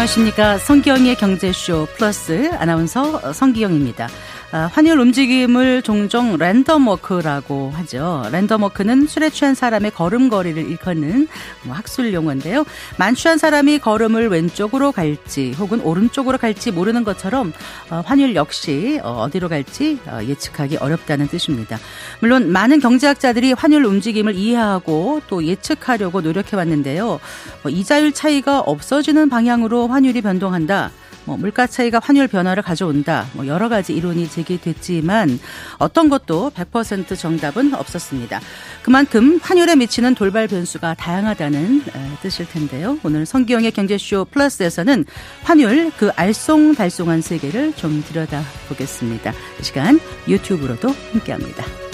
안녕하십니까. 0.00 0.56
성기영의 0.56 1.16
경제쇼 1.16 1.86
플러스 1.94 2.50
아나운서 2.54 3.34
성기영입니다. 3.34 4.08
아, 4.52 4.68
환율 4.72 4.98
움직임을 4.98 5.82
종종 5.82 6.36
랜덤워크라고 6.36 7.70
하죠. 7.70 8.24
랜덤워크는 8.32 9.06
술에 9.06 9.30
취한 9.30 9.54
사람의 9.54 9.92
걸음걸이를 9.92 10.68
일컫는 10.68 11.28
뭐 11.62 11.74
학술 11.76 12.12
용어인데요. 12.12 12.64
만취한 12.98 13.38
사람이 13.38 13.78
걸음을 13.78 14.28
왼쪽으로 14.28 14.90
갈지 14.90 15.52
혹은 15.52 15.80
오른쪽으로 15.80 16.36
갈지 16.36 16.72
모르는 16.72 17.04
것처럼 17.04 17.52
어, 17.90 18.02
환율 18.04 18.34
역시 18.34 18.98
어, 19.04 19.22
어디로 19.22 19.48
갈지 19.48 20.00
어, 20.06 20.18
예측하기 20.20 20.78
어렵다는 20.78 21.28
뜻입니다. 21.28 21.78
물론 22.20 22.50
많은 22.50 22.80
경제학자들이 22.80 23.52
환율 23.52 23.84
움직임을 23.84 24.34
이해하고 24.34 25.22
또 25.28 25.44
예측하려고 25.44 26.22
노력해 26.22 26.56
왔는데요. 26.56 27.20
뭐 27.62 27.70
이자율 27.70 28.10
차이가 28.10 28.58
없어지는 28.58 29.28
방향으로 29.28 29.86
환율이 29.86 30.22
변동한다. 30.22 30.90
뭐 31.30 31.36
물가 31.36 31.68
차이가 31.68 32.00
환율 32.02 32.26
변화를 32.26 32.60
가져온다. 32.60 33.24
뭐 33.34 33.46
여러 33.46 33.68
가지 33.68 33.94
이론이 33.94 34.28
제기됐지만 34.28 35.38
어떤 35.78 36.08
것도 36.08 36.50
100% 36.50 37.16
정답은 37.16 37.72
없었습니다. 37.72 38.40
그만큼 38.82 39.38
환율에 39.40 39.76
미치는 39.76 40.16
돌발 40.16 40.48
변수가 40.48 40.94
다양하다는 40.94 41.84
뜻일 42.20 42.48
텐데요. 42.48 42.98
오늘 43.04 43.26
성기영의 43.26 43.70
경제쇼 43.70 44.24
플러스에서는 44.32 45.04
환율 45.44 45.92
그 45.96 46.10
알쏭달쏭한 46.10 47.22
세계를 47.22 47.74
좀 47.74 48.02
들여다 48.02 48.42
보겠습니다. 48.68 49.32
이 49.60 49.62
시간 49.62 50.00
유튜브로도 50.26 50.88
함께합니다. 51.12 51.89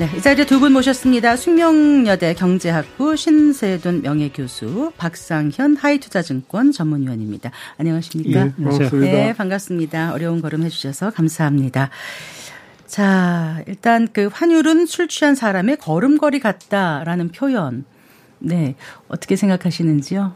네, 0.00 0.08
이 0.16 0.22
자리에 0.22 0.46
두 0.46 0.60
분 0.60 0.72
모셨습니다. 0.72 1.36
숙명여대 1.36 2.32
경제학부 2.34 3.16
신세돈 3.16 4.00
명예교수, 4.00 4.92
박상현 4.96 5.76
하이투자증권 5.76 6.72
전문위원입니다. 6.72 7.50
안녕하십니까? 7.76 8.46
예, 8.46 8.52
반갑습니다. 8.54 9.12
네, 9.12 9.32
반갑습니다. 9.34 10.12
어려운 10.14 10.40
걸음 10.40 10.62
해주셔서 10.62 11.10
감사합니다. 11.10 11.90
자, 12.86 13.62
일단 13.66 14.08
그 14.10 14.30
환율은 14.32 14.86
술 14.86 15.06
취한 15.06 15.34
사람의 15.34 15.76
걸음걸이 15.76 16.40
같다라는 16.40 17.28
표현. 17.28 17.84
네, 18.38 18.76
어떻게 19.08 19.36
생각하시는지요? 19.36 20.32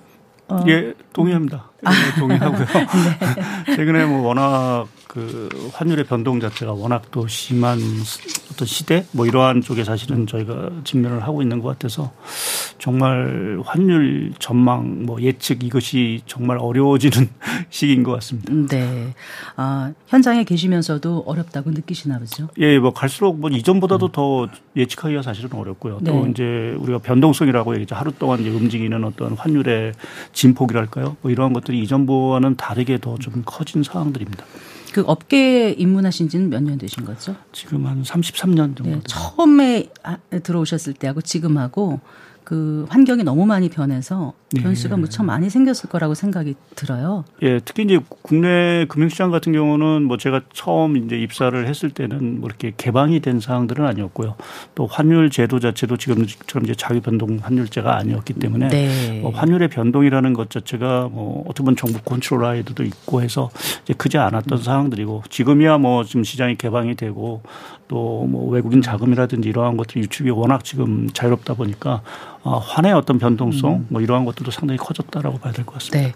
어. 0.48 0.64
예, 0.68 0.92
동의합니다. 1.14 1.70
아. 1.84 1.90
예, 1.90 2.20
동의하고요. 2.20 2.66
네. 3.66 3.76
최근에 3.76 4.04
뭐 4.04 4.26
워낙 4.28 4.88
그 5.08 5.48
환율의 5.72 6.04
변동 6.04 6.38
자체가 6.38 6.72
워낙 6.74 7.04
또 7.10 7.26
심한 7.26 7.78
어떤 8.52 8.66
시대 8.68 9.04
뭐 9.12 9.26
이러한 9.26 9.62
쪽에 9.62 9.82
사실은 9.84 10.26
저희가 10.26 10.70
직면을 10.84 11.22
하고 11.22 11.42
있는 11.42 11.60
것 11.60 11.68
같아서 11.70 12.12
정말 12.78 13.60
환율 13.64 14.32
전망 14.38 15.06
뭐 15.06 15.20
예측 15.22 15.64
이것이 15.64 16.20
정말 16.26 16.58
어려워지는 16.58 17.28
시기인 17.70 18.02
것 18.02 18.12
같습니다. 18.12 18.52
네. 18.76 19.14
아, 19.56 19.92
현장에 20.08 20.44
계시면서도 20.44 21.24
어렵다고 21.26 21.70
느끼시나 21.70 22.18
보죠? 22.18 22.48
예, 22.58 22.78
뭐 22.78 22.92
갈수록 22.92 23.40
뭐 23.40 23.50
이전보다도 23.50 24.06
음. 24.06 24.12
더 24.12 24.48
예측하기가 24.76 25.22
사실은 25.22 25.52
어렵고요. 25.54 25.98
네. 26.02 26.10
또 26.10 26.26
이제 26.26 26.76
우리가 26.78 26.98
변동성이라고 26.98 27.74
얘기죠. 27.76 27.94
하루 27.94 28.12
동안 28.12 28.40
이제 28.40 28.50
움직이는 28.50 29.02
어떤 29.04 29.32
환율의 29.34 29.94
진폭이랄까요? 30.32 31.16
뭐 31.22 31.30
이러한 31.30 31.52
것들이 31.52 31.80
이전보다는 31.80 32.56
다르게 32.56 32.98
더 32.98 33.14
좀 33.24 33.42
커진 33.46 33.82
상황들입니다. 33.82 34.44
그 34.94 35.02
업계에 35.06 35.72
입문하신 35.72 36.28
지는 36.28 36.50
몇 36.50 36.62
년 36.62 36.78
되신 36.78 37.04
거죠? 37.04 37.34
지금 37.52 37.84
한 37.86 38.02
33년 38.04 38.76
정도. 38.76 38.84
네, 38.84 39.00
처음에 39.06 39.88
들어오셨을 40.42 40.94
때하고 40.94 41.20
지금하고 41.20 41.98
그 42.44 42.84
환경이 42.90 43.24
너무 43.24 43.46
많이 43.46 43.70
변해서 43.70 44.34
네. 44.52 44.62
변수가 44.62 44.98
무척 44.98 45.24
많이 45.24 45.48
생겼을 45.48 45.88
거라고 45.88 46.14
생각이 46.14 46.54
들어요. 46.76 47.24
예, 47.42 47.58
특히 47.64 47.84
이제 47.84 47.98
국내 48.22 48.84
금융시장 48.88 49.30
같은 49.30 49.52
경우는 49.52 50.04
뭐 50.04 50.16
제가 50.18 50.42
처음 50.52 50.96
이제 50.96 51.16
입사를 51.16 51.66
했을 51.66 51.90
때는 51.90 52.40
뭐 52.40 52.48
이렇게 52.48 52.72
개방이 52.76 53.20
된 53.20 53.40
사항들은 53.40 53.84
아니었고요. 53.84 54.36
또 54.74 54.86
환율 54.86 55.30
제도 55.30 55.58
자체도 55.58 55.96
지금처럼 55.96 56.64
이제 56.64 56.74
자기 56.76 57.00
변동 57.00 57.38
환율제가 57.42 57.96
아니었기 57.96 58.34
때문에 58.34 58.68
네. 58.68 59.20
뭐 59.22 59.30
환율의 59.30 59.68
변동이라는 59.68 60.34
것 60.34 60.50
자체가 60.50 61.08
뭐 61.10 61.42
어떻게 61.46 61.64
보면 61.64 61.76
정부 61.76 61.98
컨트롤 62.02 62.44
하에도 62.44 62.84
있고 62.84 63.22
해서 63.22 63.50
이제 63.84 63.94
크지 63.94 64.18
않았던 64.18 64.58
음. 64.58 64.62
사항들이고 64.62 65.24
지금이야 65.30 65.78
뭐 65.78 66.04
지금 66.04 66.24
시장이 66.24 66.56
개방이 66.56 66.94
되고 66.94 67.42
또 67.88 68.24
뭐 68.26 68.48
외국인 68.50 68.80
자금이라든지 68.82 69.48
이러한 69.48 69.76
것들이 69.76 70.00
유출이 70.02 70.30
워낙 70.30 70.64
지금 70.64 71.08
자유롭다 71.12 71.54
보니까 71.54 72.00
어, 72.42 72.58
환의 72.58 72.92
어떤 72.92 73.18
변동성 73.18 73.72
음. 73.74 73.86
뭐 73.90 74.00
이러한 74.00 74.24
것들도 74.24 74.50
상당히 74.50 74.78
커졌다라고 74.78 75.38
봐야 75.38 75.52
될 75.52 75.64
것 75.66 75.74
같습니다. 75.74 75.98
네. 76.08 76.14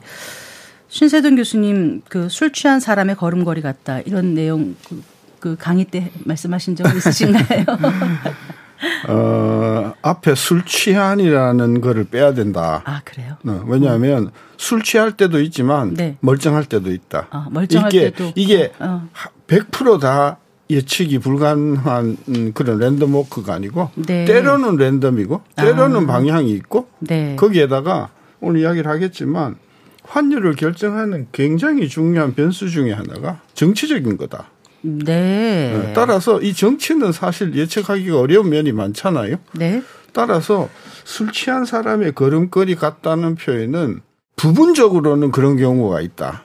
신세동 0.89 1.37
교수님 1.37 2.03
그 2.09 2.29
술 2.31 2.53
취한 2.53 2.81
사람의 2.81 3.17
걸음걸이 3.17 3.61
같다 3.61 4.01
이런 4.01 4.35
내용 4.35 4.75
그, 4.89 5.03
그 5.41 5.57
강의 5.59 5.85
때 5.85 6.11
말씀하신 6.25 6.77
적 6.77 6.87
있으신가요? 6.97 7.65
어, 9.09 9.93
앞에 10.03 10.35
술 10.35 10.65
취한이라는 10.65 11.81
거를 11.81 12.05
빼야 12.05 12.33
된다. 12.33 12.83
아, 12.85 13.01
그래요? 13.05 13.37
어, 13.47 13.63
왜냐하면 13.67 14.25
음. 14.25 14.31
술 14.57 14.83
취할 14.83 15.13
때도 15.13 15.41
있지만 15.43 15.95
네. 15.95 16.17
멀쩡할 16.21 16.65
때도 16.65 16.93
있다. 16.93 17.27
아, 17.31 17.49
멀쩡할 17.51 17.93
이게, 17.93 18.11
때도 18.11 18.33
이게 18.37 18.73
어. 18.79 19.09
100%다 19.49 20.39
예측이 20.71 21.19
불가능한 21.19 22.53
그런 22.55 22.79
랜덤 22.79 23.15
워크가 23.15 23.55
아니고 23.55 23.91
네. 23.95 24.25
때로는 24.25 24.77
랜덤이고 24.77 25.43
때로는 25.57 26.05
아. 26.05 26.07
방향이 26.07 26.51
있고 26.53 26.89
네. 27.01 27.37
거기에다가 27.37 28.11
오늘 28.41 28.61
이야기를 28.61 28.91
하겠지만 28.91 29.57
환율을 30.05 30.57
결정하는 30.57 31.29
굉장히 31.33 31.89
중요한 31.89 32.35
변수 32.35 32.69
중의 32.69 32.95
하나가 32.95 33.41
정치적인 33.55 34.17
거다. 34.17 34.51
네. 34.83 35.05
네. 35.05 35.93
따라서 35.95 36.41
이 36.41 36.55
정치는 36.55 37.13
사실 37.13 37.55
예측하기가 37.55 38.19
어려운 38.19 38.51
면이 38.51 38.73
많잖아요. 38.73 39.37
네. 39.53 39.83
따라서 40.13 40.69
술 41.05 41.33
취한 41.33 41.65
사람의 41.65 42.13
걸음걸이 42.13 42.77
같다는 42.77 43.35
표현은 43.35 44.01
부분적으로는 44.37 45.31
그런 45.31 45.57
경우가 45.57 46.01
있다. 46.01 46.45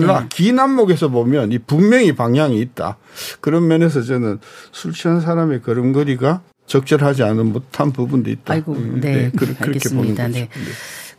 그러나 0.00 0.20
네. 0.20 0.26
기남목에서 0.30 1.08
보면 1.08 1.52
이 1.52 1.58
분명히 1.58 2.12
방향이 2.14 2.60
있다. 2.60 2.96
그런 3.40 3.66
면에서 3.66 4.02
저는 4.02 4.38
술 4.72 4.92
취한 4.92 5.20
사람의 5.20 5.62
걸음걸이가 5.62 6.42
적절하지 6.66 7.22
않은 7.24 7.52
못한 7.52 7.92
부분도 7.92 8.30
있다. 8.30 8.54
아이고, 8.54 8.72
음, 8.72 9.00
네, 9.00 9.14
네 9.14 9.30
그 9.36 9.44
렇게, 9.44 9.64
알겠습니다. 9.64 10.28
네. 10.28 10.32
네. 10.32 10.48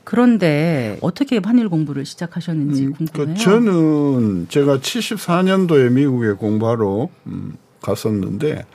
그런데 0.04 0.98
어떻게 1.02 1.40
환율 1.44 1.70
공부를 1.70 2.06
시작하셨는지 2.06 2.88
음, 2.88 2.94
궁금해요. 2.94 3.36
그 3.36 3.42
저는 3.42 4.48
제가 4.50 4.78
74년도에 4.80 5.92
미국에 5.92 6.32
공부하러 6.34 7.08
음, 7.28 7.54
갔었는데 7.82 8.66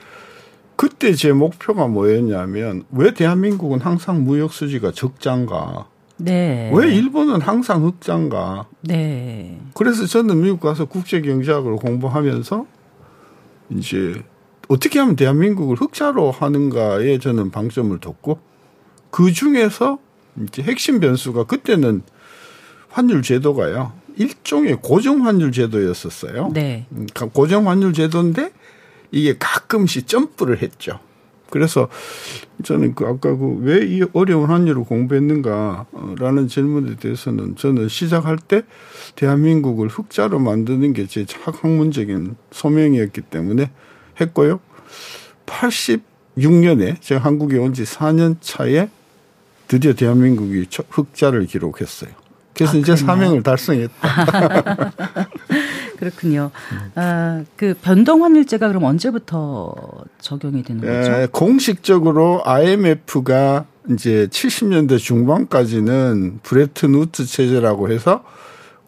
그때 0.77 1.13
제 1.15 1.33
목표가 1.33 1.87
뭐였냐면 1.89 2.85
왜 2.93 3.13
대한민국은 3.13 3.81
항상 3.81 4.25
무역 4.25 4.53
수지가 4.53 4.93
적장가 4.93 5.89
네. 6.19 6.71
왜 6.75 6.95
일본은 6.95 7.41
항상 7.41 7.85
흑자인가? 7.85 8.67
네. 8.83 9.61
그래서 9.75 10.07
저는 10.07 10.43
미국 10.43 10.61
가서 10.61 10.85
국제 10.85 11.21
경제학을 11.21 11.77
공부하면서 11.77 12.67
이제 13.71 14.23
어떻게 14.69 14.99
하면 14.99 15.17
대한민국을 15.17 15.77
흑자로 15.77 16.31
하는가에 16.31 17.19
저는 17.19 17.51
방점을 17.51 17.97
뒀고 17.99 18.39
그 19.11 19.33
중에서 19.33 19.99
이제 20.43 20.63
핵심 20.63 21.01
변수가 21.01 21.45
그때는 21.45 22.03
환율 22.91 23.23
제도가요. 23.23 23.93
일종의 24.17 24.79
고정 24.83 25.25
환율 25.27 25.53
제도였었어요. 25.53 26.51
네. 26.53 26.87
음, 26.93 27.07
고정 27.33 27.69
환율 27.69 27.93
제도인데 27.93 28.51
이게 29.11 29.37
가끔씩 29.39 30.07
점프를 30.07 30.61
했죠. 30.61 30.99
그래서 31.51 31.89
저는 32.65 32.95
그 32.95 33.07
아까 33.07 33.35
그 33.37 33.61
왜 33.63 33.83
이 33.87 34.05
어려운 34.13 34.51
한율을 34.51 34.85
공부했는가라는 34.85 36.49
질문에 36.49 36.97
대해서는 36.97 37.57
저는 37.57 37.89
시작할 37.89 38.37
때 38.39 38.63
대한민국을 39.17 39.89
흑자로 39.89 40.39
만드는 40.39 40.93
게 40.93 41.07
제 41.07 41.25
학문적인 41.43 42.37
소명이었기 42.51 43.23
때문에 43.23 43.71
했고요. 44.21 44.61
86년에 45.47 47.01
제가 47.01 47.25
한국에 47.25 47.57
온 47.59 47.73
지 47.73 47.85
4년 47.85 48.37
차에 48.41 48.89
드디어 49.69 49.93
대한민국이 49.95 50.67
흑자를 50.91 51.47
기록했어요. 51.47 52.11
그래서 52.59 52.77
아, 52.77 52.81
이제 52.81 52.97
사명을 52.97 53.45
달성했다. 53.45 53.95
그렇군요. 55.97 56.51
아, 56.97 57.45
그 57.57 57.75
변동 57.81 58.25
환율제가 58.25 58.67
그럼 58.67 58.83
언제부터 58.83 59.75
적용이 60.21 60.65
되는 60.65 60.81
거죠? 60.81 61.13
에, 61.13 61.29
공식적으로 61.31 62.43
IMF가 62.45 63.65
이제 63.91 64.27
70년대 64.31 64.99
중반까지는 64.99 66.41
브레튼 66.43 66.95
우트 66.97 67.25
체제라고 67.25 67.91
해서 67.91 68.25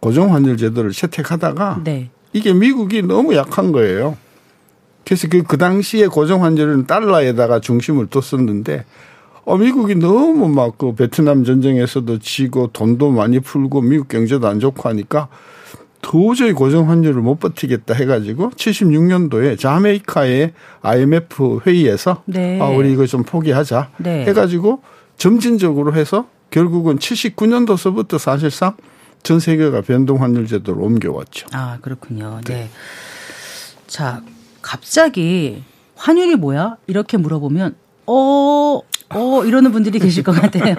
고정 0.00 0.34
환율 0.34 0.56
제도를 0.56 0.90
채택하다가 0.90 1.82
네. 1.84 2.10
이게 2.32 2.52
미국이 2.52 3.02
너무 3.02 3.36
약한 3.36 3.70
거예요. 3.70 4.16
그래서 5.04 5.28
그, 5.28 5.42
그 5.44 5.58
당시에 5.58 6.08
고정 6.08 6.42
환율은 6.44 6.86
달러에다가 6.86 7.60
중심을 7.60 8.08
뒀었는데 8.08 8.84
어, 9.50 9.56
미국이 9.56 9.96
너무 9.96 10.48
막 10.48 10.78
그 10.78 10.94
베트남 10.94 11.44
전쟁에서도 11.44 12.20
지고 12.20 12.68
돈도 12.68 13.10
많이 13.10 13.40
풀고 13.40 13.82
미국 13.82 14.08
경제도 14.08 14.46
안 14.46 14.60
좋고 14.60 14.88
하니까 14.88 15.28
도저히 16.00 16.52
고정 16.52 16.88
환율을 16.88 17.20
못 17.20 17.40
버티겠다 17.40 17.94
해가지고 17.94 18.50
76년도에 18.50 19.58
자메이카의 19.58 20.52
IMF 20.82 21.60
회의에서 21.66 22.22
네. 22.26 22.60
아 22.60 22.66
우리 22.68 22.92
이거 22.92 23.04
좀 23.06 23.24
포기하자 23.24 23.90
네. 23.98 24.24
해가지고 24.26 24.82
점진적으로 25.18 25.94
해서 25.94 26.26
결국은 26.50 26.98
79년도서부터 26.98 28.18
사실상 28.18 28.76
전 29.22 29.40
세계가 29.40 29.82
변동 29.82 30.22
환율 30.22 30.46
제도로 30.46 30.82
옮겨왔죠. 30.84 31.48
아, 31.52 31.78
그렇군요. 31.82 32.40
네. 32.46 32.70
자, 33.86 34.22
갑자기 34.62 35.62
환율이 35.96 36.36
뭐야? 36.36 36.76
이렇게 36.86 37.18
물어보면 37.18 37.74
어, 38.06 38.80
어 39.14 39.44
이러는 39.44 39.72
분들이 39.72 39.98
계실 39.98 40.22
것 40.22 40.32
같아요. 40.32 40.76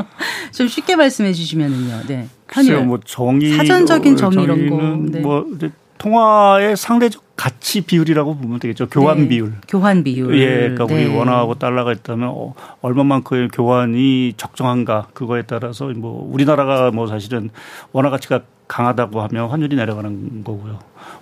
좀 0.52 0.68
쉽게 0.68 0.96
말씀해 0.96 1.32
주시면은요. 1.32 2.00
네. 2.06 2.28
글쎄요, 2.46 2.82
뭐 2.84 3.00
정의 3.04 3.54
사전적인 3.54 4.16
정의 4.16 4.44
이런 4.44 4.70
거. 4.70 5.10
네. 5.10 5.20
뭐 5.20 5.46
이제 5.54 5.70
통화의 5.98 6.76
상대적 6.76 7.22
가치 7.36 7.82
비율이라고 7.82 8.36
보면 8.36 8.58
되겠죠. 8.58 8.88
교환 8.88 9.22
네. 9.22 9.28
비율. 9.28 9.54
교환 9.68 10.02
비율. 10.02 10.38
예, 10.38 10.70
그러니까 10.70 10.84
우리 10.84 11.06
네. 11.06 11.16
원화하고 11.16 11.54
달러가 11.54 11.92
있다면 11.92 12.28
어, 12.28 12.54
얼마만큼의 12.82 13.48
교환이 13.48 14.34
적정한가 14.36 15.08
그거에 15.14 15.42
따라서 15.42 15.86
뭐 15.86 16.28
우리나라가 16.30 16.90
뭐 16.90 17.06
사실은 17.06 17.50
원화 17.92 18.10
가치가 18.10 18.40
강하다고 18.68 19.20
하면 19.22 19.48
환율이 19.48 19.76
내려가는 19.76 20.44
거고요. 20.44 20.78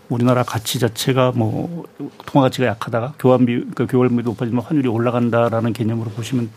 우리나라 0.09 0.43
가치 0.43 0.79
자체가 0.79 1.33
뭐 1.35 1.85
통화 2.27 2.45
가치가 2.47 2.67
약하다가 2.69 3.15
교환 3.19 3.45
비그 3.45 3.87
교환 3.87 4.09
비율이 4.09 4.25
높아지면 4.25 4.63
환율이 4.65 4.89
올라간다라는 4.89 5.73
개념으로 5.75 6.11
보시면 6.11 6.49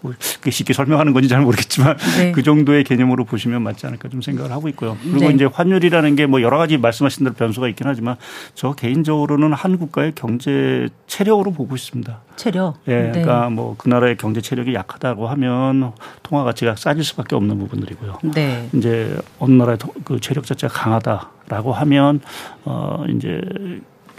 뭐 0.00 0.12
그게 0.36 0.50
쉽게 0.50 0.72
설명하는 0.74 1.12
건지 1.14 1.28
잘 1.28 1.40
모르겠지만 1.40 1.96
네. 2.18 2.32
그 2.32 2.42
정도의 2.42 2.84
개념으로 2.84 3.24
보시면 3.24 3.62
맞지 3.62 3.86
않을까 3.86 4.08
좀 4.10 4.20
생각을 4.20 4.52
하고 4.52 4.68
있고요. 4.68 4.96
그리고 5.02 5.28
네. 5.28 5.34
이제 5.34 5.44
환율이라는 5.46 6.16
게 6.16 6.28
뭐 6.28 6.42
여러 6.42 6.58
가지 6.58 6.76
말씀하신 6.76 7.24
대로 7.24 7.34
변수가 7.34 7.68
있긴 7.68 7.86
하지만 7.86 8.16
저 8.54 8.72
개인적으로는 8.72 9.54
한 9.54 9.78
국가의 9.78 10.12
경제 10.14 10.88
체력으로 11.06 11.52
보고 11.52 11.74
있습니다. 11.74 12.20
체력. 12.36 12.74
예, 12.88 12.94
네. 12.94 13.10
그러니까 13.12 13.48
뭐 13.48 13.74
그 13.78 13.88
나라의 13.88 14.16
경제 14.18 14.40
체력이 14.42 14.74
약하다고 14.74 15.26
하면 15.28 15.92
통화 16.22 16.44
가치가 16.44 16.76
싸질 16.76 17.02
수밖에 17.04 17.34
없는 17.36 17.58
부분들이고요. 17.58 18.18
네. 18.34 18.68
이제 18.74 19.16
어느 19.38 19.52
나라의 19.54 19.78
도- 19.78 19.94
그 20.04 20.20
체력 20.20 20.44
자체가 20.44 20.72
강하다 20.74 21.30
라고 21.48 21.72
하면 21.72 22.20
어 22.64 23.04
이제 23.08 23.40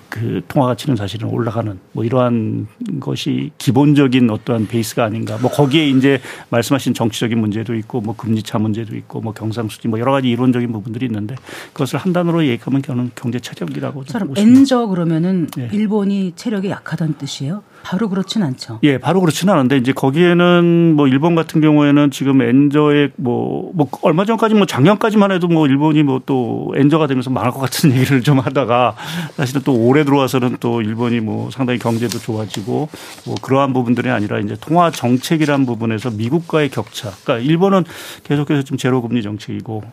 그 0.10 0.42
통화 0.48 0.68
가치는 0.68 0.96
사실은 0.96 1.30
올라가는 1.30 1.80
뭐 1.92 2.04
이러한 2.04 2.68
것이 3.00 3.52
기본적인 3.60 4.30
어떠한 4.30 4.68
베이스가 4.68 5.06
아닌가. 5.06 5.38
뭐 5.40 5.52
거기에 5.52 5.88
이제 5.88 6.20
말씀하신 6.50 6.96
정치적인 6.96 7.38
문제도 7.38 7.76
있고 7.76 8.02
뭐 8.02 8.16
금리차 8.16 8.58
문제도 8.58 8.96
있고 8.96 9.22
뭐 9.22 9.34
경상수지 9.34 9.88
뭐 9.88 10.00
여러 10.00 10.12
가지 10.12 10.30
이론적인 10.30 10.72
부분들이 10.72 11.06
있는데 11.06 11.36
그것을 11.74 12.00
한 12.00 12.12
단어로 12.12 12.46
얘기하면 12.48 12.82
저는 12.82 13.12
경제 13.14 13.40
체력이라고 13.40 14.02
있습니다. 14.02 14.42
엔저 14.42 14.88
그러면은 14.88 15.48
예. 15.60 15.70
일본이 15.72 16.34
체력이 16.36 16.70
약하다는 16.70 17.20
뜻이에요? 17.20 17.62
바로 17.84 18.08
그렇진 18.10 18.44
않죠. 18.44 18.80
예, 18.84 18.98
바로 18.98 19.20
그렇지는 19.20 19.54
않은데 19.54 19.78
이제 19.78 19.92
거기에는 19.92 20.94
뭐 20.96 21.08
일본 21.08 21.36
같은 21.36 21.60
경우에는 21.60 22.12
지금 22.12 22.42
엔저의 22.42 23.12
뭐, 23.16 23.72
뭐 23.74 23.88
얼마 24.04 24.26
전까지 24.26 24.56
뭐 24.56 24.66
작년까지만 24.66 25.32
해도 25.32 25.48
뭐 25.48 25.68
일본이 25.68 26.04
뭐 26.04 26.20
또 26.26 26.74
엔저가 26.76 27.08
되면서 27.08 27.30
망할 27.30 27.52
것 27.52 27.60
같은 27.60 27.92
얘기를 27.96 28.22
좀 28.22 28.40
하다가 28.40 28.96
사실은 29.36 29.62
또 29.64 29.74
올해 29.76 30.04
들어와서는 30.04 30.58
또 30.60 30.82
일본이 30.82 31.20
뭐 31.20 31.50
상당히 31.50 31.80
경제도 31.80 32.20
좋아지고 32.20 32.90
뭐 33.26 33.36
그러한 33.42 33.74
부분들이 33.74 34.10
아니라 34.10 34.40
이제 34.40 34.56
통화 34.60 34.92
정책이라는 34.92 35.66
부분에서 35.66 36.12
미국과의 36.12 36.70
격차. 36.70 37.12
그러니까 37.24 37.40
일본은 37.40 37.84
계속해서 38.24 38.64
좀 38.64 38.78
제로 38.78 39.02
금리 39.02 39.24
정책이고 39.24 39.84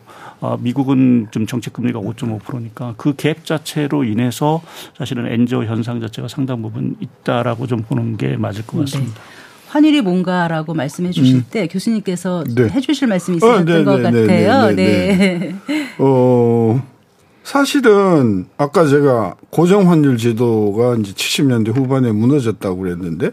아, 0.41 0.57
미국은 0.59 1.27
좀 1.31 1.47
정책 1.47 1.73
금리가 1.73 1.99
5.5%니까 1.99 2.93
그 2.97 3.17
갭 3.17 3.45
자체로 3.45 4.03
인해서 4.03 4.61
사실은 4.95 5.25
엔저 5.25 5.63
현상 5.63 5.99
자체가 5.99 6.27
상당 6.27 6.61
부분 6.61 6.95
있다라고 6.99 7.65
좀 7.65 7.76
보는 7.83 8.17
게 8.17 8.37
맞을 8.37 8.65
것 8.65 8.79
같습니다. 8.79 9.13
네. 9.13 9.21
환율이 9.67 10.01
뭔가라고 10.01 10.73
말씀해 10.73 11.11
주실 11.11 11.43
때 11.43 11.67
교수님께서 11.67 12.43
음. 12.47 12.55
네. 12.55 12.69
해 12.69 12.79
주실 12.79 13.07
말씀이 13.07 13.37
있으셨던 13.37 13.65
네, 13.65 13.83
것 13.83 13.97
네, 13.99 14.11
네, 14.11 14.21
같아요. 14.21 14.75
네, 14.75 15.55
네. 15.67 15.85
어, 15.99 16.81
사실은 17.43 18.47
아까 18.57 18.85
제가 18.87 19.35
고정 19.49 19.89
환율 19.89 20.17
제도가 20.17 20.95
이제 20.95 21.11
70년대 21.11 21.75
후반에 21.75 22.11
무너졌다고 22.11 22.77
그랬는데 22.77 23.31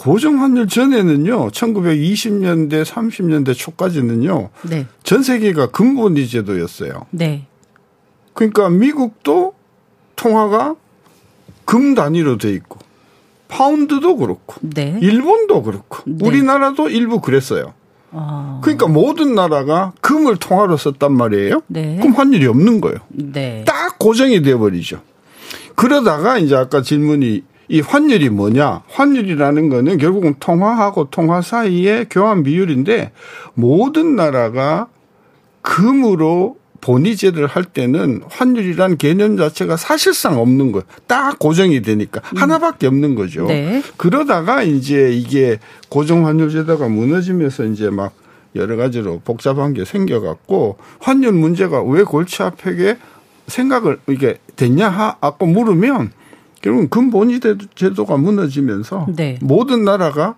고정 0.00 0.40
환율 0.40 0.66
전에는요, 0.66 1.48
1920년대, 1.48 2.86
30년대 2.86 3.54
초까지는요, 3.54 4.48
네. 4.70 4.86
전 5.02 5.22
세계가 5.22 5.66
근본위 5.72 6.26
제도였어요. 6.26 7.04
네. 7.10 7.46
그러니까 8.32 8.70
미국도 8.70 9.52
통화가 10.16 10.76
금 11.66 11.94
단위로 11.94 12.38
돼 12.38 12.50
있고, 12.54 12.78
파운드도 13.50 14.16
그렇고, 14.16 14.54
네. 14.60 14.98
일본도 15.00 15.62
그렇고, 15.62 16.02
네. 16.06 16.26
우리나라도 16.26 16.88
일부 16.88 17.20
그랬어요. 17.20 17.74
어. 18.12 18.60
그러니까 18.62 18.88
모든 18.88 19.34
나라가 19.34 19.92
금을 20.00 20.36
통화로 20.36 20.76
썼단 20.76 21.12
말이에요. 21.12 21.62
네. 21.68 21.98
그럼 22.00 22.12
환율이 22.14 22.46
없는 22.46 22.80
거예요. 22.80 22.98
네. 23.08 23.64
딱 23.66 23.98
고정이 23.98 24.42
돼 24.42 24.56
버리죠. 24.56 25.00
그러다가 25.74 26.38
이제 26.38 26.56
아까 26.56 26.82
질문이 26.82 27.42
이 27.68 27.80
환율이 27.80 28.30
뭐냐? 28.30 28.82
환율이라는 28.88 29.68
거는 29.68 29.98
결국은 29.98 30.34
통화하고 30.40 31.10
통화 31.10 31.40
사이의 31.40 32.06
교환 32.10 32.42
비율인데 32.42 33.12
모든 33.54 34.16
나라가 34.16 34.88
금으로 35.62 36.56
본위제를 36.80 37.46
할 37.46 37.64
때는 37.64 38.22
환율이란 38.28 38.96
개념 38.96 39.36
자체가 39.36 39.76
사실상 39.76 40.40
없는 40.40 40.72
거예요. 40.72 40.84
딱 41.06 41.38
고정이 41.38 41.82
되니까 41.82 42.20
하나밖에 42.24 42.86
없는 42.86 43.14
거죠. 43.14 43.46
네. 43.46 43.82
그러다가 43.96 44.62
이제 44.62 45.10
이게 45.12 45.58
고정 45.88 46.26
환율 46.26 46.50
제도가 46.50 46.88
무너지면서 46.88 47.64
이제 47.64 47.90
막 47.90 48.14
여러 48.56 48.76
가지로 48.76 49.20
복잡한 49.24 49.74
게 49.74 49.84
생겨갖고 49.84 50.78
환율 50.98 51.32
문제가 51.32 51.82
왜 51.82 52.02
골치 52.02 52.42
아프게 52.42 52.96
생각을 53.46 53.98
이게 54.08 54.38
됐냐 54.56 54.88
하고 54.88 55.46
물으면 55.46 56.12
결국은 56.62 56.88
근본위 56.88 57.40
제도가 57.74 58.16
무너지면서 58.16 59.06
네. 59.16 59.38
모든 59.40 59.84
나라가 59.84 60.36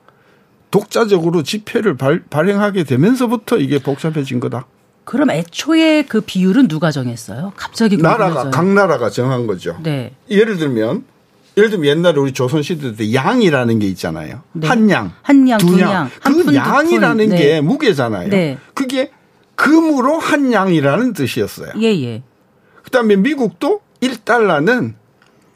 독자적으로 0.71 1.43
지폐를 1.43 1.97
발, 1.97 2.23
발행하게 2.31 2.85
되면서부터 2.85 3.59
이게 3.59 3.79
복잡해진 3.79 4.41
거다. 4.41 4.67
그럼 5.13 5.29
애초에 5.29 6.05
그 6.09 6.23
비율은 6.23 6.69
누가 6.69 6.91
정했어요? 6.91 7.53
갑자기 7.55 7.99
나라가. 7.99 8.49
각 8.49 8.67
나라가 8.67 9.11
정한 9.11 9.47
거죠. 9.47 9.77
네. 9.83 10.15
예를 10.31 10.57
들면 10.57 11.05
예를 11.59 11.69
들면 11.69 11.85
옛날에 11.87 12.19
우리 12.19 12.33
조선 12.33 12.63
시대 12.63 12.97
때 12.97 13.13
양이라는 13.13 13.79
게 13.79 13.89
있잖아요. 13.89 14.41
네. 14.55 14.67
한 14.67 14.89
양, 14.89 15.13
한 15.21 15.47
양, 15.51 15.59
두두 15.59 15.81
양, 15.83 16.09
그 16.25 16.55
양이라는 16.55 17.29
푼. 17.29 17.37
게 17.37 17.45
네. 17.45 17.61
무게잖아요. 17.61 18.31
네. 18.31 18.57
그게 18.73 19.11
금으로 19.55 20.19
한 20.19 20.51
양이라는 20.51 21.13
뜻이었어요. 21.13 21.73
예, 21.83 21.89
예. 22.03 22.23
그다음에 22.83 23.17
미국도 23.17 23.83
1달러는 24.01 24.95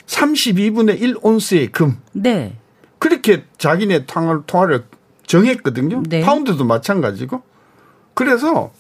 32분의 0.06 1.00
1 1.00 1.16
온스의 1.22 1.68
금. 1.72 1.96
네. 2.12 2.56
그렇게 2.98 3.44
자기네 3.56 4.04
통화- 4.04 4.42
통화를 4.46 4.84
정했거든요. 5.26 6.02
네. 6.10 6.20
파운드도 6.20 6.62
마찬가지고. 6.66 7.40
그래서 8.12 8.70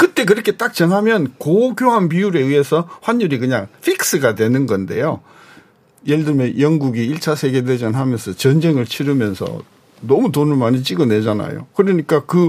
그때 0.00 0.24
그렇게 0.24 0.52
딱 0.52 0.72
정하면 0.72 1.34
그 1.36 1.58
교환 1.58 2.08
비율에 2.08 2.40
의해서 2.40 2.88
환율이 3.02 3.38
그냥 3.38 3.66
fix가 3.82 4.34
되는 4.34 4.64
건데요. 4.66 5.20
예를 6.06 6.24
들면 6.24 6.58
영국이 6.58 7.06
1차 7.12 7.36
세계대전 7.36 7.94
하면서 7.94 8.32
전쟁을 8.32 8.86
치르면서 8.86 9.60
너무 10.00 10.32
돈을 10.32 10.56
많이 10.56 10.82
찍어내잖아요. 10.82 11.66
그러니까 11.74 12.24
그, 12.24 12.48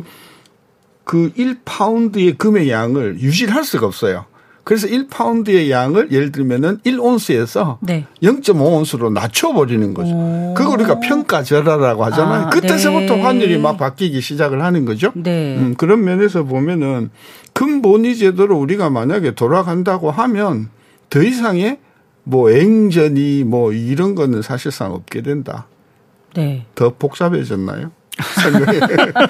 그 1.03 1.33
1파운드의 1.33 2.37
금의 2.37 2.69
양을 2.69 3.19
유지를 3.19 3.53
할 3.53 3.65
수가 3.65 3.85
없어요. 3.85 4.27
그래서 4.63 4.87
1파운드의 4.87 5.69
양을 5.69 6.11
예를 6.11 6.31
들면은 6.31 6.77
1온스에서 6.79 7.77
네. 7.81 8.05
0.5온스로 8.21 9.11
낮춰버리는 9.11 9.93
거죠. 9.93 10.11
오. 10.13 10.53
그거 10.55 10.71
우리가 10.71 10.99
평가절하라고 10.99 12.05
하잖아요. 12.05 12.45
아, 12.45 12.49
그때서부터 12.49 13.15
네. 13.15 13.21
환율이 13.21 13.57
막 13.57 13.77
바뀌기 13.77 14.21
시작을 14.21 14.63
하는 14.63 14.85
거죠. 14.85 15.11
네. 15.15 15.57
음, 15.57 15.75
그런 15.75 16.03
면에서 16.03 16.43
보면은 16.43 17.09
근본위 17.53 18.15
제도로 18.17 18.57
우리가 18.57 18.89
만약에 18.89 19.31
돌아간다고 19.35 20.11
하면 20.11 20.69
더 21.09 21.21
이상의 21.21 21.79
뭐 22.23 22.51
앵전이 22.51 23.43
뭐 23.43 23.73
이런 23.73 24.15
거는 24.15 24.41
사실상 24.41 24.93
없게 24.93 25.21
된다. 25.21 25.67
네. 26.35 26.65
더 26.75 26.93
복잡해졌나요? 26.97 27.91
설명이. 28.41 28.79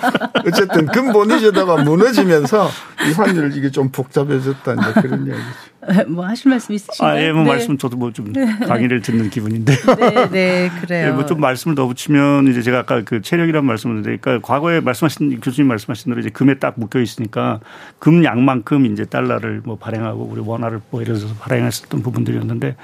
어쨌든 0.48 0.86
근본위 0.88 1.40
제도가 1.40 1.84
무너지면서 1.84 2.70
이 3.08 3.14
환율 3.14 3.56
이게 3.56 3.70
좀 3.70 3.90
복잡해졌다 3.90 4.74
이제 4.74 5.02
그런 5.02 5.28
이야기죠. 5.28 5.72
뭐 6.10 6.26
하실 6.28 6.50
말씀 6.52 6.76
있으신가요? 6.76 7.18
아, 7.18 7.22
예, 7.22 7.32
뭐 7.32 7.44
네. 7.44 7.50
말씀 7.50 7.78
저도 7.78 7.98
뭐 7.98 8.12
좀 8.12 8.34
강의를 8.68 9.02
듣는 9.02 9.30
기분인데요. 9.30 9.78
네, 9.98 10.30
네, 10.30 10.72
그래요. 10.82 11.08
예, 11.10 11.12
뭐좀 11.12 11.40
말씀을 11.40 11.76
더 11.76 11.88
붙이면 11.88 12.48
이제 12.50 12.62
제가 12.62 12.80
아까 12.80 13.02
그 13.04 13.22
체력이란 13.22 13.66
말씀을 13.66 14.02
드리니까 14.02 14.22
그러니까 14.24 14.48
과거에 14.48 14.80
말씀하신 14.82 15.40
교수님 15.40 15.68
말씀하신 15.68 16.12
대로 16.12 16.20
이제 16.20 16.30
금에 16.30 16.56
딱 16.56 16.74
묶여 16.78 17.00
있으니까 17.00 17.60
금 18.00 18.24
양만큼 18.24 18.86
이제 18.88 19.06
달러를 19.06 19.62
뭐 19.64 19.78
발행하고 19.78 20.24
우리 20.32 20.42
원화를 20.42 20.82
뭐 20.90 21.02
예를 21.02 21.16
들어서 21.16 21.34
발행했었던 21.36 22.02
부분들이었는데 22.02 22.76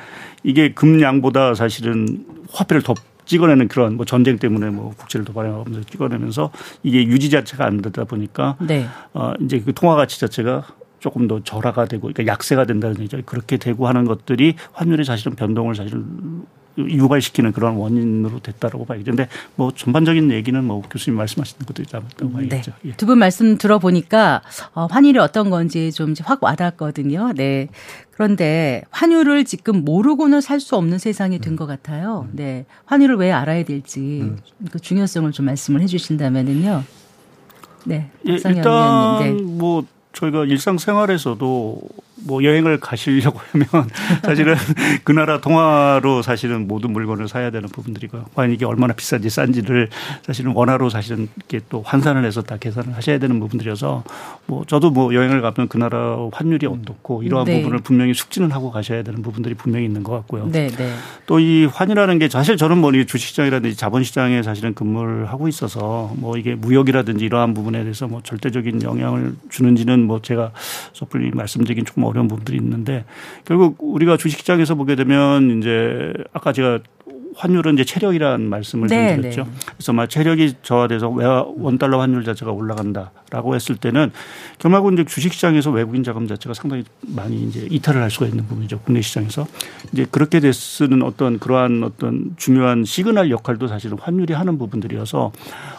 이게 0.43 0.73
금 0.73 1.01
양보다 1.01 1.53
사실은 1.55 2.25
화폐를 2.51 2.81
더 2.83 2.93
찍어내는 3.27 3.67
그런 3.67 3.95
뭐 3.95 4.05
전쟁 4.05 4.37
때문에 4.39 4.69
뭐 4.69 4.93
국채를 4.97 5.25
더 5.25 5.33
발행하면서 5.33 5.81
찍어내면서 5.83 6.51
이게 6.81 7.03
유지 7.05 7.29
자체가 7.29 7.65
안 7.65 7.81
되다 7.81 8.05
보니까 8.05 8.57
네. 8.59 8.87
어 9.13 9.33
이제 9.41 9.59
그 9.59 9.73
통화 9.73 9.95
가치 9.95 10.19
자체가 10.19 10.65
조금 10.99 11.27
더 11.27 11.43
절하가 11.43 11.85
되고 11.85 12.07
그러니까 12.07 12.25
약세가 12.25 12.65
된다는 12.65 12.97
얘기죠. 12.99 13.21
그렇게 13.25 13.57
되고 13.57 13.87
하는 13.87 14.05
것들이 14.05 14.55
환율의 14.73 15.05
사실은 15.05 15.35
변동을 15.35 15.75
사실은 15.75 16.45
유발시키는 16.77 17.53
그런 17.53 17.75
원인으로 17.75 18.39
됐다라고 18.39 18.85
봐야죠. 18.85 19.05
근데 19.05 19.27
뭐 19.55 19.71
전반적인 19.75 20.31
얘기는 20.31 20.63
뭐 20.63 20.81
교수님 20.81 21.17
말씀하시는 21.17 21.65
것들이 21.65 21.87
잘못다고 21.87 22.31
봐야겠죠. 22.31 22.71
네. 22.83 22.89
예. 22.89 22.93
두분 22.95 23.17
말씀 23.19 23.57
들어보니까 23.57 24.41
어, 24.73 24.85
환율이 24.85 25.17
어떤 25.19 25.49
건지 25.49 25.91
좀 25.91 26.13
확 26.23 26.43
와닿았거든요. 26.43 27.33
네. 27.35 27.67
그런데 28.11 28.83
환율을 28.91 29.45
지금 29.45 29.83
모르고는 29.85 30.41
살 30.41 30.59
수 30.59 30.75
없는 30.75 30.97
세상이 30.97 31.39
된 31.39 31.55
것 31.55 31.65
같아요. 31.67 32.27
네. 32.31 32.65
환율을 32.85 33.15
왜 33.17 33.31
알아야 33.31 33.63
될지 33.63 34.21
음. 34.21 34.37
그 34.71 34.79
중요성을 34.79 35.31
좀 35.31 35.45
말씀을 35.47 35.81
해 35.81 35.87
주신다면은요. 35.87 36.83
네. 37.85 38.09
예, 38.27 38.31
일단 38.33 39.19
네. 39.19 39.31
뭐 39.31 39.85
저희가 40.13 40.45
일상생활에서도 40.45 41.79
뭐 42.23 42.43
여행을 42.43 42.79
가시려고 42.79 43.39
하면 43.51 43.67
사실은 44.23 44.55
그 45.03 45.11
나라 45.11 45.39
동화로 45.39 46.21
사실은 46.21 46.67
모든 46.67 46.91
물건을 46.91 47.27
사야 47.27 47.51
되는 47.51 47.69
부분들이고 47.69 48.19
과연 48.33 48.51
이게 48.51 48.65
얼마나 48.65 48.93
비싼지 48.93 49.29
싼지를 49.29 49.89
사실은 50.23 50.53
원화로 50.53 50.89
사실은 50.89 51.29
이렇게 51.37 51.59
또 51.69 51.81
환산을 51.81 52.25
해서 52.25 52.41
다 52.41 52.57
계산을 52.57 52.95
하셔야 52.95 53.19
되는 53.19 53.39
부분들이어서 53.39 54.03
뭐 54.47 54.65
저도 54.65 54.91
뭐 54.91 55.13
여행을 55.13 55.41
가면 55.41 55.67
그 55.67 55.77
나라 55.77 56.17
환율이 56.31 56.65
어떻고 56.65 57.23
이러한 57.23 57.45
네. 57.45 57.61
부분을 57.61 57.79
분명히 57.79 58.13
숙지는 58.13 58.51
하고 58.51 58.71
가셔야 58.71 59.03
되는 59.03 59.21
부분들이 59.21 59.53
분명히 59.53 59.85
있는 59.85 60.03
것 60.03 60.13
같고요. 60.13 60.49
네, 60.51 60.67
네. 60.67 60.93
또이 61.25 61.65
환이라는 61.65 62.19
게 62.19 62.29
사실 62.29 62.57
저는 62.57 62.79
뭐 62.79 62.91
주식시장이라든지 62.91 63.75
자본시장에 63.75 64.43
사실은 64.43 64.73
근무를 64.73 65.25
하고 65.27 65.47
있어서 65.47 66.11
뭐 66.15 66.37
이게 66.37 66.55
무역이라든지 66.55 67.25
이러한 67.25 67.53
부분에 67.53 67.83
대해서 67.83 68.07
뭐 68.07 68.21
절대적인 68.23 68.81
영향을 68.81 69.35
주는지는 69.49 70.05
뭐 70.07 70.21
제가 70.21 70.51
섣불리 70.93 71.31
말씀드리긴 71.31 71.85
조금 71.85 72.06
어려운 72.07 72.27
부분들이 72.27 72.57
있는데 72.57 73.05
결국 73.45 73.77
우리가 73.79 74.17
주식시장에서 74.17 74.75
보게 74.75 74.95
되면 74.95 75.59
이제 75.59 76.13
아까 76.33 76.53
제가 76.53 76.79
환율은 77.37 77.75
이제 77.75 77.83
체력이라는 77.83 78.49
말씀을 78.49 78.87
네, 78.87 79.15
드렸죠. 79.15 79.43
네. 79.43 79.49
그래서 79.75 79.93
막 79.93 80.09
체력이 80.09 80.55
저하돼서 80.63 81.09
원달러 81.57 81.99
환율 81.99 82.23
자체가 82.23 82.51
올라간다라고 82.51 83.53
했을 83.53 83.75
때는 83.75 84.11
결국은 84.57 84.93
이제 84.93 85.03
주식시장에서 85.05 85.69
외국인 85.71 86.03
자금 86.03 86.27
자체가 86.27 86.55
상당히 86.55 86.83
많이 87.01 87.43
이제 87.43 87.67
이탈을 87.69 88.01
할 88.01 88.09
수가 88.09 88.25
있는 88.25 88.47
부분이죠. 88.47 88.79
국내 88.79 89.01
시장에서 89.01 89.45
이제 89.93 90.07
그렇게 90.09 90.39
됐으는 90.39 91.03
어떤 91.03 91.37
그러한 91.37 91.83
어떤 91.83 92.33
중요한 92.37 92.83
시그널 92.83 93.29
역할도 93.29 93.67
사실은 93.67 93.97
환율이 93.99 94.33
하는 94.33 94.57
부분들이어서 94.57 95.31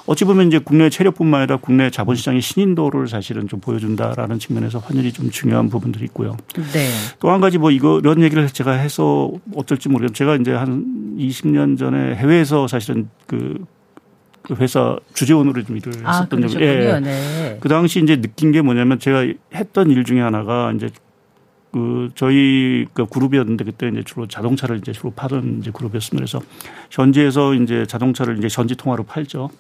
어찌 0.07 0.25
보면 0.25 0.47
이제 0.47 0.59
국내 0.59 0.89
체력뿐만 0.91 1.41
아니라 1.41 1.57
국내 1.57 1.91
자본시장의 1.91 2.41
신인도를 2.41 3.09
사실은 3.09 3.49
좀 3.49 3.61
보여준다라는 3.61 4.39
측면에서 4.39 4.79
환율이 4.79 5.13
좀 5.13 5.31
중요한 5.31 5.69
부분들이 5.69 6.05
있고요. 6.05 6.37
네. 6.73 6.89
또 7.19 7.29
한 7.29 7.41
가지 7.41 7.59
뭐 7.59 7.71
이거 7.71 7.99
이런 7.99 8.23
얘기를 8.23 8.49
제가 8.49 8.73
해서 8.73 9.31
어쩔지 9.55 9.89
모르겠는데 9.89 10.17
제가 10.17 10.37
이제 10.37 10.53
한 10.53 11.17
20. 11.19 11.48
10년 11.49 11.79
전에 11.79 12.15
해외에서 12.17 12.69
사실은 12.69 13.09
그, 13.27 13.65
그 14.43 14.55
회사 14.55 14.99
주재원으로 15.15 15.63
좀 15.65 15.77
일을 15.77 15.93
아, 16.05 16.13
했었던 16.13 16.47
적이 16.49 16.65
예. 16.65 17.01
네. 17.01 17.59
그 17.61 17.69
당시 17.69 18.01
이제 18.03 18.21
느낀 18.21 18.53
게 18.53 18.63
뭐냐면 18.63 18.99
제가 18.99 19.27
했던 19.55 19.91
일 19.91 20.05
중에 20.05 20.21
하나가 20.21 20.73
이제 20.73 20.91
그 21.73 22.11
저희 22.15 22.87
그 22.95 23.07
그룹이었는데 23.07 23.65
그때 23.65 23.89
이제 23.89 24.03
주로 24.03 24.27
자동차를 24.27 24.79
이제 24.79 24.93
주로 24.93 25.11
파던 25.11 25.59
이제 25.61 25.71
그룹이었습니다. 25.71 26.25
그래서 26.25 26.41
현지에서 26.91 27.55
이제 27.55 27.85
자동차를 27.87 28.39
이제 28.39 28.49
현지 28.51 28.75
통화로 28.75 29.05
팔죠. 29.05 29.51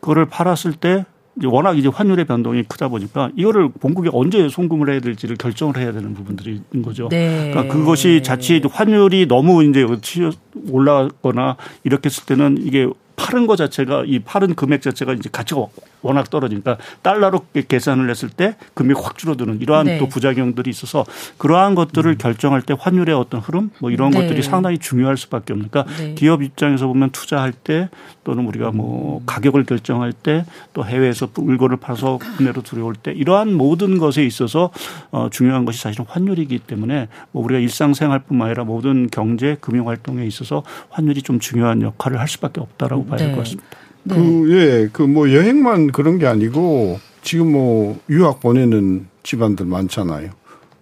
그거를 0.00 0.26
팔았을 0.26 0.72
때 0.72 1.04
이제 1.40 1.48
워낙 1.50 1.78
이제 1.78 1.88
환율의 1.88 2.26
변동이 2.26 2.62
크다 2.64 2.88
보니까 2.88 3.30
이거를 3.34 3.70
본국에 3.70 4.10
언제 4.12 4.48
송금을 4.48 4.90
해야 4.90 5.00
될지를 5.00 5.36
결정을 5.36 5.78
해야 5.78 5.90
되는 5.92 6.12
부분들이 6.14 6.60
있는 6.70 6.84
거죠. 6.84 7.08
네. 7.08 7.50
그러니까 7.50 7.74
그것이 7.74 8.22
자칫 8.22 8.62
환율이 8.70 9.26
너무 9.26 9.64
이제 9.64 9.86
올라가거나 10.70 11.56
이렇게 11.84 12.06
했을 12.06 12.26
때는 12.26 12.58
이게 12.60 12.88
파는 13.16 13.46
것 13.46 13.56
자체가 13.56 14.04
이 14.06 14.18
파는 14.20 14.54
금액 14.54 14.82
자체가 14.82 15.14
이제 15.14 15.28
가치가 15.30 15.66
워낙 16.02 16.30
떨어지니까 16.30 16.78
달러로 17.02 17.46
계산을 17.68 18.08
했을 18.10 18.28
때 18.28 18.56
금액이 18.74 19.00
확 19.00 19.18
줄어드는 19.18 19.60
이러한 19.60 19.86
네. 19.86 19.98
또 19.98 20.08
부작용들이 20.08 20.70
있어서 20.70 21.04
그러한 21.38 21.74
것들을 21.74 22.10
음. 22.10 22.18
결정할 22.18 22.62
때 22.62 22.74
환율의 22.78 23.14
어떤 23.14 23.40
흐름 23.40 23.70
뭐 23.78 23.90
이런 23.90 24.10
네. 24.10 24.20
것들이 24.20 24.42
상당히 24.42 24.78
중요할 24.78 25.16
수밖에 25.16 25.52
없으니까 25.52 25.84
네. 25.98 26.14
기업 26.14 26.42
입장에서 26.42 26.86
보면 26.86 27.10
투자할 27.10 27.52
때 27.52 27.88
또는 28.24 28.46
우리가 28.46 28.70
뭐 28.70 29.18
음. 29.18 29.22
가격을 29.26 29.64
결정할 29.64 30.12
때 30.12 30.44
또 30.72 30.84
해외에서 30.84 31.28
물건을 31.34 31.76
팔아서 31.76 32.18
국내로 32.18 32.62
들어올 32.62 32.94
때 32.94 33.12
이러한 33.12 33.54
모든 33.54 33.98
것에 33.98 34.24
있어서 34.24 34.70
어 35.10 35.28
중요한 35.30 35.64
것이 35.64 35.80
사실은 35.80 36.06
환율이기 36.08 36.60
때문에 36.60 37.08
뭐 37.32 37.44
우리가 37.44 37.60
일상생활뿐만 37.60 38.48
아니라 38.48 38.64
모든 38.64 39.08
경제 39.10 39.56
금융 39.60 39.88
활동에 39.88 40.24
있어서 40.26 40.62
환율이 40.90 41.22
좀 41.22 41.40
중요한 41.40 41.82
역할을 41.82 42.20
할 42.20 42.28
수밖에 42.28 42.60
없다라고 42.60 43.06
봐야 43.06 43.18
될것 43.18 43.34
네. 43.34 43.40
같습니다. 43.42 43.76
네. 44.04 44.14
그, 44.14 44.52
예, 44.52 44.88
그 44.92 45.02
뭐 45.06 45.32
여행만 45.32 45.92
그런 45.92 46.18
게 46.18 46.26
아니고 46.26 46.98
지금 47.22 47.52
뭐 47.52 47.98
유학 48.08 48.40
보내는 48.40 49.06
집안들 49.22 49.66
많잖아요. 49.66 50.30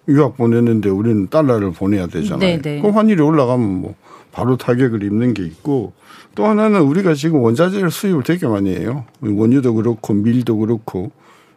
유학 0.08 0.37
보내는데 0.37 0.88
우리는 0.88 1.28
달러를 1.28 1.72
보내야 1.72 2.06
되잖아요. 2.06 2.38
네, 2.38 2.60
네. 2.62 2.80
그 2.80 2.88
환율이 2.88 3.20
올라가면 3.20 3.68
뭐 3.80 3.94
바로 4.32 4.56
타격을 4.56 5.02
입는 5.02 5.34
게 5.34 5.42
있고 5.44 5.92
또 6.34 6.46
하나는 6.46 6.80
우리가 6.82 7.14
지금 7.14 7.40
원자재를 7.42 7.90
수입을 7.90 8.22
되게 8.22 8.46
많이 8.46 8.70
해요. 8.70 9.04
원유도 9.20 9.75
그렇고 9.75 10.14
밀도 10.14 10.56
그렇고. 10.58 11.10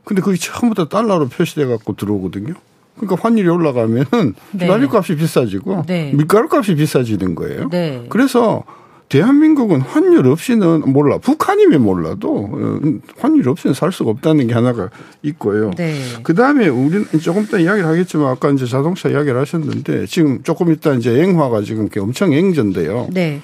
근데 0.03 0.21
그게 0.21 0.35
처음부터 0.37 0.87
달러로 0.89 1.27
표시돼 1.29 1.65
갖고 1.67 1.95
들어오거든요. 1.95 2.55
그러니까 2.97 3.21
환율이 3.21 3.47
올라가면은 3.47 4.33
네. 4.51 4.65
기관류 4.65 4.89
값이 4.91 5.15
비싸지고 5.15 5.83
네. 5.87 6.11
밀가루 6.13 6.49
값이 6.51 6.75
비싸지는 6.75 7.35
거예요. 7.35 7.69
네. 7.69 8.05
그래서 8.09 8.63
대한민국은 9.11 9.81
환율 9.81 10.25
없이는 10.27 10.83
몰라. 10.93 11.17
북한이면 11.17 11.81
몰라도 11.81 12.49
어, 12.49 12.79
환율 13.19 13.49
없이는 13.49 13.73
살 13.73 13.91
수가 13.91 14.09
없다는 14.11 14.47
게 14.47 14.53
하나가 14.53 14.89
있고요. 15.21 15.71
네. 15.75 15.99
그 16.23 16.33
다음에 16.33 16.69
우리는 16.69 17.05
조금 17.21 17.43
이따 17.43 17.59
이야기를 17.59 17.87
하겠지만 17.89 18.27
아까 18.27 18.49
이제 18.51 18.65
자동차 18.65 19.09
이야기를 19.09 19.37
하셨는데 19.41 20.05
지금 20.05 20.41
조금 20.43 20.71
이따 20.71 20.93
이제 20.93 21.23
앵화가 21.23 21.61
지금 21.63 21.89
엄청 21.99 22.31
앵전데요. 22.31 23.09
네. 23.11 23.41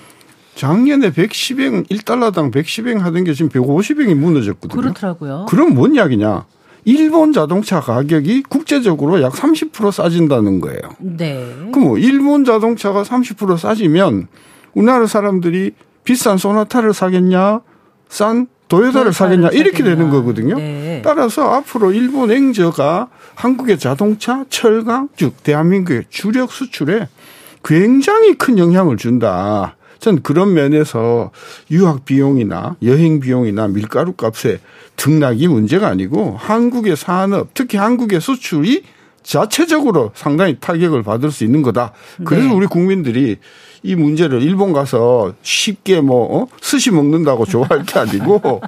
작년에 0.55 1.11
110행, 1.11 1.85
1달러당 1.89 2.53
110행 2.53 2.99
하던 2.99 3.25
게 3.25 3.33
지금 3.33 3.49
150행이 3.49 4.15
무너졌거든요. 4.15 4.81
그렇더라고요. 4.81 5.47
그럼 5.49 5.75
뭔 5.75 5.95
이야기냐? 5.95 6.45
일본 6.85 7.33
자동차 7.33 7.81
가격이 7.81 8.43
국제적으로 8.43 9.21
약 9.21 9.33
30% 9.33 9.91
싸진다는 9.91 10.61
거예요. 10.61 10.79
네. 10.99 11.45
그럼 11.73 11.89
뭐 11.89 11.97
일본 11.97 12.45
자동차가 12.45 13.03
30% 13.03 13.57
싸지면 13.57 14.29
우리나라 14.77 15.07
사람들이 15.07 15.71
비싼 16.03 16.37
소나타를 16.37 16.93
사겠냐, 16.93 17.61
싼 18.09 18.45
도요타를 18.67 19.11
사겠냐 19.11 19.47
이렇게 19.49 19.77
사겠냐. 19.77 19.95
되는 19.95 20.11
거거든요. 20.11 20.55
네. 20.55 21.01
따라서 21.03 21.49
앞으로 21.51 21.91
일본 21.91 22.29
행저가 22.29 23.07
한국의 23.33 23.79
자동차, 23.79 24.45
철강, 24.49 25.09
즉 25.17 25.41
대한민국의 25.41 26.03
주력 26.09 26.51
수출에 26.51 27.07
굉장히 27.63 28.35
큰 28.35 28.59
영향을 28.59 28.97
준다. 28.97 29.75
전 29.99 30.21
그런 30.21 30.53
면에서 30.53 31.31
유학 31.71 32.05
비용이나 32.05 32.75
여행 32.83 33.19
비용이나 33.19 33.67
밀가루 33.69 34.13
값의 34.13 34.59
등락이 34.95 35.47
문제가 35.47 35.87
아니고 35.87 36.37
한국의 36.37 36.95
산업, 36.97 37.55
특히 37.55 37.79
한국의 37.79 38.21
수출이 38.21 38.83
자체적으로 39.27 40.11
상당히 40.15 40.55
타격을 40.57 41.03
받을 41.03 41.31
수 41.31 41.43
있는 41.43 41.61
거다. 41.61 41.91
그래서 42.23 42.47
네. 42.47 42.53
우리 42.53 42.65
국민들이 42.65 43.35
이 43.83 43.95
문제를 43.95 44.41
일본 44.41 44.71
가서 44.71 45.33
쉽게 45.41 45.99
뭐 45.99 46.37
어? 46.37 46.47
스시 46.61 46.91
먹는다고 46.91 47.43
좋아할 47.45 47.83
게 47.83 47.99
아니고 47.99 48.61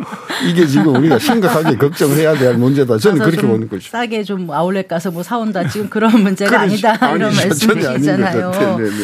이게 0.46 0.68
지금 0.68 0.96
우리가 0.96 1.18
심각하게 1.18 1.78
걱정해야 1.78 2.38
될 2.38 2.58
문제다. 2.58 2.98
저는 2.98 3.20
그렇게 3.20 3.48
보는 3.48 3.70
거죠. 3.70 3.89
싸게 3.89 4.24
좀 4.24 4.51
아울렛 4.51 4.89
가서 4.89 5.12
뭐 5.12 5.24
사온다. 5.24 5.66
지금 5.70 5.89
그런 5.89 6.12
문제가 6.22 6.60
아니다. 6.60 6.94
이런 7.16 7.34
말씀이시잖아요. 7.34 8.51
네, 8.51 8.84
네, 8.84 8.84
네. 8.84 9.04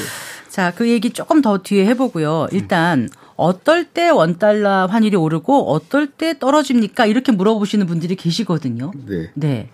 자, 0.50 0.74
그 0.76 0.90
얘기 0.90 1.12
조금 1.12 1.42
더 1.42 1.60
뒤에 1.60 1.86
해보고요. 1.86 2.48
일단 2.52 3.08
어떨 3.38 3.86
때 3.86 4.10
원달러 4.10 4.88
환율이 4.88 5.16
오르고 5.16 5.72
어떨 5.72 6.08
때 6.08 6.38
떨어집니까? 6.38 7.06
이렇게 7.06 7.32
물어보시는 7.32 7.88
분들이 7.88 8.16
계시거든요. 8.16 8.92
네. 9.08 9.32
네. 9.36 9.70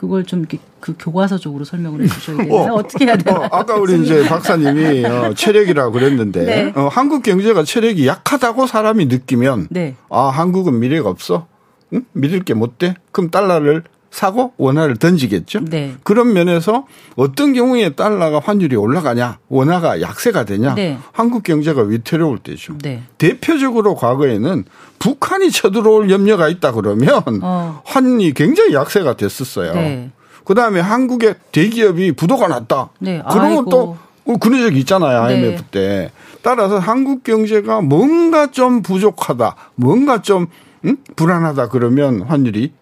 그걸 0.00 0.24
좀그 0.24 0.56
교과서적으로 0.98 1.66
설명을 1.66 2.02
해주셔야겠네요. 2.04 2.72
어, 2.72 2.82
떻게 2.84 3.04
해야 3.04 3.16
되나? 3.18 3.38
어, 3.38 3.48
아까 3.52 3.74
우리 3.74 4.00
이제 4.00 4.24
박사님이 4.26 5.04
어, 5.04 5.34
체력이라고 5.34 5.92
그랬는데 5.92 6.44
네. 6.46 6.72
어, 6.74 6.88
한국 6.90 7.22
경제가 7.22 7.64
체력이 7.64 8.06
약하다고 8.06 8.66
사람이 8.66 9.04
느끼면 9.06 9.66
네. 9.68 9.96
아 10.08 10.28
한국은 10.30 10.78
미래가 10.80 11.10
없어. 11.10 11.48
응? 11.92 12.06
믿을 12.14 12.44
게 12.44 12.54
못 12.54 12.78
돼? 12.78 12.94
그럼 13.12 13.28
달러를 13.30 13.84
사고 14.10 14.52
원화를 14.56 14.96
던지겠죠. 14.96 15.64
네. 15.66 15.94
그런 16.02 16.32
면에서 16.32 16.86
어떤 17.16 17.52
경우에 17.52 17.90
달러가 17.90 18.40
환율이 18.40 18.74
올라가냐, 18.76 19.38
원화가 19.48 20.00
약세가 20.00 20.44
되냐, 20.44 20.74
네. 20.74 20.98
한국 21.12 21.42
경제가 21.44 21.82
위태로울 21.82 22.38
때죠. 22.38 22.76
네. 22.82 23.02
대표적으로 23.18 23.94
과거에는 23.94 24.64
북한이 24.98 25.50
쳐들어올 25.50 26.10
염려가 26.10 26.48
있다 26.48 26.72
그러면 26.72 27.22
어. 27.42 27.80
환이 27.84 28.34
굉장히 28.34 28.74
약세가 28.74 29.16
됐었어요. 29.16 29.74
네. 29.74 30.10
그 30.44 30.54
다음에 30.54 30.80
한국의 30.80 31.36
대기업이 31.52 32.12
부도가 32.12 32.48
났다. 32.48 32.90
네. 32.98 33.22
그런 33.30 33.54
것도 33.54 33.96
그런 34.40 34.60
적이 34.60 34.80
있잖아요. 34.80 35.22
IMF 35.22 35.62
네. 35.62 35.68
때. 35.70 36.10
따라서 36.42 36.78
한국 36.78 37.22
경제가 37.22 37.80
뭔가 37.80 38.50
좀 38.50 38.82
부족하다, 38.82 39.54
뭔가 39.76 40.22
좀 40.22 40.46
응? 40.84 40.96
불안하다 41.14 41.68
그러면 41.68 42.22
환율이 42.22 42.72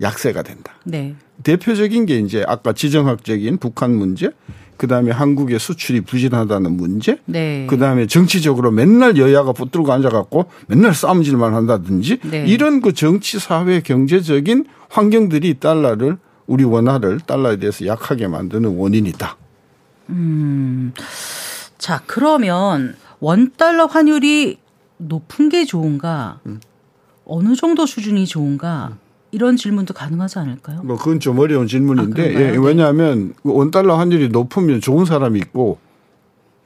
약세가 0.00 0.42
된다. 0.42 0.74
네. 0.84 1.14
대표적인 1.42 2.06
게 2.06 2.18
이제 2.18 2.44
아까 2.46 2.72
지정학적인 2.72 3.58
북한 3.58 3.94
문제, 3.94 4.30
그 4.76 4.86
다음에 4.86 5.10
한국의 5.10 5.58
수출이 5.58 6.02
부진하다는 6.02 6.76
문제, 6.76 7.18
네. 7.26 7.66
그 7.68 7.78
다음에 7.78 8.06
정치적으로 8.06 8.70
맨날 8.70 9.16
여야가 9.16 9.52
붙들고 9.52 9.92
앉아갖고 9.92 10.46
맨날 10.68 10.94
싸움질만 10.94 11.54
한다든지 11.54 12.18
네. 12.22 12.44
이런 12.46 12.80
그 12.80 12.92
정치, 12.92 13.38
사회, 13.38 13.80
경제적인 13.80 14.66
환경들이 14.88 15.58
달러를 15.58 16.18
우리 16.46 16.64
원화를 16.64 17.20
달러에 17.20 17.56
대해서 17.56 17.86
약하게 17.86 18.28
만드는 18.28 18.76
원인이다. 18.76 19.36
음. 20.10 20.92
자, 21.76 22.02
그러면 22.06 22.96
원 23.20 23.52
달러 23.56 23.86
환율이 23.86 24.58
높은 24.98 25.48
게 25.48 25.64
좋은가? 25.64 26.40
음. 26.46 26.60
어느 27.24 27.54
정도 27.54 27.84
수준이 27.84 28.26
좋은가? 28.26 28.92
음. 28.92 29.07
이런 29.30 29.56
질문도 29.56 29.94
가능하지 29.94 30.38
않을까요? 30.38 30.82
뭐 30.82 30.96
그건 30.96 31.20
좀 31.20 31.38
어려운 31.38 31.66
질문인데 31.66 32.36
아, 32.36 32.40
예, 32.40 32.56
왜냐하면 32.56 33.34
원달러 33.42 33.96
환율이 33.96 34.28
높으면 34.28 34.80
좋은 34.80 35.04
사람이 35.04 35.38
있고 35.40 35.78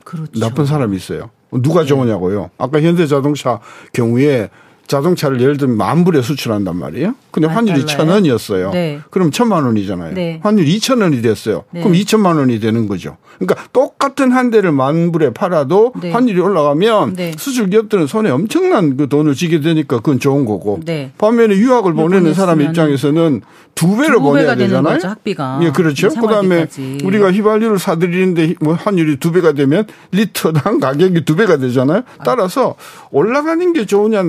그렇죠. 0.05 0.39
나쁜 0.39 0.67
사람이 0.67 0.97
있어요. 0.97 1.31
누가 1.51 1.81
네. 1.81 1.87
좋으냐고요. 1.87 2.51
아까 2.59 2.81
현대자동차 2.81 3.61
경우에 3.93 4.49
자동차를 4.87 5.41
예를 5.41 5.57
들면 5.57 5.77
만 5.77 6.05
불에 6.05 6.23
수출한단 6.23 6.77
말이에요. 6.77 7.15
근데 7.31 7.49
아, 7.49 7.53
환율이 7.53 7.87
천 7.87 8.09
원이었어요. 8.09 8.71
네. 8.73 9.01
그럼 9.11 9.31
천만 9.31 9.65
원이잖아요. 9.65 10.15
네. 10.15 10.41
환율 10.43 10.67
이천 10.67 11.01
원이 11.01 11.23
됐어요. 11.23 11.65
네. 11.71 11.81
그럼 11.81 11.95
이천만 11.95 12.37
원이 12.37 12.61
되는 12.61 12.87
거죠. 12.89 13.17
그러니까 13.39 13.67
똑같은 13.73 14.33
한 14.33 14.51
대를 14.51 14.71
만 14.73 15.11
불에 15.13 15.31
팔아도 15.33 15.95
네. 16.01 16.11
환율이 16.13 16.39
올라가면 16.41 17.15
네. 17.15 17.33
수출 17.39 17.71
기업들은 17.71 18.07
손에 18.07 18.31
엄청난 18.31 18.97
그 18.97 19.09
돈을 19.09 19.35
지게 19.35 19.61
되니까 19.61 19.97
그건 19.97 20.19
좋은 20.19 20.45
거고. 20.45 20.81
네. 20.85 21.13
반면에 21.17 21.57
유학을 21.57 21.95
보내는 21.95 22.35
사람 22.35 22.61
입장에서는 22.61 23.41
두 23.75 23.97
배로 23.97 24.19
두 24.19 24.21
보내야 24.21 24.55
되잖아요. 24.55 24.95
거죠, 24.95 25.09
학비가. 25.09 25.61
예, 25.63 25.71
그렇죠. 25.71 26.11
그다음에 26.11 26.67
우리가 27.05 27.33
휘발유를 27.33 27.79
사들이는데 27.79 28.57
뭐 28.61 28.75
환율이 28.75 29.17
두 29.17 29.33
배가 29.33 29.53
되면 29.53 29.87
리터당 30.11 30.79
가격이 30.79 31.25
두 31.25 31.37
배가 31.37 31.57
되잖아요. 31.57 32.03
따라서 32.25 32.75
올라가는 33.11 33.73
게 33.73 33.87
좋으냐 33.87 34.23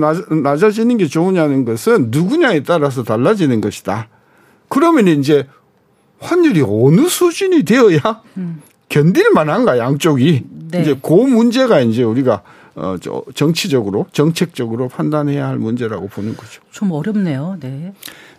낮아지는 0.54 0.96
게 0.96 1.06
좋으냐는 1.06 1.64
것은 1.64 2.08
누구냐에 2.10 2.62
따라서 2.62 3.02
달라지는 3.02 3.60
것이다. 3.60 4.08
그러면 4.68 5.08
이제 5.08 5.46
환율이 6.20 6.62
어느 6.62 7.08
수준이 7.08 7.64
되어야 7.64 8.22
음. 8.36 8.62
견딜 8.88 9.30
만한가 9.32 9.78
양쪽이 9.78 10.44
네. 10.70 10.80
이제 10.80 10.96
그 11.02 11.12
문제가 11.12 11.80
이제 11.80 12.02
우리가 12.02 12.42
어, 12.76 12.96
저 13.00 13.22
정치적으로 13.34 14.06
정책적으로 14.12 14.88
판단해야 14.88 15.46
할 15.46 15.58
문제라고 15.58 16.08
보는 16.08 16.36
거죠. 16.36 16.60
좀 16.70 16.90
어렵네요. 16.92 17.56
네. 17.60 17.92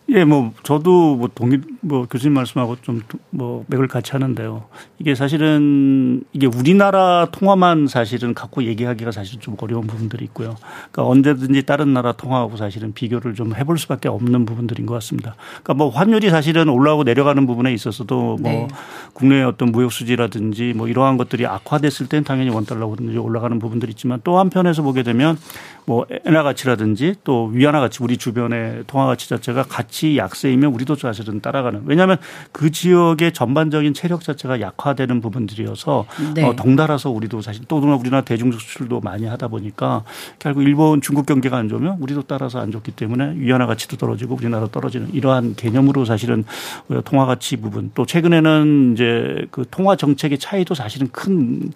예, 0.09 0.23
뭐 0.23 0.53
저도 0.63 1.15
뭐 1.15 1.29
동의 1.33 1.61
뭐 1.81 2.05
교수님 2.07 2.33
말씀하고 2.33 2.77
좀 2.81 3.01
뭐 3.35 3.65
맥을 3.67 3.87
같이 3.87 4.13
하는데요. 4.13 4.65
이게 4.97 5.13
사실은 5.13 6.23
이게 6.31 6.47
우리나라 6.47 7.27
통화만 7.31 7.87
사실은 7.87 8.33
갖고 8.33 8.63
얘기하기가 8.63 9.11
사실 9.11 9.39
좀 9.41 9.57
어려운 9.59 9.87
부분들이 9.87 10.23
있고요. 10.25 10.55
그러니까 10.91 11.05
언제든지 11.05 11.63
다른 11.63 11.93
나라 11.93 12.13
통화하고 12.13 12.55
사실은 12.55 12.93
비교를 12.93 13.35
좀 13.35 13.53
해볼 13.53 13.77
수밖에 13.77 14.07
없는 14.07 14.45
부분들인 14.45 14.85
것 14.85 14.93
같습니다. 14.95 15.35
그러니까 15.63 15.73
뭐 15.73 15.89
환율이 15.89 16.29
사실은 16.29 16.69
올라오고 16.69 17.03
내려가는 17.03 17.45
부분에 17.45 17.73
있어서도 17.73 18.37
뭐 18.39 18.51
네. 18.51 18.67
국내 19.13 19.43
어떤 19.43 19.71
무역 19.71 19.91
수지라든지 19.91 20.73
뭐 20.75 20.87
이러한 20.87 21.17
것들이 21.17 21.45
악화됐을 21.45 22.07
땐 22.07 22.23
당연히 22.23 22.51
원 22.51 22.65
달러든지 22.65 23.17
올라가는 23.17 23.59
부분들이 23.59 23.91
있지만 23.91 24.21
또 24.23 24.39
한편에서 24.39 24.81
보게 24.81 25.03
되면 25.03 25.37
뭐 25.85 26.05
엔화 26.25 26.43
가치라든지 26.43 27.15
또 27.23 27.47
위안화 27.47 27.79
가치 27.79 28.01
우리 28.01 28.17
주변의 28.17 28.85
통화 28.87 29.05
가치 29.05 29.27
자체가 29.29 29.63
같이 29.63 29.94
약세이면 30.17 30.73
우리도 30.73 30.95
사실은 30.95 31.41
따라가는 31.41 31.83
왜냐하면 31.85 32.17
그 32.51 32.71
지역의 32.71 33.33
전반적인 33.33 33.93
체력 33.93 34.21
자체가 34.21 34.61
약화되는 34.61 35.21
부분들이어서 35.21 36.05
네. 36.33 36.43
어, 36.43 36.55
덩달아서 36.55 37.09
우리도 37.11 37.41
사실 37.41 37.63
또 37.67 37.77
우리나라 37.77 38.21
대중 38.23 38.51
수출도 38.51 39.01
많이 39.01 39.25
하다 39.25 39.47
보니까 39.47 40.03
결국 40.39 40.63
일본 40.63 41.01
중국 41.01 41.25
경제가 41.25 41.57
안 41.57 41.69
좋으면 41.69 41.97
우리도 41.99 42.23
따라서 42.23 42.59
안 42.59 42.71
좋기 42.71 42.91
때문에 42.91 43.35
위안화 43.37 43.67
가치도 43.67 43.97
떨어지고 43.97 44.35
우리나라 44.35 44.67
떨어지는 44.67 45.13
이러한 45.13 45.55
개념으로 45.55 46.05
사실은 46.05 46.43
통화 47.05 47.25
가치 47.25 47.57
부분 47.57 47.91
또 47.93 48.05
최근에는 48.05 48.93
이제 48.93 49.45
그 49.51 49.65
통화 49.69 49.95
정책의 49.95 50.39
차이도 50.39 50.73
사실은 50.73 51.07
큰 51.11 51.71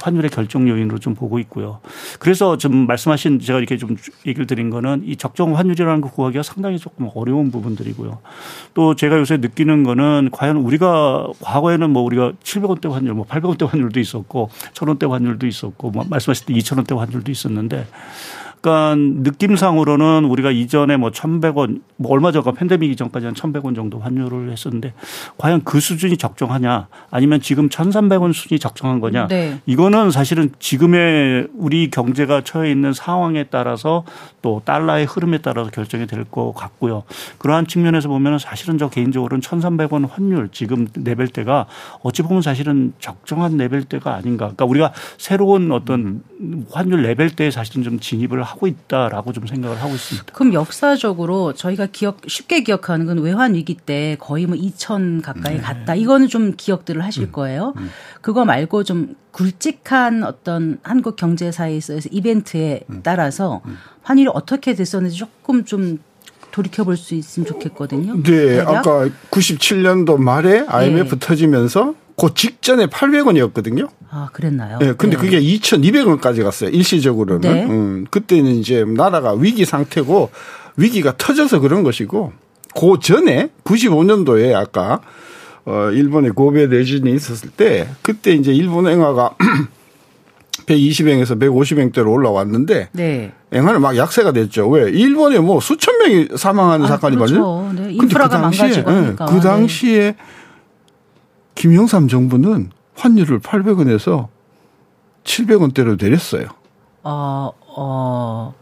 환율의 0.00 0.30
결정 0.30 0.68
요인으로 0.68 0.98
좀 0.98 1.14
보고 1.14 1.38
있고요. 1.38 1.80
그래서 2.18 2.58
좀 2.58 2.86
말씀하신 2.86 3.40
제가 3.40 3.58
이렇게 3.58 3.76
좀 3.76 3.96
얘기를 4.26 4.46
드린 4.46 4.70
거는 4.70 5.02
이 5.04 5.16
적정 5.16 5.56
환율이라는 5.56 6.00
거 6.00 6.10
구하기가 6.10 6.42
상당히 6.42 6.78
조금 6.78 7.08
어려운 7.14 7.50
부분 7.50 7.61
들이고요. 7.76 8.18
또 8.74 8.94
제가 8.94 9.18
요새 9.18 9.36
느끼는 9.38 9.84
거는 9.84 10.30
과연 10.32 10.56
우리가 10.56 11.28
과거에는 11.40 11.90
뭐 11.90 12.02
우리가 12.02 12.32
700원대 12.42 12.90
환율, 12.90 13.14
뭐 13.14 13.26
800원대 13.26 13.66
환율도 13.66 14.00
있었고 14.00 14.50
1000원대 14.74 15.08
환율도 15.08 15.46
있었고 15.46 15.90
뭐 15.90 16.04
말씀하실 16.08 16.46
때 16.46 16.54
2000원대 16.54 16.96
환율도 16.96 17.30
있었는데 17.30 17.86
그러니까 18.62 18.94
느낌상으로는 18.96 20.24
우리가 20.24 20.52
이전에 20.52 20.96
뭐 20.96 21.10
1,100원, 21.10 21.82
뭐 21.96 22.12
얼마 22.12 22.32
전까 22.32 22.52
팬데믹 22.52 22.90
이전까지 22.92 23.26
한 23.26 23.34
1,100원 23.34 23.74
정도 23.74 23.98
환율을 23.98 24.50
했었는데 24.52 24.94
과연 25.36 25.62
그 25.64 25.80
수준이 25.80 26.16
적정하냐 26.16 26.86
아니면 27.10 27.40
지금 27.40 27.68
1,300원 27.68 28.32
수준이 28.32 28.58
적정한 28.60 29.00
거냐 29.00 29.26
네. 29.28 29.58
이거는 29.66 30.12
사실은 30.12 30.50
지금의 30.60 31.48
우리 31.54 31.90
경제가 31.90 32.42
처해 32.44 32.70
있는 32.70 32.92
상황에 32.92 33.44
따라서 33.50 34.04
또 34.40 34.62
달러의 34.64 35.06
흐름에 35.06 35.38
따라서 35.38 35.70
결정이 35.70 36.06
될 36.06 36.22
것 36.30 36.52
같고요. 36.52 37.02
그러한 37.38 37.66
측면에서 37.66 38.08
보면 38.08 38.38
사실은 38.38 38.78
저 38.78 38.88
개인적으로는 38.88 39.42
1,300원 39.42 40.08
환율 40.08 40.48
지금 40.52 40.86
레벨대가 40.94 41.66
어찌 42.02 42.22
보면 42.22 42.42
사실은 42.42 42.92
적정한 43.00 43.56
레벨대가 43.56 44.14
아닌가. 44.14 44.44
그러니까 44.46 44.64
우리가 44.64 44.92
새로운 45.18 45.72
어떤 45.72 46.22
환율 46.70 47.02
레벨대에 47.02 47.50
사실은 47.50 47.82
좀 47.82 47.98
진입을 47.98 48.42
하고 48.52 48.66
있다라고 48.66 49.32
좀 49.32 49.46
생각을 49.46 49.80
하고 49.80 49.94
있습니다. 49.94 50.32
그럼 50.34 50.52
역사적으로 50.52 51.54
저희가 51.54 51.86
기억 51.86 52.18
쉽게 52.26 52.62
기억하는 52.62 53.06
건 53.06 53.18
외환 53.18 53.54
위기 53.54 53.74
때 53.74 54.16
거의 54.20 54.46
뭐 54.46 54.56
2천 54.56 55.22
가까이 55.22 55.56
네. 55.56 55.60
갔다. 55.60 55.94
이거는 55.94 56.28
좀 56.28 56.52
기억들을 56.56 57.02
하실 57.02 57.24
음. 57.24 57.32
거예요. 57.32 57.74
음. 57.78 57.90
그거 58.20 58.44
말고 58.44 58.84
좀 58.84 59.14
굵직한 59.32 60.22
어떤 60.24 60.78
한국 60.82 61.16
경제사에 61.16 61.74
있어서 61.76 62.08
이벤트에 62.12 62.82
음. 62.90 63.00
따라서 63.02 63.62
음. 63.66 63.78
환율이 64.02 64.30
어떻게 64.34 64.74
됐었는지 64.74 65.16
조금 65.16 65.64
좀 65.64 65.98
돌이켜 66.50 66.84
볼 66.84 66.98
수 66.98 67.14
있으면 67.14 67.46
좋겠거든요. 67.46 68.22
네, 68.22 68.30
대략? 68.30 68.68
아까 68.68 69.08
97년도 69.30 70.18
말에 70.18 70.66
IMF 70.68 71.18
네. 71.18 71.26
터지면서 71.26 71.94
그 72.16 72.34
직전에 72.34 72.86
800원이었거든요. 72.86 73.88
아, 74.10 74.28
그랬나요? 74.32 74.78
네, 74.78 74.92
근데 74.92 75.16
네. 75.16 75.22
그게 75.22 75.40
2,200원까지 75.40 76.42
갔어요. 76.44 76.70
일시적으로는. 76.70 77.40
네. 77.40 77.64
음, 77.64 78.06
그때는 78.10 78.52
이제 78.52 78.84
나라가 78.84 79.32
위기 79.32 79.64
상태고 79.64 80.30
위기가 80.76 81.14
터져서 81.16 81.60
그런 81.60 81.82
것이고 81.82 82.32
그 82.74 82.98
전에 83.00 83.50
95년도에 83.64 84.54
아까 84.54 85.00
어 85.64 85.90
일본의 85.90 86.32
고베 86.32 86.66
내진이 86.66 87.12
있었을 87.14 87.50
때 87.50 87.88
그때 88.02 88.32
이제 88.32 88.52
일본 88.52 88.86
eng화가 88.88 89.36
120행에서 90.66 91.38
150행대로 91.40 92.10
올라왔는데 92.10 92.88
네. 92.92 93.32
eng화는 93.52 93.80
막 93.80 93.96
약세가 93.96 94.32
됐죠. 94.32 94.68
왜? 94.68 94.90
일본에 94.90 95.38
뭐 95.38 95.60
수천 95.60 95.98
명이 95.98 96.28
사망하는 96.36 96.86
아, 96.86 96.88
사건이 96.88 97.16
그렇죠. 97.16 97.34
많아요. 97.34 97.72
네. 97.74 97.92
인프라가 97.92 98.36
그 98.36 98.42
당시에, 98.42 98.82
망가지고 98.82 98.90
네. 98.90 99.14
그 99.28 99.40
당시에 99.40 100.00
네. 100.00 100.16
김영삼 101.62 102.08
정부는 102.08 102.72
환율을 102.96 103.38
800원에서 103.38 104.26
700원대로 105.22 105.96
내렸어요. 106.02 106.48
어, 107.04 107.52
어, 107.76 108.52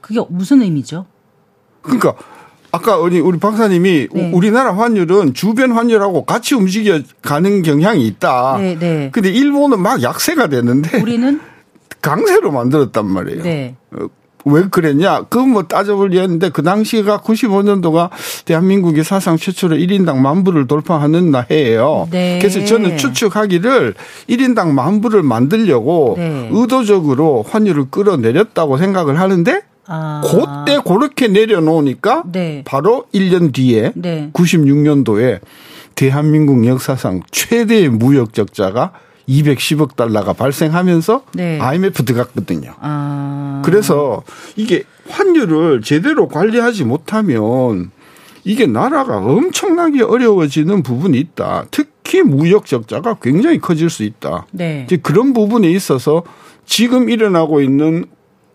그게 0.00 0.20
무슨 0.28 0.62
의미죠? 0.62 1.04
그러니까 1.82 2.14
아까 2.70 2.96
우리 2.96 3.18
우리 3.18 3.40
박사님이 3.40 4.08
네. 4.12 4.30
우리나라 4.32 4.72
환율은 4.72 5.34
주변 5.34 5.72
환율하고 5.72 6.26
같이 6.26 6.54
움직여 6.54 7.00
가는 7.22 7.62
경향이 7.62 8.06
있다. 8.06 8.58
네, 8.58 8.78
네. 8.78 9.10
근데 9.10 9.30
일본은 9.30 9.80
막 9.80 10.00
약세가 10.00 10.46
되는데 10.46 11.00
우리는 11.00 11.40
강세로 12.00 12.52
만들었단 12.52 13.04
말이에요. 13.04 13.42
네. 13.42 13.74
어, 14.48 14.52
왜 14.52 14.64
그랬냐? 14.70 15.22
그건 15.28 15.50
뭐 15.50 15.62
따져보려는데 15.64 16.50
그 16.50 16.62
당시가 16.62 17.18
95년도가 17.18 18.10
대한민국이 18.44 19.04
사상 19.04 19.36
최초로 19.36 19.76
1인당 19.76 20.18
만 20.18 20.44
불을 20.44 20.66
돌파하는 20.66 21.32
해예요. 21.50 22.08
네. 22.10 22.38
그래서 22.40 22.64
저는 22.64 22.96
추측하기를 22.96 23.94
1인당 24.28 24.72
만 24.72 25.00
불을 25.00 25.22
만들려고 25.22 26.14
네. 26.16 26.48
의도적으로 26.52 27.44
환율을 27.48 27.86
끌어내렸다고 27.90 28.78
생각을 28.78 29.20
하는데 29.20 29.62
아. 29.86 30.22
그때 30.24 30.78
그렇게 30.86 31.28
내려놓으니까 31.28 32.24
네. 32.30 32.62
바로 32.64 33.04
1년 33.14 33.52
뒤에 33.52 33.92
네. 33.94 34.30
96년도에 34.32 35.40
대한민국 35.94 36.66
역사상 36.66 37.22
최대의 37.30 37.88
무역 37.88 38.32
적자가 38.32 38.92
210억 39.28 39.96
달러가 39.96 40.32
발생하면서 40.32 41.22
네. 41.34 41.60
IMF 41.60 42.04
들어갔거든요. 42.04 42.74
아. 42.80 43.62
그래서 43.64 44.22
이게 44.56 44.84
환율을 45.08 45.82
제대로 45.82 46.28
관리하지 46.28 46.84
못하면 46.84 47.90
이게 48.44 48.66
나라가 48.66 49.18
엄청나게 49.18 50.02
어려워지는 50.02 50.82
부분이 50.82 51.18
있다. 51.18 51.66
특히 51.70 52.22
무역 52.22 52.66
적자가 52.66 53.18
굉장히 53.20 53.58
커질 53.58 53.90
수 53.90 54.02
있다. 54.02 54.46
네. 54.52 54.84
이제 54.86 54.96
그런 54.96 55.32
부분에 55.34 55.70
있어서 55.70 56.22
지금 56.64 57.10
일어나고 57.10 57.60
있는 57.60 58.06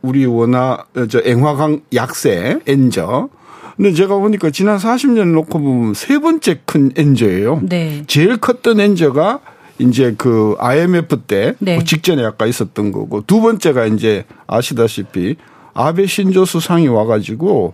우리 0.01 0.25
원화 0.25 0.85
어, 0.95 1.07
저 1.07 1.21
앵화강 1.23 1.81
약세 1.93 2.59
엔저. 2.65 3.29
근데 3.75 3.93
제가 3.93 4.17
보니까 4.17 4.51
지난 4.51 4.77
40년 4.77 5.33
놓고 5.33 5.59
보면 5.59 5.93
세 5.93 6.19
번째 6.19 6.61
큰 6.65 6.91
엔저예요. 6.95 7.61
네. 7.63 8.03
제일 8.07 8.37
컸던 8.37 8.79
엔저가 8.79 9.39
이제 9.83 10.15
그 10.17 10.55
IMF 10.59 11.21
때 11.21 11.55
네. 11.59 11.77
그 11.77 11.83
직전에 11.83 12.23
아까 12.23 12.45
있었던 12.45 12.91
거고 12.91 13.21
두 13.25 13.41
번째가 13.41 13.85
이제 13.87 14.25
아시다시피 14.47 15.35
아베 15.73 16.05
신조 16.05 16.45
수상이 16.45 16.87
와가지고 16.87 17.73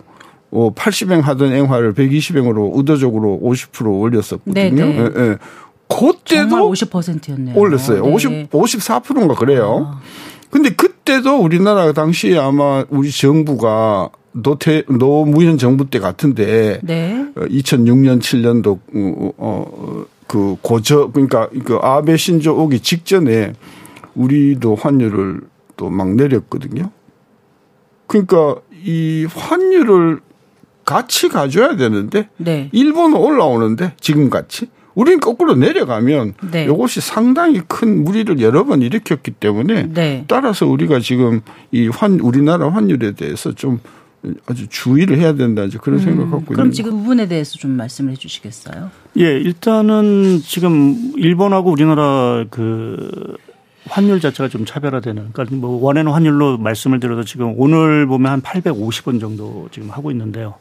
어 0.52 0.74
80행 0.74 1.22
하던 1.22 1.52
앵화를 1.52 1.94
120행으로 1.94 2.76
의도적으로 2.76 3.40
50% 3.42 4.00
올렸었거든요. 4.00 4.52
네, 4.54 4.70
네. 4.70 4.82
예, 4.82 5.04
예. 5.04 5.10
정말 5.10 5.38
그때도 5.88 6.72
50%였네요. 6.72 7.56
올렸어요. 7.56 8.02
50 8.02 8.50
54%인가 8.50 9.34
그래요. 9.34 9.92
아. 9.92 10.00
근데 10.50 10.70
그때도 10.70 11.36
우리나라 11.36 11.92
당시에 11.92 12.38
아마 12.38 12.84
우리 12.90 13.10
정부가 13.10 14.10
노태 14.32 14.84
노무현 14.88 15.58
정부 15.58 15.90
때 15.90 15.98
같은데 15.98 16.80
네. 16.82 17.26
2006년 17.36 18.20
7년도 18.20 18.78
어 19.38 20.04
그 20.30 20.54
고저 20.62 21.10
그러니까 21.12 21.48
그 21.64 21.74
아베 21.82 22.16
신조 22.16 22.56
오기 22.56 22.78
직전에 22.80 23.52
우리도 24.14 24.76
환율을 24.76 25.40
또 25.76 25.90
막 25.90 26.14
내렸거든요. 26.14 26.92
그러니까 28.06 28.54
이 28.84 29.26
환율을 29.28 30.20
같이 30.84 31.28
가져야 31.28 31.74
되는데 31.74 32.28
네. 32.36 32.68
일본은 32.70 33.16
올라오는데 33.16 33.94
지금 33.98 34.30
같이 34.30 34.68
우리는 34.94 35.18
거꾸로 35.18 35.56
내려가면 35.56 36.34
네. 36.52 36.64
이것이 36.64 37.00
상당히 37.00 37.60
큰 37.66 38.04
무리를 38.04 38.40
여러 38.40 38.64
번 38.64 38.82
일으켰기 38.82 39.32
때문에 39.32 39.88
네. 39.92 40.24
따라서 40.28 40.64
우리가 40.66 41.00
지금 41.00 41.40
이 41.72 41.88
환 41.88 42.20
우리나라 42.20 42.68
환율에 42.70 43.12
대해서 43.12 43.52
좀 43.52 43.80
아주 44.46 44.68
주의를 44.68 45.18
해야 45.18 45.32
된다 45.34 45.64
이제 45.64 45.78
그런 45.80 45.98
생각 45.98 46.24
갖고 46.30 46.38
음, 46.38 46.44
그럼 46.44 46.60
있는 46.66 46.72
지금 46.72 46.90
부분에 46.92 47.26
대해서 47.26 47.56
좀 47.58 47.72
말씀을 47.72 48.12
해 48.12 48.16
주시겠어요? 48.16 48.90
예, 49.18 49.24
일단은 49.24 50.40
지금 50.44 51.12
일본하고 51.16 51.70
우리나라 51.70 52.44
그 52.50 53.36
환율 53.88 54.20
자체가 54.20 54.48
좀 54.48 54.64
차별화되는. 54.64 55.30
그러니까 55.32 55.56
뭐 55.56 55.82
원엔 55.82 56.12
환율로 56.12 56.58
말씀을 56.58 57.00
드려도 57.00 57.24
지금 57.24 57.54
오늘 57.56 58.06
보면 58.06 58.30
한 58.30 58.42
850원 58.42 59.20
정도 59.20 59.68
지금 59.72 59.90
하고 59.90 60.10
있는데요. 60.12 60.54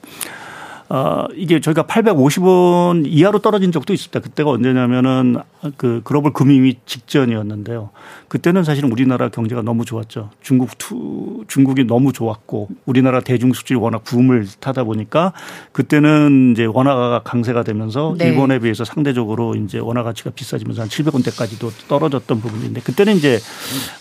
어, 0.89 1.25
이게 1.35 1.59
저희가 1.59 1.83
850원 1.83 3.03
이하로 3.05 3.39
떨어진 3.39 3.71
적도 3.71 3.93
있습니다. 3.93 4.19
그때가 4.21 4.49
언제냐면은 4.49 5.37
그 5.77 6.01
글로벌 6.03 6.33
금융위기 6.33 6.77
직전이었는데요. 6.87 7.91
그때는 8.29 8.63
사실은 8.63 8.91
우리나라 8.91 9.29
경제가 9.29 9.63
너무 9.63 9.83
좋았죠. 9.83 10.29
중국 10.41 10.77
투, 10.77 11.43
중국이 11.47 11.85
너무 11.85 12.13
좋았고 12.13 12.69
우리나라 12.85 13.19
대중 13.19 13.51
수출이 13.51 13.77
워낙 13.79 14.03
붐을 14.03 14.45
타다 14.59 14.83
보니까 14.83 15.33
그때는 15.71 16.51
이제 16.53 16.65
원화가 16.65 17.23
강세가 17.23 17.63
되면서 17.63 18.15
네. 18.17 18.27
일본에 18.27 18.59
비해서 18.59 18.85
상대적으로 18.85 19.55
이제 19.55 19.79
원화 19.79 20.03
가치가 20.03 20.29
비싸지면서 20.29 20.83
한 20.83 20.89
700원대까지도 20.89 21.87
떨어졌던 21.87 22.39
부분인데 22.39 22.81
그때는 22.81 23.15
이제 23.15 23.39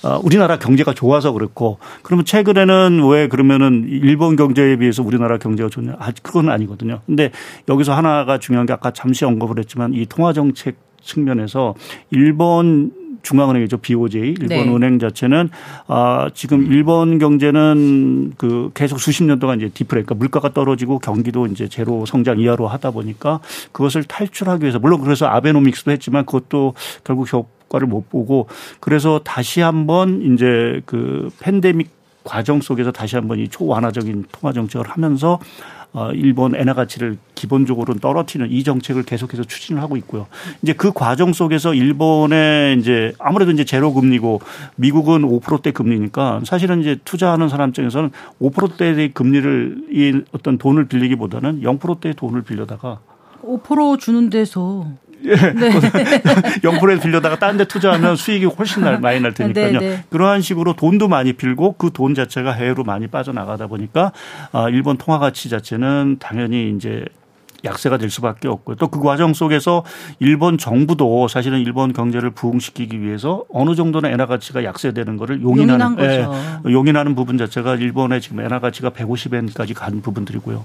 어, 0.04 0.20
우리나라 0.22 0.58
경제가 0.58 0.92
좋아서 0.92 1.32
그렇고 1.32 1.78
그러면 2.02 2.26
최근에는 2.26 3.08
왜 3.10 3.28
그러면은 3.28 3.86
일본 3.88 4.36
경제에 4.36 4.76
비해서 4.76 5.02
우리나라 5.02 5.38
경제가 5.38 5.70
좋냐? 5.70 5.96
아, 5.98 6.12
그건 6.22 6.50
아니거든요. 6.50 7.00
근데 7.06 7.30
여기서 7.68 7.94
하나가 7.94 8.38
중요한 8.38 8.66
게 8.66 8.74
아까 8.74 8.90
잠시 8.90 9.24
언급을 9.24 9.58
했지만 9.58 9.94
이 9.94 10.04
통화 10.04 10.34
정책 10.34 10.76
측면에서 11.00 11.74
일본 12.10 12.92
중앙은행이죠 13.22 13.78
BOJ 13.78 14.20
일본 14.20 14.48
네. 14.48 14.68
은행 14.68 14.98
자체는 14.98 15.50
아 15.86 16.30
지금 16.34 16.66
일본 16.66 17.18
경제는 17.18 18.34
그 18.36 18.70
계속 18.74 19.00
수십 19.00 19.24
년 19.24 19.38
동안 19.38 19.58
이제 19.58 19.68
디프레 19.68 20.02
그러니까 20.02 20.14
물가가 20.14 20.52
떨어지고 20.52 20.98
경기도 20.98 21.46
이제 21.46 21.68
제로 21.68 22.06
성장 22.06 22.38
이하로 22.38 22.68
하다 22.68 22.90
보니까 22.90 23.40
그것을 23.72 24.04
탈출하기 24.04 24.62
위해서 24.62 24.78
물론 24.78 25.00
그래서 25.00 25.26
아베노믹스도 25.26 25.90
했지만 25.90 26.26
그것도 26.26 26.74
결국 27.04 27.32
효과를 27.32 27.86
못 27.86 28.08
보고 28.08 28.48
그래서 28.80 29.20
다시 29.24 29.60
한번 29.60 30.22
이제 30.34 30.80
그 30.86 31.30
팬데믹 31.40 31.98
과정 32.24 32.60
속에서 32.60 32.92
다시 32.92 33.16
한번 33.16 33.38
이 33.38 33.48
초완화적인 33.48 34.26
통화 34.30 34.52
정책을 34.52 34.86
하면서 34.88 35.34
어, 35.34 35.38
일본 36.14 36.54
엔화 36.54 36.74
가치를 36.74 37.18
기본적으로는 37.34 38.00
떨어뜨리는 38.00 38.50
이 38.50 38.62
정책을 38.62 39.02
계속해서 39.04 39.44
추진을 39.44 39.82
하고 39.82 39.96
있고요. 39.96 40.26
이제 40.62 40.72
그 40.72 40.92
과정 40.92 41.32
속에서 41.32 41.74
일본의 41.74 42.78
이제 42.78 43.12
아무래도 43.18 43.50
이제 43.50 43.64
제로 43.64 43.92
금리고 43.92 44.40
미국은 44.76 45.22
5%대 45.22 45.72
금리니까 45.72 46.42
사실은 46.44 46.80
이제 46.80 46.98
투자하는 47.04 47.48
사람 47.48 47.70
입장에서는 47.70 48.10
5%대의 48.40 49.12
금리를 49.12 49.88
이 49.90 50.22
어떤 50.32 50.58
돈을 50.58 50.86
빌리기보다는 50.86 51.62
0%대의 51.62 52.14
돈을 52.14 52.42
빌려다가 52.42 53.00
5% 53.42 53.98
주는 53.98 54.30
데서 54.30 54.86
0%에 56.62 57.00
빌려다가 57.00 57.38
딴 57.38 57.58
데 57.58 57.64
투자하면 57.64 58.14
수익이 58.16 58.44
훨씬 58.46 58.82
날, 58.84 59.00
많이 59.00 59.20
날 59.20 59.34
테니까요. 59.34 59.72
네, 59.72 59.78
네. 59.80 60.04
그러한 60.10 60.40
식으로 60.42 60.74
돈도 60.74 61.08
많이 61.08 61.32
빌고 61.32 61.72
그 61.72 61.90
돈 61.90 62.14
자체가 62.14 62.52
해외로 62.52 62.84
많이 62.84 63.08
빠져나가다 63.08 63.66
보니까 63.66 64.12
아, 64.52 64.68
일본 64.68 64.96
통화 64.98 65.18
가치 65.18 65.48
자체는 65.48 66.16
당연히 66.20 66.72
이제 66.76 67.04
약세가 67.64 67.96
될 67.98 68.08
수밖에 68.08 68.46
없고요. 68.46 68.76
또 68.76 68.86
그 68.86 69.00
과정 69.00 69.34
속에서 69.34 69.82
일본 70.20 70.58
정부도 70.58 71.26
사실은 71.26 71.58
일본 71.58 71.92
경제를 71.92 72.30
부흥시키기 72.30 73.02
위해서 73.02 73.42
어느 73.52 73.74
정도는 73.74 74.12
엔화 74.12 74.26
가치가 74.26 74.62
약세되는 74.62 75.16
거를 75.16 75.42
용인하는 75.42 75.96
용인한 75.96 75.96
거죠. 75.96 76.62
예, 76.68 76.72
용인하는 76.72 77.16
부분 77.16 77.36
자체가 77.36 77.74
일본의 77.74 78.20
지금 78.20 78.40
엔화 78.40 78.60
가치가 78.60 78.90
150엔까지 78.90 79.74
간 79.74 80.00
부분들이고요. 80.02 80.64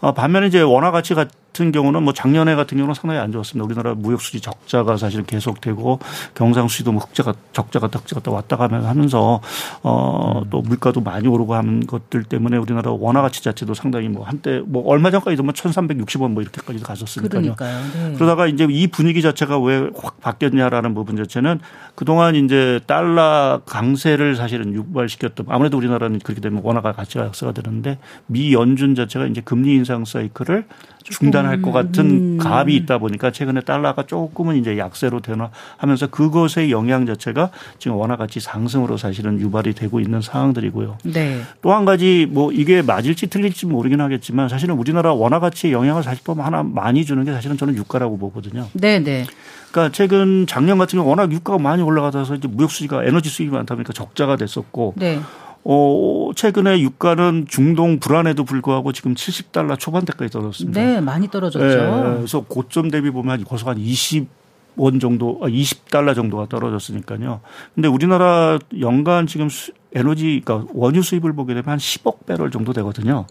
어, 0.00 0.12
반면에 0.14 0.46
이제 0.46 0.62
원화 0.62 0.90
가치 0.92 1.12
같은 1.50 1.72
경우는 1.72 2.02
뭐 2.02 2.12
작년에 2.12 2.54
같은 2.54 2.78
경우는 2.78 2.94
상당히 2.94 3.20
안 3.20 3.32
좋았습니다. 3.32 3.64
우리나라 3.64 3.94
무역 3.94 4.20
수지 4.20 4.40
적자가 4.40 4.96
사실 4.96 5.24
계속되고 5.24 5.98
경상 6.34 6.68
수지도 6.68 6.92
뭐 6.92 7.02
흑자가 7.02 7.34
적자가 7.52 7.88
덕자가 7.88 8.30
왔다 8.30 8.56
가면 8.56 8.84
하면서 8.84 9.40
어또 9.82 10.62
물가도 10.62 11.00
많이 11.00 11.28
오르고 11.28 11.54
하는 11.54 11.86
것들 11.86 12.24
때문에 12.24 12.56
우리나라 12.56 12.92
원화 12.92 13.22
가치 13.22 13.42
자체도 13.42 13.74
상당히 13.74 14.08
뭐 14.08 14.24
한때 14.24 14.62
뭐 14.64 14.86
얼마 14.86 15.10
전까지도 15.10 15.42
뭐 15.42 15.52
1,360원 15.52 16.30
뭐 16.30 16.42
이렇게까지도 16.42 16.86
갔었으니까요. 16.86 17.42
네. 17.42 18.14
그러다가 18.14 18.46
이제 18.46 18.66
이 18.70 18.86
분위기 18.86 19.22
자체가 19.22 19.58
왜 19.58 19.90
확 20.02 20.20
바뀌었냐라는 20.20 20.94
부분 20.94 21.16
자체는 21.16 21.60
그동안 21.94 22.34
이제 22.34 22.80
달러 22.86 23.60
강세를 23.66 24.36
사실은 24.36 24.72
유발시켰던 24.74 25.46
아무래도 25.48 25.76
우리나라는 25.76 26.20
그렇게 26.20 26.40
되면 26.40 26.60
원화가 26.62 26.92
가치가 26.92 27.26
약세가 27.26 27.52
되는데 27.52 27.98
미 28.26 28.52
연준 28.52 28.94
자체가 28.94 29.26
이제 29.26 29.40
금리 29.40 29.74
인상 29.74 30.04
사이클을 30.04 30.66
중단할 31.10 31.60
것 31.60 31.72
같은 31.72 32.04
음. 32.34 32.38
가압이 32.38 32.74
있다 32.76 32.98
보니까 32.98 33.30
최근에 33.32 33.62
달러가 33.62 34.04
조금은 34.06 34.56
이제 34.56 34.78
약세로 34.78 35.20
변화하면서 35.20 36.06
그것의 36.08 36.70
영향 36.70 37.04
자체가 37.06 37.50
지금 37.78 37.96
원화 37.96 38.16
가치 38.16 38.40
상승으로 38.40 38.96
사실은 38.96 39.40
유발이 39.40 39.74
되고 39.74 40.00
있는 40.00 40.20
상황들이고요. 40.20 40.98
네. 41.04 41.40
또 41.62 41.70
한 41.70 41.84
가지 41.84 42.26
뭐 42.30 42.52
이게 42.52 42.82
맞을지 42.82 43.28
틀릴지 43.28 43.66
모르긴 43.66 44.00
하겠지만 44.00 44.48
사실은 44.48 44.74
우리나라 44.76 45.12
원화 45.12 45.40
가치에 45.40 45.72
영향을 45.72 46.02
사실 46.02 46.22
또 46.24 46.34
하나 46.34 46.62
많이 46.62 47.04
주는 47.04 47.24
게 47.24 47.32
사실은 47.32 47.56
저는 47.56 47.74
유가라고 47.76 48.18
보거든요. 48.18 48.66
네, 48.72 48.98
네. 49.02 49.24
그러니까 49.70 49.92
최근 49.92 50.46
작년 50.48 50.78
같은 50.78 50.98
경우 50.98 51.08
워낙 51.08 51.30
유가가 51.32 51.58
많이 51.58 51.82
올라가서 51.82 52.34
이제 52.34 52.48
무역 52.48 52.70
수지가 52.70 53.04
에너지 53.04 53.28
수익이 53.28 53.52
많다 53.52 53.74
보니까 53.74 53.92
적자가 53.92 54.36
됐었고 54.36 54.94
네. 54.96 55.20
어, 55.64 56.30
최근에 56.34 56.80
유가는 56.80 57.46
중동 57.48 57.98
불안에도 58.00 58.44
불구하고 58.44 58.92
지금 58.92 59.14
70달러 59.14 59.78
초반대까지 59.78 60.32
떨어졌습니다. 60.32 60.80
네, 60.80 61.00
많이 61.00 61.28
떨어졌죠. 61.28 61.64
네, 61.64 62.16
그래서 62.16 62.40
고점 62.40 62.90
대비 62.90 63.10
보면 63.10 63.44
거기서 63.44 63.70
한 63.70 63.78
20 63.78 64.40
원 64.76 64.98
정도, 65.00 65.38
20달러 65.42 66.10
아, 66.10 66.14
정도가 66.14 66.46
떨어졌으니까요. 66.46 67.40
근데 67.74 67.88
우리나라 67.88 68.58
연간 68.80 69.26
지금 69.26 69.48
에너지, 69.92 70.40
그러니까 70.42 70.72
원유 70.74 71.02
수입을 71.02 71.34
보게 71.34 71.54
되면 71.54 71.68
한 71.68 71.78
10억 71.78 72.24
배럴 72.24 72.50
정도 72.50 72.72
되거든요. 72.72 73.26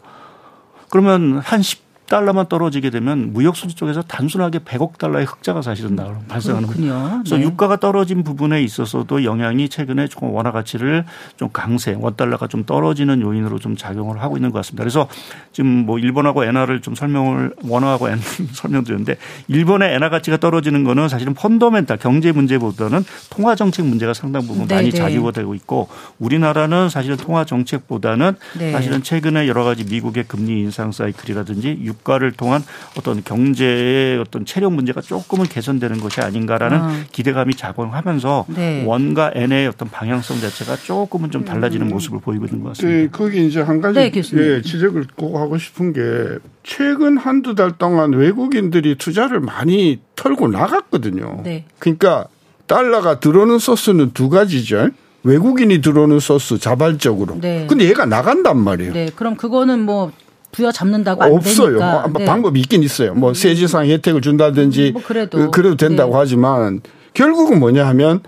그러면 0.90 1.40
한 1.40 1.62
10, 1.62 1.82
달러만 2.10 2.48
떨어지게 2.48 2.90
되면 2.90 3.32
무역 3.34 3.56
수지 3.56 3.76
쪽에서 3.76 4.02
단순하게 4.02 4.60
100억 4.60 4.98
달러의 4.98 5.26
흑자가 5.26 5.62
사실은 5.62 5.96
나 5.96 6.20
발생하는 6.28 6.68
거예요. 6.68 7.22
그래서 7.24 7.38
네. 7.38 7.44
유가가 7.44 7.78
떨어진 7.78 8.24
부분에 8.24 8.62
있어서도 8.64 9.24
영향이 9.24 9.70
최근에 9.70 10.08
조금 10.08 10.32
원화 10.32 10.52
가치를 10.52 11.06
좀 11.38 11.50
강세, 11.54 11.94
원 11.94 12.16
달러가 12.16 12.48
좀 12.48 12.66
떨어지는 12.66 13.22
요인으로 13.22 13.60
좀 13.60 13.78
작용을 13.78 14.22
하고 14.22 14.38
있는 14.38 14.52
것 14.52 14.58
같습니다. 14.60 14.84
그래서 14.84 15.08
지금 15.54 15.70
뭐 15.86 16.00
일본하고 16.00 16.44
엔화를 16.44 16.82
좀 16.82 16.96
설명을 16.96 17.54
원화하고 17.64 18.10
엔 18.10 18.20
설명드렸는데 18.54 19.18
일본의 19.48 19.94
엔화 19.94 20.10
가치가 20.10 20.38
떨어지는 20.38 20.84
거는 20.84 21.10
사실은 21.10 21.34
펀더멘탈 21.36 21.98
경제 21.98 22.32
문제보다는 22.32 23.04
통화 23.30 23.56
정책 23.56 23.86
문제가 23.86 24.14
상당 24.14 24.48
부분 24.48 24.68
네 24.68 24.76
많이 24.76 24.90
네. 24.90 24.98
좌지우되고 24.98 25.54
있고 25.56 25.88
우리나라는 26.18 26.90
사실은 26.90 27.18
통화 27.18 27.46
정책보다는 27.46 28.36
네. 28.58 28.72
사실은 28.72 29.04
최근에 29.04 29.48
여러 29.48 29.64
가지 29.64 29.84
미국의 29.84 30.26
금리 30.28 30.60
인상 30.60 30.92
사이클이라든지 30.92 31.78
국가를 32.00 32.32
통한 32.32 32.64
어떤 32.98 33.24
경제의 33.24 34.20
어떤 34.20 34.46
체력 34.46 34.74
문제가 34.74 35.02
조금은 35.02 35.46
개선되는 35.46 36.00
것이 36.00 36.22
아닌가라는 36.22 36.78
아. 36.78 37.04
기대감이 37.12 37.56
작용하면서 37.56 38.46
네. 38.50 38.84
원과 38.86 39.32
N의 39.36 39.68
어떤 39.68 39.90
방향성 39.90 40.40
자체가 40.40 40.78
조금은 40.78 41.32
좀 41.32 41.46
달라지는 41.46 41.88
음. 41.88 41.90
모습을 41.90 42.20
보이고 42.20 42.46
있는 42.46 42.64
것 42.64 42.70
같습니다. 42.70 42.98
네, 42.98 43.10
거기 43.12 43.48
이제 43.48 43.62
한 43.62 43.82
가지 43.82 44.00
네, 44.00 44.12
예, 44.16 44.62
지적을 44.62 45.08
꼭 45.16 45.38
하고 45.38 45.58
싶은 45.58 45.94
게 45.94 46.40
최근 46.64 47.18
한두 47.18 47.56
달 47.56 47.78
동안 47.78 48.12
외국인들이 48.14 48.96
투자를 48.96 49.40
많이 49.40 50.00
털고 50.16 50.48
나갔거든요. 50.48 51.42
네. 51.44 51.66
그러니까 51.80 52.28
달러가 52.68 53.20
들어오는 53.20 53.58
소스는 53.60 54.12
두 54.14 54.30
가지죠. 54.30 54.90
외국인이 55.24 55.82
들어오는 55.82 56.20
소스 56.20 56.60
자발적으로. 56.60 57.40
네. 57.42 57.66
근데 57.68 57.86
얘가 57.86 58.06
나간단 58.06 58.58
말이에요. 58.58 58.94
네. 58.94 59.10
그럼 59.16 59.36
그거는 59.36 59.82
뭐 59.82 60.12
부여 60.52 60.72
잡는다고 60.72 61.24
안 61.24 61.32
없어요. 61.34 61.80
되니까. 61.80 62.08
뭐 62.08 62.20
네. 62.20 62.26
방법이 62.26 62.60
있긴 62.62 62.84
있어요. 62.84 63.14
뭐 63.14 63.30
음. 63.30 63.34
세제상 63.34 63.86
혜택을 63.86 64.22
준다든지 64.22 64.92
뭐 64.92 65.02
그래도. 65.06 65.52
그래도 65.52 65.76
된다고 65.76 66.14
네. 66.14 66.18
하지만 66.18 66.82
결국은 67.14 67.60
뭐냐 67.60 67.88
하면 67.88 68.22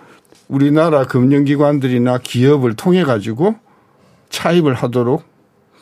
우리나라 0.48 1.06
금융기관들이나 1.06 2.20
기업을 2.20 2.76
통해 2.76 3.04
가지고 3.04 3.56
차입을 4.30 4.74
하도록 4.74 5.24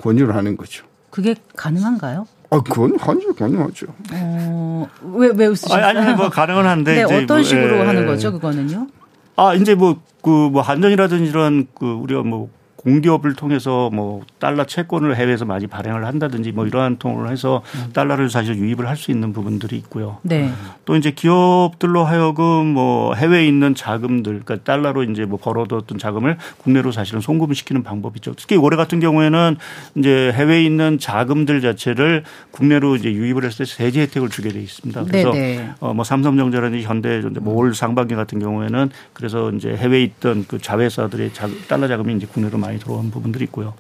권유를 0.01 0.35
하는 0.35 0.57
거죠. 0.57 0.85
그게 1.09 1.35
가능한가요? 1.55 2.27
아, 2.51 2.61
그건 2.61 2.97
완전 3.05 3.35
가능하죠. 3.35 3.87
어, 4.11 4.89
왜, 5.13 5.29
왜 5.35 5.45
웃으셨어요? 5.47 5.85
아니, 5.85 5.99
아니, 5.99 6.15
뭐 6.15 6.29
가능은 6.29 6.65
한데. 6.65 6.95
네, 7.03 7.03
어떤 7.03 7.27
뭐, 7.27 7.43
식으로 7.43 7.77
예. 7.77 7.81
하는 7.81 8.07
거죠, 8.07 8.31
그거는요? 8.31 8.87
아, 9.35 9.53
이제 9.53 9.75
뭐, 9.75 10.01
그, 10.23 10.29
뭐, 10.29 10.61
한전이라든지 10.61 11.29
이런, 11.29 11.67
그, 11.77 11.85
우리가 11.85 12.23
뭐, 12.23 12.49
공기업을 12.83 13.33
통해서 13.35 13.89
뭐 13.91 14.21
달러 14.39 14.65
채권을 14.65 15.15
해외에서 15.17 15.43
많이 15.45 15.67
발행을 15.67 16.05
한다든지 16.05 16.51
뭐 16.53 16.65
이러한 16.65 16.97
통을 16.97 17.29
해서 17.29 17.61
달러를 17.93 18.29
사실 18.29 18.55
유입을 18.55 18.87
할 18.87 18.99
수 18.99 19.11
있는 19.11 19.31
부분들이 19.31 19.77
있고요. 19.77 20.17
네. 20.23 20.51
또 20.83 20.97
이제 20.97 21.11
기업들로 21.11 22.03
하여금 22.03 22.65
뭐 22.67 23.13
해외에 23.15 23.47
있는 23.47 23.73
자금들 23.73 24.41
그러니까 24.43 24.57
달러로 24.57 25.03
이제 25.03 25.23
뭐 25.23 25.39
벌어뒀던 25.41 25.97
자금을 25.97 26.37
국내로 26.57 26.91
사실은 26.91 27.21
송금을 27.21 27.55
시키는 27.55 27.83
방법이죠. 27.83 28.33
특히 28.35 28.57
올해 28.57 28.75
같은 28.75 28.99
경우에는 28.99 29.55
이제 29.95 30.33
해외에 30.33 30.63
있는 30.63 30.99
자금들 30.99 31.61
자체를 31.61 32.23
국내로 32.51 32.97
이제 32.97 33.09
유입을 33.13 33.45
했을 33.45 33.65
때 33.65 33.71
세제 33.71 34.01
혜택을 34.01 34.27
주게 34.29 34.49
돼 34.49 34.59
있습니다. 34.61 35.05
그래서 35.05 35.31
어 35.79 35.93
뭐 35.93 36.03
삼성전자라든지 36.03 36.83
현대전자 36.85 37.39
뭐 37.39 37.55
올 37.55 37.73
상반기 37.73 38.15
같은 38.15 38.39
경우에는 38.39 38.89
그래서 39.13 39.51
이제 39.51 39.75
해외에 39.75 40.03
있던 40.03 40.45
그 40.47 40.59
자회사들의 40.59 41.31
달러 41.69 41.87
자금이 41.87 42.15
이제 42.15 42.25
국내로 42.27 42.57
많이 42.57 42.68
많이 42.69 42.79
들어온 42.79 43.09
부분들이 43.09 43.45
있고요. 43.45 43.73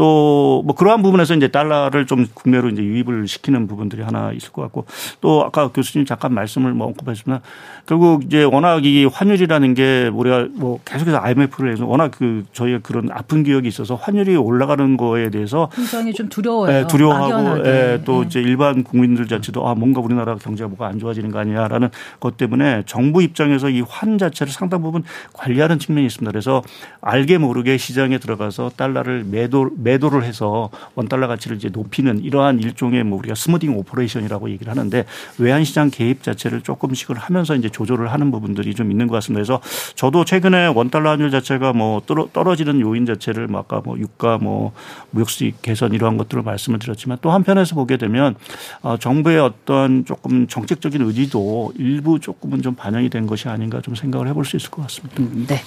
또 0.00 0.40
뭐 0.64 0.74
그러한 0.74 1.02
부분에서 1.02 1.34
이제 1.34 1.48
달러를 1.48 2.06
좀 2.06 2.26
국내로 2.32 2.68
이제 2.70 2.82
유입을 2.82 3.28
시키는 3.28 3.66
부분들이 3.66 4.02
하나 4.02 4.32
있을 4.32 4.52
것 4.52 4.62
같고 4.62 4.86
또 5.20 5.44
아까 5.44 5.68
교수님 5.68 6.06
잠깐 6.06 6.34
말씀을 6.34 6.72
뭐 6.72 6.86
언급했지만 6.88 7.40
결국 7.86 8.24
이제 8.24 8.44
워낙 8.44 8.84
이 8.84 9.04
환율이라는 9.04 9.74
게 9.74 10.10
우리가 10.12 10.48
뭐 10.52 10.80
계속해서 10.84 11.18
IMF를 11.18 11.72
해서 11.72 11.86
워낙 11.86 12.10
그 12.16 12.44
저희의 12.52 12.80
그런 12.82 13.08
아픈 13.10 13.42
기억이 13.42 13.68
있어서 13.68 13.94
환율이 13.94 14.36
올라가는 14.36 14.96
거에 14.96 15.30
대해서 15.30 15.68
굉장히 15.74 16.12
좀 16.12 16.28
두려워요. 16.28 16.74
예, 16.74 16.86
두려워하고 16.86 17.66
예, 17.66 18.02
또 18.04 18.22
예. 18.22 18.26
이제 18.26 18.40
일반 18.40 18.84
국민들 18.84 19.26
자체도 19.26 19.66
아 19.66 19.74
뭔가 19.74 20.00
우리나라 20.00 20.36
경제가 20.36 20.68
뭐가 20.68 20.86
안 20.86 20.98
좋아지는 20.98 21.30
거 21.30 21.38
아니냐라는 21.38 21.88
것 22.20 22.36
때문에 22.36 22.82
정부 22.86 23.22
입장에서 23.22 23.68
이 23.68 23.82
환 23.90 24.18
자체를 24.18 24.52
상당 24.52 24.82
부분 24.82 25.02
관리하는 25.32 25.78
측면이 25.78 26.06
있습니다. 26.06 26.30
그래서 26.30 26.62
알게 27.00 27.38
모르게 27.38 27.76
시장에 27.76 28.18
들어 28.18 28.30
들어가서 28.30 28.70
달러를 28.76 29.24
매도 29.24 29.70
매 29.76 29.89
도를 29.98 30.24
해서 30.24 30.70
원 30.94 31.08
달러 31.08 31.26
가치를 31.28 31.56
이제 31.56 31.68
높이는 31.68 32.22
이러한 32.22 32.60
일종의 32.60 33.04
뭐 33.04 33.18
우리가 33.18 33.34
smoothing 33.34 33.76
operation이라고 33.76 34.50
얘기를 34.50 34.70
하는데 34.70 35.04
외환 35.38 35.64
시장 35.64 35.90
개입 35.90 36.22
자체를 36.22 36.62
조금씩을 36.62 37.16
하면서 37.16 37.54
이제 37.54 37.68
조절을 37.68 38.12
하는 38.12 38.30
부분들이 38.30 38.74
좀 38.74 38.90
있는 38.90 39.06
것 39.06 39.14
같습니다. 39.14 39.38
그래서 39.38 39.60
저도 39.94 40.24
최근에 40.24 40.68
원 40.68 40.90
달러 40.90 41.10
환율 41.10 41.30
자체가 41.30 41.72
뭐 41.72 42.02
떨어지는 42.32 42.80
요인 42.80 43.06
자체를 43.06 43.48
뭐 43.48 43.60
아까 43.60 43.80
뭐 43.84 43.98
유가 43.98 44.38
뭐 44.38 44.72
무역 45.10 45.30
수익 45.30 45.62
개선 45.62 45.92
이러한 45.92 46.16
것들을 46.16 46.42
말씀을 46.42 46.78
드렸지만 46.78 47.18
또 47.20 47.30
한편에서 47.30 47.74
보게 47.74 47.96
되면 47.96 48.36
어 48.82 48.96
정부의 48.96 49.40
어떤 49.40 50.04
조금 50.04 50.46
정책적인 50.46 51.02
의지도 51.02 51.72
일부 51.76 52.20
조금은 52.20 52.62
좀 52.62 52.74
반영이 52.74 53.10
된 53.10 53.26
것이 53.26 53.48
아닌가 53.48 53.80
좀 53.80 53.94
생각을 53.94 54.28
해볼 54.28 54.44
수 54.44 54.56
있을 54.56 54.70
것 54.70 54.82
같습니다. 54.82 55.22
네. 55.46 55.60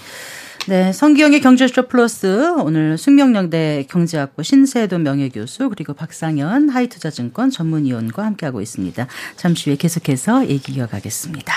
네, 0.66 0.94
성기영의 0.94 1.42
경제쇼 1.42 1.90
플러스 1.90 2.54
오늘 2.62 2.98
숙명여대 2.98 3.86
경제학부 3.90 4.44
신세도 4.44 4.98
명예교수 4.98 5.68
그리고 5.68 5.94
박상현 5.94 6.70
하이투자증권 6.70 7.50
전문위원과 7.50 8.24
함께하고 8.24 8.62
있습니다. 8.62 9.06
잠시 9.36 9.70
후에 9.70 9.76
계속해서 9.76 10.48
얘기 10.48 10.74
이어가겠습니다. 10.74 11.54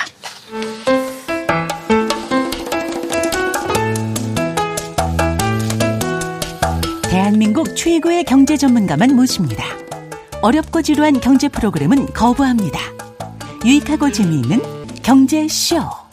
대한민국 7.09 7.77
최고의 7.77 8.25
경제 8.25 8.57
전문가만 8.57 9.15
모십니다. 9.15 9.65
어렵고 10.43 10.83
지루한 10.83 11.21
경제 11.21 11.49
프로그램은 11.49 12.07
거부합니다. 12.07 12.81
유익하고 13.65 14.11
재미있는 14.11 14.61
경제쇼. 15.05 16.06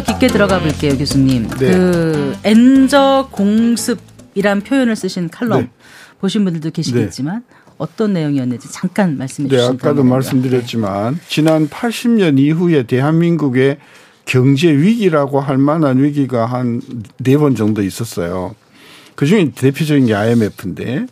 더 0.00 0.12
깊게 0.12 0.28
들어가 0.28 0.60
볼게요, 0.60 0.96
교수님. 0.96 1.48
네. 1.48 1.70
그 1.72 2.34
엔저 2.44 3.28
공습이란 3.32 4.62
표현을 4.62 4.96
쓰신 4.96 5.28
칼럼 5.28 5.60
네. 5.62 5.70
보신 6.20 6.44
분들도 6.44 6.70
계시겠지만 6.70 7.42
네. 7.48 7.56
어떤 7.78 8.12
내용이었는지 8.14 8.70
잠깐 8.70 9.16
말씀해 9.18 9.48
주시죠. 9.48 9.68
네, 9.72 9.74
아까도 9.74 10.04
말씀드렸지만 10.04 11.18
지난 11.28 11.68
80년 11.68 12.38
이후에 12.38 12.84
대한민국의 12.84 13.78
경제 14.26 14.70
위기라고 14.70 15.40
할 15.40 15.58
만한 15.58 16.02
위기가 16.02 16.46
한 16.46 16.80
네 17.22 17.36
번 17.36 17.54
정도 17.54 17.82
있었어요. 17.82 18.54
그 19.16 19.26
중에 19.26 19.50
대표적인 19.54 20.06
게 20.06 20.14
IMF인데 20.14 21.06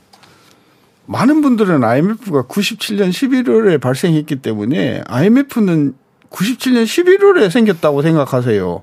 많은 1.07 1.41
분들은 1.43 1.85
IMF가 1.85 2.45
97년 2.45 3.11
11월에 3.11 3.81
발생했기 3.81 4.37
때문에 4.37 5.03
IMF는 5.07 5.95
97년 6.31 6.85
11월에 6.85 7.51
생겼다고 7.51 8.03
생각하세요. 8.03 8.83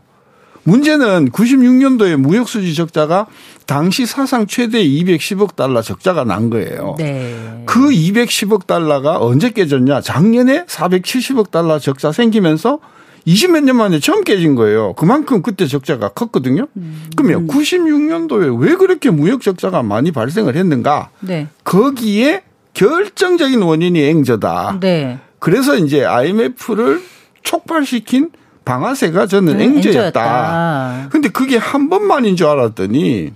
문제는 0.64 1.30
96년도에 1.32 2.16
무역수지 2.16 2.74
적자가 2.74 3.28
당시 3.68 4.06
사상 4.06 4.48
최대 4.48 4.84
210억 4.84 5.56
달러 5.56 5.82
적자가 5.82 6.24
난 6.24 6.50
거예요. 6.50 6.96
네. 6.98 7.64
그 7.66 7.90
210억 7.90 8.66
달러가 8.66 9.20
언제 9.20 9.52
깨졌냐? 9.52 10.02
작년에 10.02 10.66
470억 10.66 11.52
달러 11.52 11.78
적자 11.78 12.12
생기면서 12.12 12.80
20몇 13.28 13.64
년 13.64 13.78
만에 13.78 14.00
처음 14.00 14.24
깨진 14.24 14.56
거예요. 14.56 14.94
그만큼 14.94 15.42
그때 15.42 15.68
적자가 15.68 16.10
컸거든요. 16.10 16.68
음. 16.78 17.10
그러면 17.16 17.48
96년도에 17.48 18.60
왜 18.60 18.76
그렇게 18.76 19.10
무역 19.10 19.42
적자가 19.42 19.84
많이 19.84 20.12
발생을 20.12 20.56
했는가? 20.56 21.10
네. 21.22 21.48
거기에 21.64 22.44
결정적인 22.74 23.62
원인이 23.62 24.00
앵저다. 24.00 24.80
네. 24.80 25.20
그래서 25.40 25.76
이제 25.76 26.04
IMF를 26.06 27.02
촉발시킨 27.46 28.32
방아쇠가 28.66 29.28
저는 29.28 29.58
네, 29.58 29.64
앵저였다. 29.66 31.08
근데 31.12 31.30
그게 31.30 31.56
한 31.56 31.88
번만인 31.88 32.36
줄 32.36 32.48
알았더니 32.48 33.32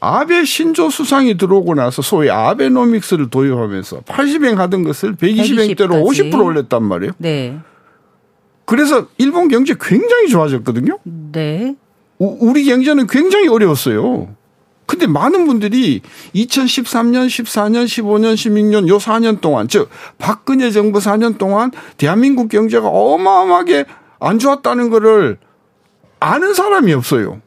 아베 0.00 0.44
신조 0.44 0.90
수상이 0.90 1.36
들어오고 1.36 1.74
나서 1.74 2.02
소위 2.02 2.28
아베노믹스를 2.30 3.30
도입하면서 3.30 4.00
80행 4.00 4.56
하던 4.56 4.84
것을 4.84 5.16
120행대로 5.16 6.04
50% 6.04 6.44
올렸단 6.44 6.84
말이에요. 6.84 7.12
네. 7.18 7.58
그래서 8.64 9.06
일본 9.16 9.48
경제 9.48 9.74
굉장히 9.80 10.28
좋아졌거든요. 10.28 10.98
네. 11.32 11.74
우리 12.18 12.64
경제는 12.64 13.06
굉장히 13.06 13.48
어려웠어요. 13.48 14.28
근데 14.88 15.06
많은 15.06 15.46
분들이 15.46 16.00
2013년, 16.34 17.26
14년, 17.26 17.84
15년, 17.84 18.34
16년 18.34 18.88
요 18.88 18.96
4년 18.96 19.42
동안 19.42 19.68
즉 19.68 19.90
박근혜 20.16 20.70
정부 20.70 20.98
4년 20.98 21.36
동안 21.36 21.70
대한민국 21.98 22.48
경제가 22.48 22.88
어마어마하게 22.88 23.84
안 24.18 24.38
좋았다는 24.38 24.88
거를 24.88 25.36
아는 26.20 26.54
사람이 26.54 26.94
없어요. 26.94 27.42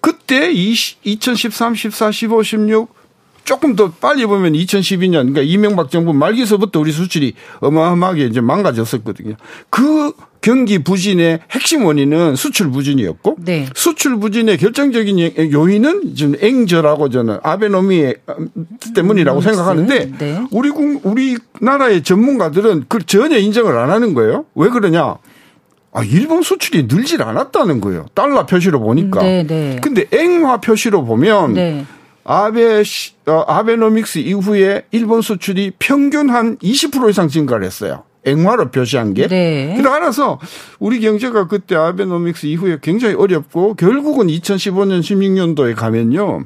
그때 0.00 0.50
2013, 0.50 1.76
14, 1.76 2.10
15, 2.10 2.42
16 2.42 2.92
조금 3.44 3.76
더 3.76 3.92
빨리 3.92 4.26
보면 4.26 4.54
2012년 4.54 5.12
그러니까 5.12 5.42
이명박 5.42 5.92
정부 5.92 6.12
말기서부터 6.12 6.80
우리 6.80 6.90
수출이 6.90 7.34
어마어마하게 7.60 8.24
이제 8.26 8.40
망가졌었거든요. 8.40 9.36
그 9.70 10.12
경기 10.44 10.78
부진의 10.78 11.40
핵심 11.50 11.86
원인은 11.86 12.36
수출 12.36 12.70
부진이었고 12.70 13.36
네. 13.38 13.66
수출 13.74 14.20
부진의 14.20 14.58
결정적인 14.58 15.18
요인은 15.50 16.14
지금 16.14 16.34
앵저라고 16.38 17.08
저는 17.08 17.38
아베노미 17.42 18.12
때문이라고 18.94 19.38
음, 19.38 19.42
생각하는데 19.42 20.12
네. 20.18 20.44
우리 20.50 20.68
우리 21.02 21.38
나라의 21.62 22.02
전문가들은 22.02 22.84
그 22.88 23.06
전혀 23.06 23.38
인정을 23.38 23.74
안 23.74 23.88
하는 23.88 24.12
거예요. 24.12 24.44
왜 24.54 24.68
그러냐? 24.68 25.16
아, 25.94 26.04
일본 26.04 26.42
수출이 26.42 26.88
늘질 26.90 27.22
않았다는 27.22 27.80
거예요. 27.80 28.04
달러 28.12 28.44
표시로 28.44 28.80
보니까. 28.80 29.22
네, 29.22 29.46
네. 29.46 29.78
근데 29.82 30.04
앵화 30.12 30.58
표시로 30.58 31.06
보면 31.06 31.54
네. 31.54 31.86
아베 32.22 32.82
어, 33.28 33.44
아베노믹스 33.46 34.18
이후에 34.18 34.84
일본 34.90 35.22
수출이 35.22 35.72
평균 35.78 36.28
한 36.28 36.58
20% 36.58 37.08
이상 37.08 37.28
증가를 37.28 37.64
했어요. 37.64 38.02
앵화로 38.24 38.70
표시한 38.70 39.14
게. 39.14 39.26
네. 39.26 39.74
그래 39.76 39.88
알아서 39.88 40.38
우리 40.78 41.00
경제가 41.00 41.46
그때 41.46 41.76
아베노믹스 41.76 42.46
이후에 42.46 42.78
굉장히 42.82 43.14
어렵고 43.14 43.74
결국은 43.74 44.28
2015년 44.28 45.00
16년도에 45.00 45.74
가면요. 45.74 46.44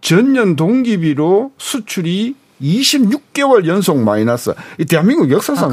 전년 0.00 0.56
동기비로 0.56 1.52
수출이 1.58 2.34
26개월 2.60 3.66
연속 3.66 3.98
마이너스. 4.02 4.52
이 4.78 4.84
대한민국 4.84 5.30
역사상 5.30 5.70
아, 5.70 5.72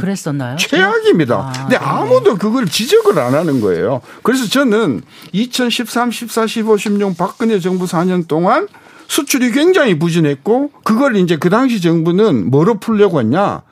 최악입니다. 0.56 1.36
아, 1.36 1.52
근데 1.52 1.76
아무도 1.76 2.38
그걸 2.38 2.66
지적을 2.66 3.20
안 3.20 3.34
하는 3.36 3.60
거예요. 3.62 4.02
그래서 4.24 4.48
저는 4.48 5.02
2013, 5.34 6.12
14, 6.12 6.48
15, 6.48 6.78
16 6.78 7.18
박근혜 7.18 7.60
정부 7.60 7.86
4년 7.86 8.28
동안 8.28 8.68
수출이 9.08 9.52
굉장히 9.52 10.00
부진했고 10.00 10.72
그걸 10.84 11.18
이제 11.18 11.38
그 11.38 11.50
당시 11.50 11.82
정부는 11.82 12.50
뭐로 12.50 12.80
풀려고 12.80 13.20
했냐? 13.20 13.64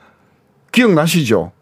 기억나시죠? 0.72 1.52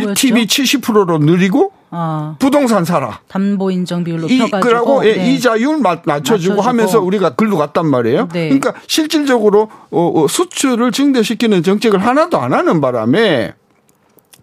뭐였죠? 0.00 0.10
LTV 0.10 0.46
70%로 0.46 1.18
늘리고 1.18 1.72
아. 1.90 2.34
부동산 2.40 2.84
사라. 2.84 3.20
담보 3.28 3.70
인정 3.70 4.02
비율 4.02 4.20
높여가지고 4.20 4.60
그러고 4.60 5.06
예, 5.06 5.14
네. 5.14 5.32
이자율 5.32 5.78
맞춰주고, 5.78 6.02
맞춰주고, 6.06 6.60
하면서 6.60 7.00
우리가 7.00 7.30
글로 7.36 7.56
갔단 7.56 7.86
말이에요. 7.86 8.28
네. 8.32 8.48
그러니까 8.48 8.74
실질적으로 8.88 9.70
어, 9.90 10.22
어, 10.22 10.26
수출을 10.26 10.90
증대시키는 10.90 11.62
정책을 11.62 12.04
하나도 12.04 12.38
안 12.38 12.52
하는 12.52 12.80
바람에 12.80 13.54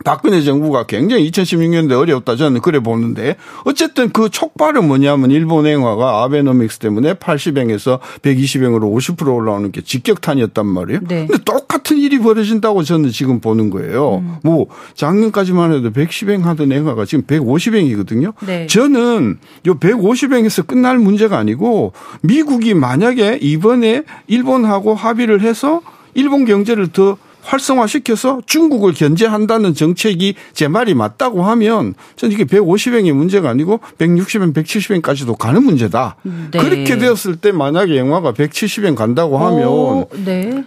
박근혜 0.04 0.42
정부가 0.42 0.86
굉장히 0.86 1.30
2016년도에 1.30 1.98
어려웠다 1.98 2.36
저는 2.36 2.62
그래 2.62 2.80
보는데 2.80 3.36
어쨌든 3.66 4.10
그 4.10 4.30
촉발은 4.30 4.88
뭐냐면 4.88 5.32
일본 5.32 5.66
행화가 5.66 6.24
아베노믹스 6.24 6.80
때문에 6.80 7.14
80행에서 7.16 8.00
120행으로 8.22 8.82
50% 8.82 9.34
올라오는 9.34 9.72
게 9.72 9.82
직격탄이었단 9.82 10.66
말이에요. 10.66 11.00
네. 11.08 11.28
근데 11.28 11.44
똑같은 11.44 11.98
일이 11.98 12.20
벌어진다고 12.20 12.84
저는 12.84 13.10
지금 13.12 13.40
보는 13.40 13.70
거예요. 13.70 14.18
음. 14.18 14.36
뭐 14.44 14.68
작년까지만 14.96 15.74
해도 15.74 15.92
110행 15.92 16.44
하던 16.44 16.72
행화가 16.72 17.06
지금 17.06 17.24
150행이거든요. 17.26 18.34
네. 18.46 18.68
저는 18.68 19.40
요 19.68 19.80
150행에서 19.80 20.66
끝날 20.66 20.98
문제가 20.98 21.38
아니고 21.38 21.94
미국이 22.22 22.74
만약에 22.74 23.40
이번에 23.42 24.04
일본하고 24.28 24.96
합의를 24.96 25.42
해서 25.42 25.82
일본 26.14 26.46
경제를 26.46 26.88
더 26.88 27.18
활성화시켜서 27.42 28.42
중국을 28.46 28.94
견제한다는 28.94 29.74
정책이 29.74 30.36
제 30.54 30.68
말이 30.68 30.94
맞다고 30.94 31.44
하면 31.44 31.94
저는 32.16 32.34
이게 32.34 32.46
150행이 32.46 33.12
문제가 33.14 33.50
아니고 33.50 33.80
160행, 33.98 34.54
170행까지도 34.54 35.38
가는 35.38 35.64
문제다. 35.64 36.18
네. 36.24 36.58
그렇게 36.60 36.98
되었을 36.98 37.38
때 37.38 37.52
만약에 37.52 37.98
영화가 37.98 38.34
170행 38.34 38.96
간다고 38.96 39.38
하면 39.38 39.68
오, 39.68 40.10
네. 40.26 40.64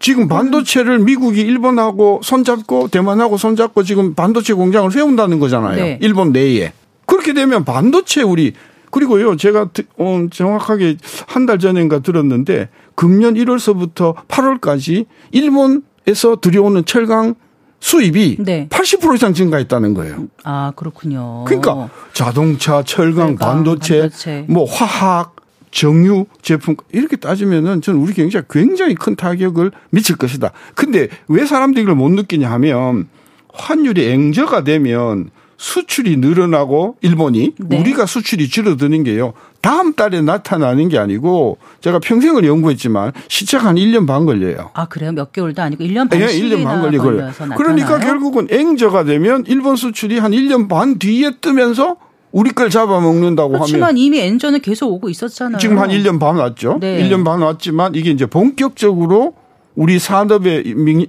지금 0.00 0.28
반도체를 0.28 1.00
미국이 1.00 1.40
일본하고 1.40 2.20
손잡고 2.22 2.88
대만하고 2.88 3.36
손잡고 3.36 3.82
지금 3.82 4.14
반도체 4.14 4.54
공장을 4.54 4.90
세운다는 4.90 5.40
거잖아요. 5.40 5.76
네. 5.76 5.98
일본 6.00 6.32
내에. 6.32 6.72
그렇게 7.06 7.32
되면 7.32 7.64
반도체 7.64 8.22
우리 8.22 8.52
그리고요 8.90 9.36
제가 9.36 9.68
어, 9.98 10.26
정확하게 10.30 10.96
한 11.26 11.46
달 11.46 11.58
전인가 11.58 11.98
들었는데 11.98 12.68
금년 12.94 13.34
1월서부터 13.34 14.14
8월까지 14.28 15.06
일본 15.32 15.82
에서 16.08 16.36
들여오는 16.40 16.84
철강 16.86 17.34
수입이 17.80 18.38
네. 18.40 18.66
80% 18.70 19.14
이상 19.14 19.34
증가했다는 19.34 19.94
거예요. 19.94 20.26
아, 20.42 20.72
그렇군요. 20.74 21.44
그러니까 21.44 21.90
자동차, 22.12 22.82
철강, 22.82 23.36
철강 23.36 23.36
반도체, 23.36 24.00
반도체, 24.00 24.46
뭐 24.48 24.64
화학, 24.64 25.36
정유 25.70 26.26
제품 26.40 26.76
이렇게 26.92 27.16
따지면은 27.16 27.82
저는 27.82 28.00
우리 28.00 28.14
경제가 28.14 28.46
굉장히 28.50 28.94
큰 28.94 29.16
타격을 29.16 29.70
미칠 29.90 30.16
것이다. 30.16 30.52
근데 30.74 31.08
왜 31.28 31.44
사람들이 31.44 31.82
이걸 31.82 31.94
못 31.94 32.08
느끼냐 32.10 32.50
하면 32.52 33.08
환율이 33.52 34.10
앵저가 34.10 34.64
되면 34.64 35.30
수출이 35.58 36.16
늘어나고 36.16 36.96
일본이 37.02 37.54
네. 37.58 37.78
우리가 37.78 38.06
수출이 38.06 38.48
줄어드는 38.48 39.04
게요. 39.04 39.34
다음 39.60 39.92
달에 39.94 40.20
나타나는 40.20 40.88
게 40.88 40.98
아니고 40.98 41.58
제가 41.80 41.98
평생을 41.98 42.44
연구했지만 42.44 43.12
시차가 43.28 43.68
한 43.68 43.76
1년 43.76 44.06
반 44.06 44.24
걸려요. 44.24 44.70
아, 44.74 44.86
그래요? 44.86 45.12
몇 45.12 45.32
개월도 45.32 45.60
아니고 45.60 45.84
1년 45.84 46.08
반 46.08 46.18
네, 46.20 46.26
1년 46.26 46.64
반 46.64 46.80
걸려 46.80 47.02
걸려서 47.02 47.46
그러니까 47.56 47.98
결국은 47.98 48.46
앵저가 48.50 49.04
되면 49.04 49.44
일본 49.46 49.76
수출이 49.76 50.18
한 50.18 50.32
1년 50.32 50.68
반 50.68 50.98
뒤에 50.98 51.32
뜨면서 51.40 51.96
우리 52.30 52.50
걸 52.50 52.70
잡아먹는다고 52.70 53.54
하면. 53.54 53.66
그렇지만 53.66 53.96
이미 53.96 54.20
엔저는 54.20 54.60
계속 54.60 54.92
오고 54.92 55.08
있었잖아요. 55.08 55.58
지금 55.58 55.78
한 55.78 55.88
1년 55.90 56.20
반 56.20 56.36
왔죠. 56.36 56.78
네. 56.80 57.02
1년 57.02 57.24
반 57.24 57.40
왔지만 57.40 57.94
이게 57.94 58.10
이제 58.10 58.26
본격적으로 58.26 59.34
우리 59.74 59.98
산업에 59.98 60.62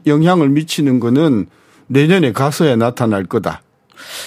영향을 0.05 0.49
미치는 0.49 0.99
거는 0.99 1.47
내년에 1.87 2.31
가서야 2.31 2.75
나타날 2.75 3.25
거다. 3.25 3.61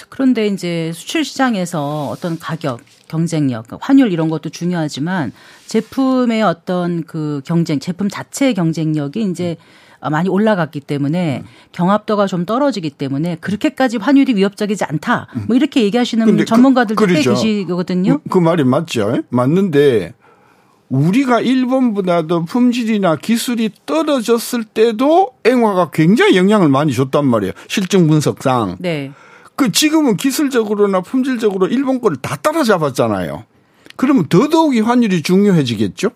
그런데 0.09 0.47
이제 0.47 0.91
수출 0.93 1.23
시장에서 1.23 2.09
어떤 2.09 2.39
가격, 2.39 2.81
경쟁력, 3.07 3.67
환율 3.79 4.11
이런 4.11 4.29
것도 4.29 4.49
중요하지만 4.49 5.31
제품의 5.67 6.41
어떤 6.43 7.03
그 7.03 7.41
경쟁, 7.45 7.79
제품 7.79 8.09
자체의 8.09 8.53
경쟁력이 8.53 9.23
이제 9.23 9.57
많이 10.09 10.29
올라갔기 10.29 10.81
때문에 10.81 11.43
경합도가 11.71 12.27
좀 12.27 12.45
떨어지기 12.45 12.89
때문에 12.89 13.37
그렇게까지 13.39 13.97
환율이 13.97 14.35
위협적이지 14.35 14.83
않다. 14.83 15.27
뭐 15.47 15.55
이렇게 15.55 15.83
얘기하시는 15.83 16.37
그 16.37 16.45
전문가들도 16.45 16.99
그, 16.99 17.13
꽤 17.13 17.21
계시거든요. 17.21 18.19
그, 18.19 18.29
그 18.29 18.37
말이 18.39 18.63
맞죠. 18.63 19.21
맞는데 19.29 20.13
우리가 20.89 21.41
일본보다도 21.41 22.45
품질이나 22.45 23.15
기술이 23.15 23.71
떨어졌을 23.85 24.63
때도 24.63 25.31
앵화가 25.43 25.89
굉장히 25.91 26.37
영향을 26.37 26.69
많이 26.69 26.93
줬단 26.93 27.25
말이에요. 27.25 27.53
실증 27.67 28.07
분석상. 28.07 28.77
네. 28.79 29.11
그 29.55 29.71
지금은 29.71 30.17
기술적으로나 30.17 31.01
품질적으로 31.01 31.67
일본 31.67 32.01
거를 32.01 32.17
다 32.17 32.35
따라잡았잖아요. 32.35 33.43
그러면 33.95 34.27
더더욱이 34.27 34.81
환율이 34.81 35.21
중요해지겠죠? 35.21 36.09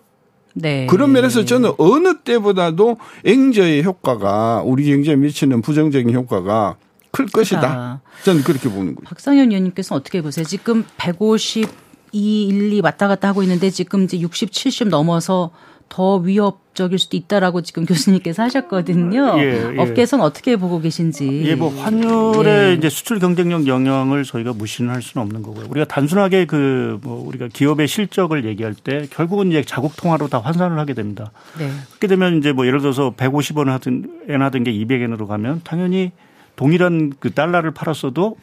네. 0.54 0.86
그런 0.86 1.12
면에서 1.12 1.44
저는 1.44 1.72
어느 1.78 2.18
때보다도 2.18 2.96
앵저의 3.24 3.84
효과가 3.84 4.62
우리 4.64 4.86
경제에 4.86 5.14
미치는 5.14 5.62
부정적인 5.62 6.12
효과가 6.12 6.76
클 7.12 7.26
것이다. 7.26 8.02
저는 8.24 8.42
그렇게 8.42 8.68
보는 8.68 8.96
거예요. 8.96 9.04
박상현 9.04 9.50
의원님께서는 9.50 10.00
어떻게 10.00 10.20
보세요? 10.20 10.44
지금 10.44 10.84
150, 10.96 11.68
2, 12.12 12.48
1, 12.48 12.72
2 12.72 12.80
왔다 12.80 13.08
갔다 13.08 13.28
하고 13.28 13.42
있는데 13.42 13.70
지금 13.70 14.04
이제 14.04 14.18
60, 14.18 14.50
70 14.52 14.88
넘어서 14.88 15.50
더 15.88 16.16
위협적일 16.16 16.98
수도 16.98 17.16
있다라고 17.16 17.62
지금 17.62 17.86
교수님께서 17.86 18.42
하셨거든요. 18.42 19.34
예, 19.38 19.74
예. 19.74 19.78
업계에서는 19.78 20.24
어떻게 20.24 20.56
보고 20.56 20.80
계신지. 20.80 21.42
예, 21.46 21.54
뭐 21.54 21.70
환율의 21.70 22.70
예. 22.70 22.74
이제 22.74 22.88
수출 22.88 23.18
경쟁력 23.18 23.66
영향을 23.66 24.24
저희가 24.24 24.52
무시는 24.52 24.92
할 24.94 25.02
수는 25.02 25.24
없는 25.24 25.42
거고요. 25.42 25.66
우리가 25.70 25.86
단순하게 25.86 26.46
그 26.46 26.98
뭐 27.02 27.26
우리가 27.26 27.48
기업의 27.52 27.88
실적을 27.88 28.44
얘기할 28.44 28.74
때 28.74 29.06
결국은 29.10 29.48
이제 29.48 29.62
자국 29.62 29.96
통화로 29.96 30.28
다 30.28 30.38
환산을 30.38 30.78
하게 30.78 30.94
됩니다. 30.94 31.32
네. 31.58 31.70
그렇게 31.90 32.06
되면 32.06 32.38
이제 32.38 32.52
뭐 32.52 32.66
예를 32.66 32.80
들어서 32.80 33.12
150원 33.16 33.66
하든 33.66 34.24
엔 34.28 34.42
하던 34.42 34.64
게 34.64 34.72
200엔으로 34.72 35.26
가면 35.26 35.62
당연히 35.64 36.12
동일한 36.56 37.12
그 37.18 37.32
달러를 37.32 37.70
팔았어도 37.70 38.36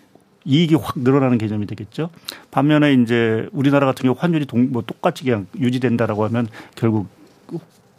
이익이 0.46 0.76
확 0.76 1.00
늘어나는 1.00 1.38
개념이 1.38 1.66
되겠죠. 1.66 2.10
반면에 2.52 2.94
이제 2.94 3.48
우리나라 3.52 3.86
같은 3.88 4.04
경우 4.04 4.16
환율이 4.18 4.46
동, 4.46 4.72
뭐 4.72 4.84
똑같이 4.86 5.24
그냥 5.24 5.48
유지된다라고 5.60 6.24
하면 6.26 6.48
결국 6.76 7.08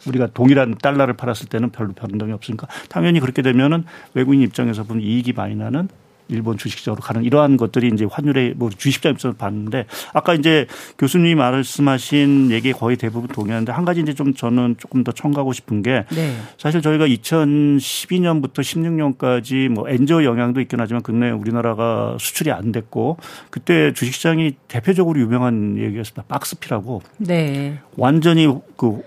우리가 0.05 0.27
동일한 0.27 0.75
달러를 0.77 1.15
팔았을 1.15 1.47
때는 1.47 1.71
별로 1.71 1.93
변동이 1.93 2.31
없으니까 2.31 2.67
당연히 2.89 3.19
그렇게 3.19 3.41
되면은 3.41 3.83
외국인 4.13 4.41
입장에서 4.41 4.83
보면 4.83 5.03
이익이 5.03 5.33
많이 5.33 5.55
나는 5.55 5.89
일본 6.29 6.57
주식시장으로 6.57 7.01
가는 7.01 7.23
이러한 7.23 7.57
것들이 7.57 7.89
이제 7.93 8.05
환율의 8.09 8.55
뭐 8.57 8.69
주식시장 8.69 9.13
입장에서 9.13 9.37
봤는데 9.37 9.85
아까 10.13 10.33
이제 10.33 10.67
교수님이 10.97 11.35
말씀하신 11.35 12.51
얘기에 12.51 12.73
거의 12.73 12.97
대부분 12.97 13.29
동의하는데 13.29 13.71
한 13.71 13.85
가지 13.85 14.01
이제 14.01 14.13
좀 14.13 14.33
저는 14.33 14.75
조금 14.77 15.03
더 15.03 15.11
첨가하고 15.11 15.53
싶은 15.53 15.83
게 15.83 16.05
네. 16.13 16.35
사실 16.57 16.81
저희가 16.81 17.07
2012년부터 17.07 18.55
16년까지 18.55 19.69
뭐 19.69 19.87
엔저 19.87 20.23
영향도 20.23 20.61
있긴 20.61 20.79
하지만 20.79 21.01
근래 21.01 21.31
우리나라가 21.31 22.17
수출이 22.19 22.51
안 22.51 22.71
됐고 22.71 23.17
그때 23.49 23.93
주식시장이 23.93 24.55
대표적으로 24.67 25.19
유명한 25.19 25.77
얘기였습니다. 25.77 26.23
박스피라고. 26.27 27.01
네. 27.17 27.79
완전히 27.95 28.53
그 28.75 29.01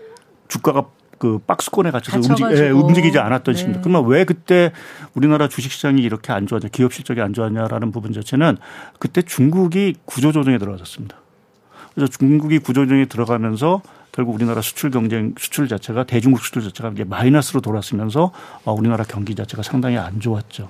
주가가 0.50 0.86
그 1.18 1.38
박스권에 1.46 1.90
갇혀서 1.90 2.16
움직, 2.16 2.46
예, 2.52 2.70
움직이지 2.70 3.18
않았던 3.18 3.54
네. 3.54 3.58
시입니다. 3.58 3.82
그러면 3.82 4.06
왜 4.10 4.24
그때 4.24 4.72
우리나라 5.14 5.48
주식시장이 5.48 6.02
이렇게 6.02 6.32
안 6.32 6.46
좋았냐, 6.46 6.68
기업 6.72 6.94
실적이 6.94 7.20
안 7.20 7.34
좋았냐라는 7.34 7.92
부분 7.92 8.12
자체는 8.12 8.56
그때 8.98 9.20
중국이 9.20 9.96
구조조정에 10.06 10.56
들어갔었습니다. 10.56 11.16
그래서 11.94 12.10
중국이 12.10 12.58
구조조정에 12.58 13.04
들어가면서 13.04 13.82
결국 14.12 14.34
우리나라 14.34 14.60
수출 14.60 14.90
경쟁 14.90 15.34
수출 15.38 15.68
자체가 15.68 16.04
대중국 16.04 16.42
수출 16.42 16.62
자체가 16.62 16.90
이제 16.90 17.04
마이너스로 17.04 17.60
돌았으면서 17.60 18.32
어, 18.64 18.72
우리나라 18.72 19.04
경기 19.04 19.34
자체가 19.34 19.62
상당히 19.62 19.98
안 19.98 20.20
좋았죠. 20.20 20.68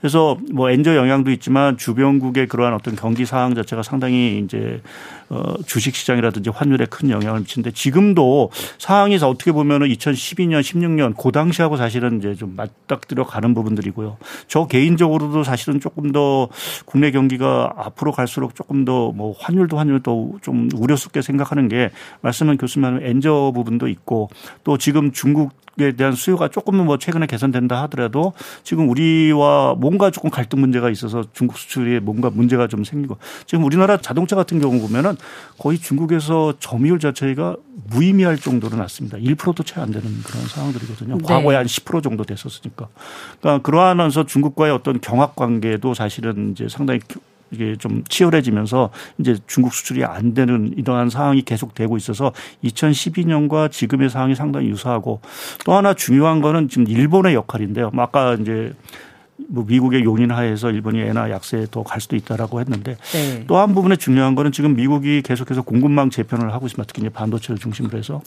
그래서 0.00 0.36
뭐 0.52 0.70
엔저 0.70 0.96
영향도 0.96 1.30
있지만 1.30 1.78
주변국의 1.78 2.48
그러한 2.48 2.74
어떤 2.74 2.94
경기 2.96 3.24
상황 3.24 3.54
자체가 3.54 3.82
상당히 3.82 4.42
이제 4.44 4.82
어 5.21 5.21
주식 5.66 5.94
시장이라든지 5.94 6.50
환율에 6.50 6.86
큰 6.86 7.10
영향을 7.10 7.40
미치는데 7.40 7.72
지금도 7.72 8.50
상황에서 8.78 9.28
어떻게 9.28 9.52
보면 9.52 9.82
은 9.82 9.88
2012년 9.88 10.60
16년 10.60 11.16
그 11.16 11.32
당시하고 11.32 11.76
사실은 11.76 12.18
이제 12.18 12.34
좀 12.34 12.54
맞닥뜨려 12.56 13.24
가는 13.24 13.54
부분들이고요. 13.54 14.16
저 14.48 14.66
개인적으로도 14.66 15.44
사실은 15.44 15.80
조금 15.80 16.12
더 16.12 16.48
국내 16.84 17.10
경기가 17.10 17.72
앞으로 17.76 18.12
갈수록 18.12 18.54
조금 18.54 18.84
더 18.84 19.12
뭐 19.12 19.34
환율도 19.38 19.78
환율도 19.78 20.38
좀 20.42 20.68
우려스럽게 20.74 21.22
생각하는 21.22 21.68
게 21.68 21.90
말씀한 22.20 22.56
교수님 22.58 23.00
엔저 23.02 23.52
부분도 23.54 23.88
있고 23.88 24.28
또 24.64 24.78
지금 24.78 25.12
중국 25.12 25.52
에 25.80 25.92
대한 25.92 26.12
수요가 26.12 26.48
조금은 26.48 26.84
뭐 26.84 26.98
최근에 26.98 27.24
개선된다 27.24 27.80
하더라도 27.84 28.34
지금 28.62 28.90
우리와 28.90 29.74
뭔가 29.78 30.10
조금 30.10 30.28
갈등 30.28 30.60
문제가 30.60 30.90
있어서 30.90 31.24
중국 31.32 31.56
수출에 31.56 31.98
뭔가 31.98 32.28
문제가 32.28 32.68
좀 32.68 32.84
생기고 32.84 33.16
지금 33.46 33.64
우리나라 33.64 33.96
자동차 33.96 34.36
같은 34.36 34.60
경우 34.60 34.78
보면은 34.78 35.16
거의 35.58 35.78
중국에서 35.78 36.54
점유율 36.58 36.98
자체가 36.98 37.56
무의미할 37.90 38.38
정도로 38.38 38.76
났습니다. 38.76 39.18
1%도 39.18 39.62
채 39.62 39.80
안 39.80 39.90
되는 39.90 40.22
그런 40.22 40.46
상황들이거든요. 40.46 41.18
네. 41.18 41.24
과거에 41.24 41.56
한 41.56 41.66
10% 41.66 42.02
정도 42.02 42.24
됐었으니까. 42.24 42.88
그러니까 43.40 43.62
그러하면서 43.62 44.26
중국과의 44.26 44.72
어떤 44.72 45.00
경합 45.00 45.36
관계도 45.36 45.94
사실은 45.94 46.52
이제 46.52 46.68
상당히 46.68 47.00
이게 47.50 47.76
좀 47.76 48.02
치열해지면서 48.08 48.90
이제 49.18 49.36
중국 49.46 49.74
수출이 49.74 50.04
안 50.04 50.32
되는 50.32 50.72
이러한 50.76 51.10
상황이 51.10 51.42
계속되고 51.42 51.96
있어서 51.98 52.32
2012년과 52.64 53.70
지금의 53.70 54.08
상황이 54.08 54.34
상당히 54.34 54.68
유사하고 54.68 55.20
또 55.64 55.74
하나 55.74 55.92
중요한 55.92 56.40
거는 56.40 56.68
지금 56.68 56.86
일본의 56.88 57.34
역할인데요. 57.34 57.90
뭐 57.92 58.04
아까 58.04 58.34
이제 58.34 58.72
뭐 59.48 59.64
미국의 59.66 60.04
용인하에서 60.04 60.70
일본이 60.70 61.00
엔화 61.00 61.30
약세에 61.30 61.66
더 61.70 61.82
갈 61.82 62.00
수도 62.00 62.16
있다라고 62.16 62.60
했는데 62.60 62.96
네. 63.12 63.44
또한 63.46 63.74
부분에 63.74 63.96
중요한 63.96 64.34
거는 64.34 64.52
지금 64.52 64.74
미국이 64.76 65.22
계속해서 65.22 65.62
공급망 65.62 66.10
재편을 66.10 66.52
하고 66.52 66.66
있습니다. 66.66 66.86
특히 66.86 67.02
이제 67.02 67.08
반도체를 67.08 67.58
중심으로 67.58 67.98
해서 67.98 68.20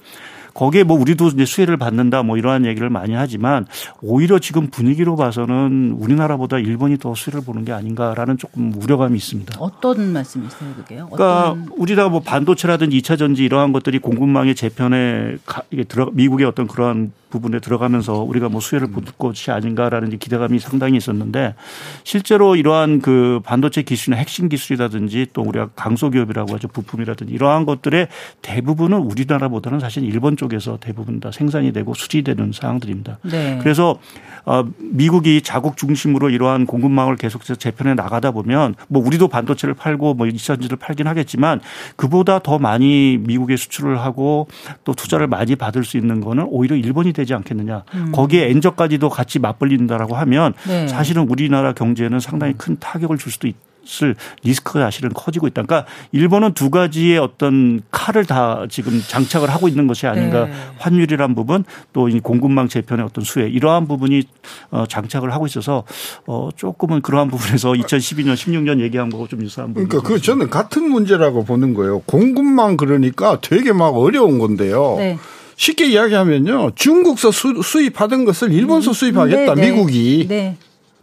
거기에 0.55 0.83
뭐 0.83 0.97
우리도 0.97 1.27
이제 1.27 1.45
수혜를 1.45 1.77
받는다 1.77 2.23
뭐 2.23 2.37
이러한 2.37 2.65
얘기를 2.65 2.89
많이 2.89 3.13
하지만 3.13 3.67
오히려 4.01 4.39
지금 4.39 4.67
분위기로 4.67 5.15
봐서는 5.17 5.97
우리나라보다 5.99 6.57
일본이 6.57 6.97
더 6.97 7.13
수혜를 7.13 7.41
보는 7.45 7.65
게 7.65 7.73
아닌가라는 7.73 8.37
조금 8.37 8.73
우려감이 8.73 9.15
있습니다. 9.17 9.57
어떤 9.59 10.13
말씀이세요, 10.13 10.73
그게요? 10.77 11.09
그러니까 11.11 11.57
우리가 11.77 12.09
뭐 12.09 12.21
반도체라든지 12.21 12.97
2차 13.01 13.19
전지 13.19 13.43
이러한 13.43 13.73
것들이 13.73 13.99
공급망의 13.99 14.55
재편에 14.55 15.37
이게 15.71 15.83
들어 15.83 16.09
미국의 16.13 16.47
어떤 16.47 16.67
그러한 16.67 17.11
부분에 17.35 17.59
들어가면서 17.59 18.21
우리가 18.21 18.47
뭐 18.47 18.61
수혜를 18.61 18.91
볼 18.91 19.03
것이 19.17 19.51
아닌가라는 19.51 20.17
기대감이 20.17 20.59
상당히 20.59 20.95
있었는데 20.95 21.55
실제로 22.03 22.55
이러한 22.55 23.01
그 23.01 23.41
반도체 23.43 23.81
기술이나 23.81 24.17
핵심 24.17 24.47
기술이라든지 24.47 25.27
또 25.33 25.41
우리가 25.41 25.69
강소기업이라고 25.75 26.53
하죠 26.53 26.69
부품이라든지 26.69 27.33
이러한 27.33 27.65
것들의 27.65 28.07
대부분은 28.41 28.99
우리나라보다는 28.99 29.81
사실 29.81 30.03
일본 30.03 30.37
쪽 30.37 30.44
에서 30.53 30.77
대부분 30.79 31.19
다 31.19 31.31
생산이 31.31 31.73
되고 31.73 31.93
수지되는 31.93 32.51
상황들입니다. 32.53 33.19
네. 33.23 33.59
그래서 33.61 33.99
어, 34.45 34.63
미국이 34.77 35.41
자국 35.41 35.75
중심으로 35.75 36.29
이러한 36.29 36.65
공급망을 36.65 37.15
계속해서 37.15 37.55
재편해 37.55 37.95
나가다 37.95 38.31
보면 38.31 38.75
뭐 38.87 39.05
우리도 39.05 39.27
반도체를 39.27 39.73
팔고 39.73 40.13
뭐 40.13 40.27
이차전지를 40.27 40.77
팔긴 40.77 41.07
하겠지만 41.07 41.61
그보다 41.95 42.39
더 42.39 42.59
많이 42.59 43.17
미국에 43.19 43.57
수출을 43.57 43.99
하고 43.99 44.47
또 44.83 44.93
투자를 44.93 45.27
많이 45.27 45.55
받을 45.55 45.83
수 45.83 45.97
있는 45.97 46.21
거는 46.21 46.45
오히려 46.49 46.75
일본이 46.75 47.11
되지 47.11 47.33
않겠느냐. 47.33 47.83
음. 47.95 48.11
거기에 48.11 48.49
엔저까지도 48.51 49.09
같이 49.09 49.39
맞벌린다라고 49.39 50.15
하면 50.15 50.53
네. 50.67 50.87
사실은 50.87 51.27
우리나라 51.27 51.73
경제는 51.73 52.19
상당히 52.19 52.53
큰 52.55 52.77
타격을 52.79 53.17
줄 53.17 53.31
수도 53.31 53.47
있다. 53.47 53.59
것을 53.85 54.15
리스크가 54.43 54.85
사실은 54.85 55.11
커지고 55.13 55.47
있다. 55.47 55.63
그러니까 55.63 55.89
일본은 56.11 56.53
두 56.53 56.69
가지의 56.69 57.19
어떤 57.19 57.81
칼을 57.91 58.25
다 58.25 58.65
지금 58.69 59.01
장착을 59.05 59.49
하고 59.49 59.67
있는 59.67 59.87
것이 59.87 60.07
아닌가. 60.07 60.45
네. 60.45 60.53
환율이란 60.79 61.35
부분 61.35 61.63
또 61.93 62.05
이 62.15 62.19
공급망 62.19 62.67
재편의 62.67 63.05
어떤 63.05 63.23
수혜 63.23 63.47
이러한 63.47 63.87
부분이 63.87 64.23
어, 64.71 64.85
장착을 64.87 65.33
하고 65.33 65.45
있어서 65.45 65.83
어 66.25 66.49
조금은 66.55 67.01
그러한 67.01 67.29
부분에서 67.29 67.71
2012년 67.73 68.33
16년 68.35 68.79
얘기한 68.79 69.09
거하고 69.09 69.27
좀 69.27 69.41
유사한 69.41 69.73
부분. 69.73 69.89
그러니까 69.89 70.07
그 70.07 70.21
저는 70.21 70.49
같은 70.49 70.89
문제라고 70.89 71.45
보는 71.45 71.73
거예요. 71.73 71.99
공급망 72.01 72.77
그러니까 72.77 73.39
되게 73.41 73.73
막 73.73 73.95
어려운 73.97 74.39
건데요. 74.39 74.95
네. 74.97 75.17
쉽게 75.57 75.87
이야기하면요. 75.87 76.71
중국서 76.75 77.31
수, 77.31 77.61
수입하던 77.61 78.25
것을 78.25 78.51
일본서 78.51 78.91
음. 78.91 78.93
수입하겠다. 78.93 79.55
네, 79.55 79.61
네. 79.61 79.71
미국이. 79.71 80.25
네. 80.27 80.57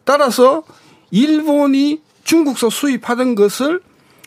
따라서 0.05 0.63
일본이 1.11 2.01
중국서 2.33 2.71
수입하던 2.71 3.35
것을 3.35 3.81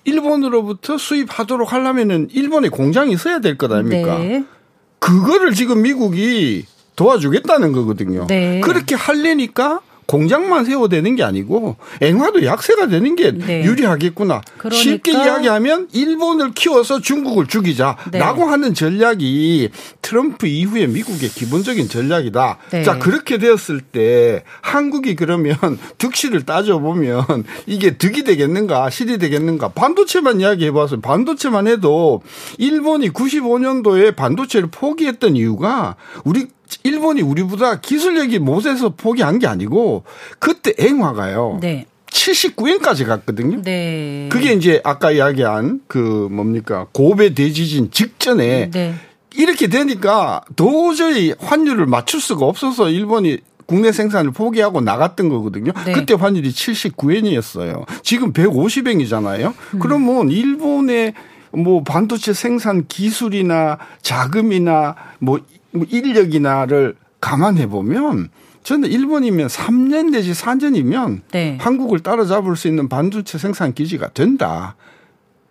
일본으로부터 0.03 0.95
수입하도록 0.99 1.73
하려면은 1.73 2.27
일본에 2.31 2.69
공장이 2.69 3.11
있어야 3.13 3.39
될 3.39 3.57
것 3.57 3.71
아닙니까? 3.71 4.19
네. 4.19 4.43
그거를 4.99 5.53
지금 5.55 5.81
미국이 5.81 6.65
도와주겠다는 6.95 7.71
거거든요. 7.71 8.27
네. 8.27 8.61
그렇게 8.61 8.93
하려니까 8.93 9.81
공장만 10.05 10.65
세워되는 10.65 11.15
게 11.15 11.23
아니고 11.23 11.77
앵화도 12.01 12.45
약세가 12.45 12.87
되는 12.87 13.15
게 13.15 13.31
네. 13.31 13.63
유리하겠구나. 13.63 14.41
그러니까. 14.57 14.81
쉽게 14.81 15.11
이야기하면 15.11 15.87
일본을 15.93 16.51
키워서 16.53 17.01
중국을 17.01 17.47
죽이자라고 17.47 18.09
네. 18.11 18.21
하는 18.21 18.73
전략이 18.73 19.69
트럼프 20.01 20.47
이후에 20.47 20.87
미국의 20.87 21.29
기본적인 21.29 21.89
전략이다. 21.89 22.57
네. 22.71 22.83
자 22.83 22.99
그렇게 22.99 23.37
되었을 23.37 23.81
때 23.81 24.43
한국이 24.61 25.15
그러면 25.15 25.57
득실을 25.97 26.43
따져보면 26.43 27.43
이게 27.65 27.97
득이 27.97 28.23
되겠는가 28.23 28.89
실이 28.89 29.17
되겠는가 29.17 29.69
반도체만 29.69 30.41
이야기해봐서 30.41 30.99
반도체만 30.99 31.67
해도 31.67 32.21
일본이 32.57 33.09
95년도에 33.09 34.15
반도체를 34.15 34.69
포기했던 34.71 35.35
이유가 35.35 35.95
우리 36.23 36.47
일본이 36.83 37.21
우리보다 37.21 37.79
기술력이 37.79 38.39
못해서 38.39 38.89
포기한 38.89 39.39
게 39.39 39.47
아니고 39.47 40.03
그때 40.39 40.73
앵화가요. 40.77 41.59
네. 41.61 41.85
79엔까지 42.07 43.05
갔거든요. 43.05 43.61
네. 43.61 44.29
그게 44.31 44.53
이제 44.53 44.81
아까 44.83 45.11
이야기한 45.11 45.81
그 45.87 46.27
뭡니까 46.31 46.87
고베 46.93 47.33
대지진 47.33 47.91
직전에 47.91 48.71
네. 48.71 48.95
이렇게 49.35 49.67
되니까 49.67 50.41
도저히 50.55 51.33
환율을 51.37 51.85
맞출 51.87 52.21
수가 52.21 52.45
없어서 52.45 52.89
일본이 52.89 53.39
국내 53.65 53.91
생산을 53.91 54.31
포기하고 54.31 54.81
나갔던 54.81 55.29
거거든요. 55.29 55.73
네. 55.85 55.91
그때 55.91 56.13
환율이 56.13 56.51
79엔이었어요. 56.51 57.85
지금 58.03 58.31
150엔이잖아요. 58.31 59.53
음. 59.73 59.79
그러면 59.79 60.29
일본의 60.29 61.13
뭐 61.51 61.83
반도체 61.83 62.33
생산 62.33 62.85
기술이나 62.87 63.77
자금이나 64.01 64.95
뭐 65.19 65.39
인력이나를 65.89 66.95
감안해 67.21 67.67
보면 67.67 68.29
저는 68.63 68.89
일본이면 68.89 69.47
3년 69.47 70.11
내지 70.11 70.31
4년이면 70.31 71.21
네. 71.31 71.57
한국을 71.61 71.99
따라잡을 71.99 72.55
수 72.55 72.67
있는 72.67 72.89
반도체 72.89 73.37
생산 73.37 73.73
기지가 73.73 74.09
된다. 74.09 74.75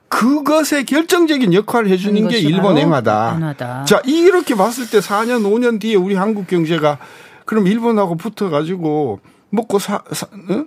그것에 0.08 0.84
결정적인 0.84 1.54
역할을 1.54 1.88
해주는 1.90 2.28
게 2.28 2.38
일본 2.38 2.78
앵하다. 2.78 3.38
자, 3.84 4.00
이렇게 4.04 4.54
봤을 4.54 4.88
때 4.88 4.98
4년, 4.98 5.42
5년 5.42 5.80
뒤에 5.80 5.96
우리 5.96 6.14
한국 6.14 6.46
경제가 6.46 6.98
그럼 7.44 7.66
일본하고 7.66 8.16
붙어가지고 8.16 9.20
먹고 9.50 9.78
사, 9.78 10.02
사 10.12 10.26
어? 10.26 10.64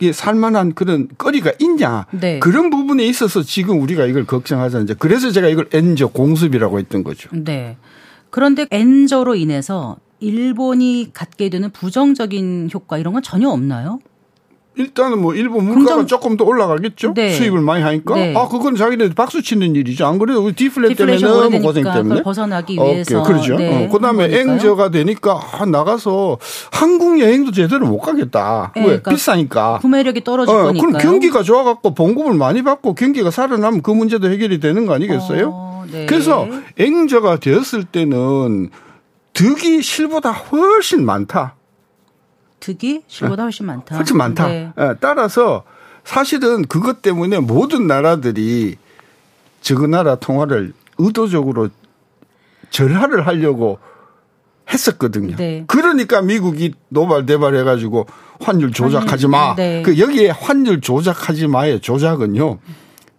예, 0.00 0.12
살만한 0.12 0.74
그런 0.74 1.08
거리가 1.18 1.52
있냐. 1.58 2.06
네. 2.12 2.38
그런 2.38 2.70
부분에 2.70 3.04
있어서 3.04 3.42
지금 3.42 3.80
우리가 3.82 4.06
이걸 4.06 4.24
걱정하자. 4.26 4.80
이제 4.80 4.94
그래서 4.96 5.30
제가 5.32 5.48
이걸 5.48 5.68
엔저 5.72 6.08
공습이라고 6.08 6.78
했던 6.78 7.02
거죠. 7.02 7.30
네. 7.32 7.76
그런데 8.30 8.66
엔저로 8.70 9.34
인해서 9.34 9.96
일본이 10.20 11.10
갖게 11.12 11.48
되는 11.48 11.70
부정적인 11.70 12.70
효과 12.74 12.98
이런 12.98 13.14
건 13.14 13.22
전혀 13.22 13.48
없나요? 13.48 14.00
일단은 14.78 15.20
뭐 15.20 15.34
일본 15.34 15.64
물가가 15.64 15.96
긍정- 15.96 16.06
조금 16.06 16.36
더 16.36 16.44
올라가겠죠. 16.44 17.12
네. 17.14 17.30
수입을 17.32 17.60
많이 17.60 17.82
하니까. 17.82 18.14
네. 18.14 18.34
아 18.36 18.46
그건 18.48 18.76
자기들 18.76 19.12
박수 19.14 19.42
치는 19.42 19.74
일이죠. 19.74 20.06
안 20.06 20.18
그래도 20.18 20.42
우리 20.44 20.52
디플레 20.54 20.94
때문에 20.94 21.16
오래되니까 21.16 21.58
고생 21.66 21.82
때문에 21.84 22.22
벗어나기 22.22 22.78
오케이, 22.78 22.94
위해서 22.94 23.22
그렇죠. 23.24 23.56
네, 23.56 23.86
어, 23.86 23.90
그다음에. 23.90 24.24
앵저가 24.38 24.90
되니까 24.90 25.40
아, 25.52 25.66
나가서 25.66 26.38
한국 26.70 27.18
여행도 27.20 27.50
제대로 27.50 27.86
못 27.86 27.98
가겠다. 27.98 28.72
네, 28.76 28.80
왜 28.82 28.86
그러니까 28.86 29.10
비싸니까. 29.10 29.78
구매력이 29.82 30.22
떨어질 30.22 30.54
어, 30.54 30.62
거니까요. 30.64 30.90
그럼 30.92 31.02
경기가 31.02 31.42
좋아갖고 31.42 31.94
봉급을 31.94 32.34
많이 32.34 32.62
받고 32.62 32.94
경기가 32.94 33.32
살아나면 33.32 33.82
그 33.82 33.90
문제도 33.90 34.30
해결이 34.30 34.60
되는 34.60 34.86
거 34.86 34.94
아니겠어요? 34.94 35.50
어, 35.52 35.84
네. 35.90 36.06
그래서 36.06 36.46
앵저가 36.78 37.40
되었을 37.40 37.82
때는 37.84 38.70
득이 39.34 39.82
실보다 39.82 40.30
훨씬 40.30 41.04
많다. 41.04 41.56
득이 42.60 43.02
실보다 43.06 43.44
훨씬 43.44 43.66
많다. 43.66 43.96
훨씬 43.96 44.16
많다. 44.16 44.48
네. 44.48 44.72
예, 44.78 44.94
따라서 45.00 45.64
사실은 46.04 46.62
그것 46.66 47.02
때문에 47.02 47.38
모든 47.38 47.86
나라들이 47.86 48.76
저그 49.60 49.86
나라 49.86 50.16
통화를 50.16 50.72
의도적으로 50.98 51.68
절하를 52.70 53.26
하려고 53.26 53.78
했었거든요. 54.70 55.36
네. 55.36 55.64
그러니까 55.66 56.20
미국이 56.20 56.74
노발대발 56.88 57.54
해가지고 57.56 58.06
환율 58.40 58.72
조작하지 58.72 59.28
마. 59.28 59.54
네. 59.54 59.82
그 59.82 59.98
여기에 59.98 60.30
환율 60.30 60.80
조작하지 60.80 61.46
마의 61.46 61.80
조작은요 61.80 62.58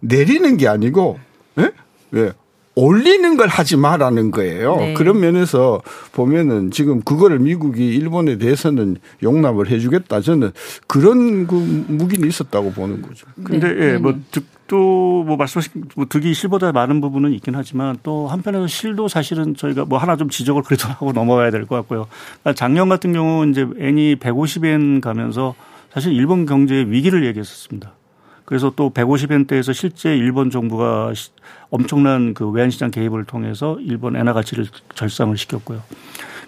내리는 0.00 0.56
게 0.56 0.68
아니고 0.68 1.18
예? 1.58 1.72
예. 2.14 2.32
올리는 2.76 3.36
걸 3.36 3.48
하지 3.48 3.76
마라는 3.76 4.30
거예요. 4.30 4.76
네. 4.76 4.94
그런 4.94 5.20
면에서 5.20 5.82
보면은 6.12 6.70
지금 6.70 7.00
그거를 7.02 7.38
미국이 7.40 7.88
일본에 7.88 8.38
대해서는 8.38 8.96
용납을 9.22 9.68
해주겠다. 9.70 10.20
저는 10.20 10.52
그런 10.86 11.46
그 11.46 11.54
무기는 11.88 12.26
있었다고 12.28 12.72
보는 12.72 13.02
거죠. 13.02 13.26
근데 13.44 13.74
네. 13.74 13.94
예, 13.94 13.98
뭐. 13.98 14.14
득도 14.30 15.24
뭐 15.26 15.36
말씀하신 15.36 15.72
뭐 15.96 16.06
득이 16.08 16.32
실보다 16.32 16.70
많은 16.70 17.00
부분은 17.00 17.32
있긴 17.32 17.56
하지만 17.56 17.96
또 18.04 18.28
한편에서 18.28 18.68
실도 18.68 19.08
사실은 19.08 19.56
저희가 19.56 19.84
뭐 19.84 19.98
하나 19.98 20.16
좀 20.16 20.28
지적을 20.30 20.62
그래도 20.62 20.86
하고 20.88 21.10
넘어가야 21.12 21.50
될 21.50 21.66
것 21.66 21.74
같고요. 21.76 22.06
그러니까 22.42 22.52
작년 22.54 22.88
같은 22.88 23.12
경우 23.12 23.44
이제 23.48 23.66
N이 23.78 24.14
150엔 24.16 25.00
가면서 25.00 25.56
사실 25.92 26.12
일본 26.12 26.46
경제의 26.46 26.88
위기를 26.88 27.26
얘기했었습니다. 27.26 27.94
그래서 28.50 28.72
또 28.74 28.90
150엔대에서 28.90 29.72
실제 29.72 30.16
일본 30.16 30.50
정부가 30.50 31.14
시- 31.14 31.30
엄청난 31.70 32.34
그 32.34 32.50
외환시장 32.50 32.90
개입을 32.90 33.24
통해서 33.24 33.78
일본 33.78 34.16
엔화 34.16 34.32
가치를 34.32 34.66
절상을 34.96 35.36
시켰고요. 35.36 35.80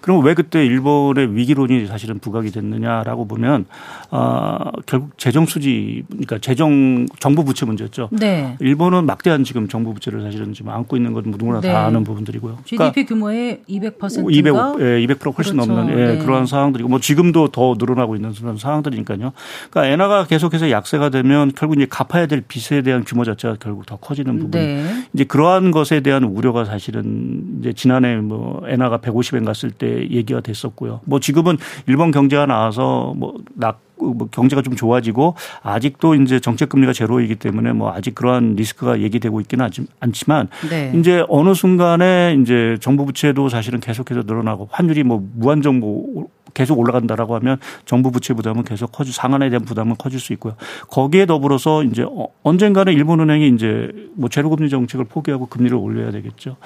그럼 0.02 0.24
왜 0.24 0.34
그때 0.34 0.66
일본의 0.66 1.34
위기론이 1.34 1.86
사실은 1.86 2.18
부각이 2.18 2.50
됐느냐라고 2.50 3.26
보면 3.26 3.66
아 4.10 4.70
결국 4.84 5.16
재정 5.16 5.46
수지 5.46 6.02
그러니까 6.08 6.38
재정 6.38 7.06
정부 7.18 7.44
부채 7.44 7.64
문제였죠. 7.64 8.10
네. 8.12 8.56
일본은 8.60 9.06
막대한 9.06 9.44
지금 9.44 9.68
정부 9.68 9.94
부채를 9.94 10.20
사실은 10.22 10.52
지금 10.52 10.72
안고 10.72 10.96
있는 10.96 11.12
건 11.12 11.24
누구나 11.26 11.60
네. 11.60 11.72
다 11.72 11.86
아는 11.86 12.04
부분들이고요. 12.04 12.58
GDP 12.64 13.06
규모의 13.06 13.60
200%가 13.68 14.30
200, 14.30 14.54
예, 14.80 15.06
200% 15.06 15.38
훨씬 15.38 15.54
그렇죠. 15.54 15.72
넘는 15.72 15.98
예, 15.98 16.06
네. 16.14 16.18
그러한 16.18 16.46
상황들이고 16.46 16.88
뭐 16.88 16.98
지금도 16.98 17.48
더 17.48 17.76
늘어나고 17.78 18.16
있는 18.16 18.32
그런 18.32 18.58
상황들이니까요. 18.58 19.32
그러니까 19.70 19.92
엔화가 19.92 20.26
계속해서 20.26 20.70
약세가 20.70 21.10
되면 21.10 21.52
결국 21.54 21.76
이제 21.76 21.86
갚아야 21.88 22.26
될 22.26 22.42
빚에 22.42 22.82
대한 22.82 23.04
규모 23.04 23.24
자체가 23.24 23.56
결국 23.60 23.86
더 23.86 23.96
커지는 23.96 24.38
부분. 24.38 24.50
네. 24.50 24.84
이제 25.12 25.24
그러한 25.24 25.70
것에 25.70 26.00
대한 26.00 26.24
우려가 26.24 26.64
사실은 26.64 27.60
이제 27.60 27.72
지난해 27.72 28.16
뭐 28.16 28.62
엔화가 28.66 28.98
150엔 28.98 29.44
갔을 29.44 29.70
때 29.70 29.91
얘기가 30.10 30.40
됐었고요. 30.40 31.00
뭐 31.04 31.20
지금은 31.20 31.58
일본 31.86 32.10
경제가 32.10 32.46
나와서 32.46 33.14
뭐 33.16 33.34
낙 33.54 33.80
뭐 34.14 34.28
경제가 34.30 34.62
좀 34.62 34.74
좋아지고 34.76 35.34
아직도 35.62 36.14
이제 36.16 36.40
정책 36.40 36.68
금리가 36.68 36.92
제로이기 36.92 37.36
때문에 37.36 37.72
뭐 37.72 37.92
아직 37.92 38.14
그러한 38.14 38.54
리스크가 38.56 39.00
얘기되고 39.00 39.40
있기는 39.42 39.64
하지- 39.64 39.86
않지만 40.00 40.48
네. 40.68 40.92
이제 40.98 41.24
어느 41.28 41.54
순간에 41.54 42.36
이제 42.40 42.76
정부 42.80 43.06
부채도 43.06 43.48
사실은 43.48 43.80
계속해서 43.80 44.22
늘어나고 44.26 44.68
환율이 44.70 45.02
뭐 45.04 45.22
무한정부 45.34 46.28
계속 46.54 46.78
올라간다라고 46.78 47.34
하면 47.36 47.56
정부 47.86 48.10
부채 48.10 48.34
부담은 48.34 48.64
계속 48.64 48.92
커지 48.92 49.10
상한에 49.10 49.48
대한 49.48 49.64
부담은 49.64 49.96
커질 49.96 50.20
수 50.20 50.34
있고요. 50.34 50.54
거기에 50.88 51.24
더불어서 51.24 51.82
이제 51.82 52.02
어- 52.02 52.28
언젠가는 52.42 52.92
일본은행이 52.92 53.48
이제 53.54 53.88
뭐 54.16 54.28
제로금리 54.28 54.68
정책을 54.68 55.06
포기하고 55.06 55.46
금리를 55.46 55.74
올려야 55.74 56.10
되겠죠. 56.10 56.56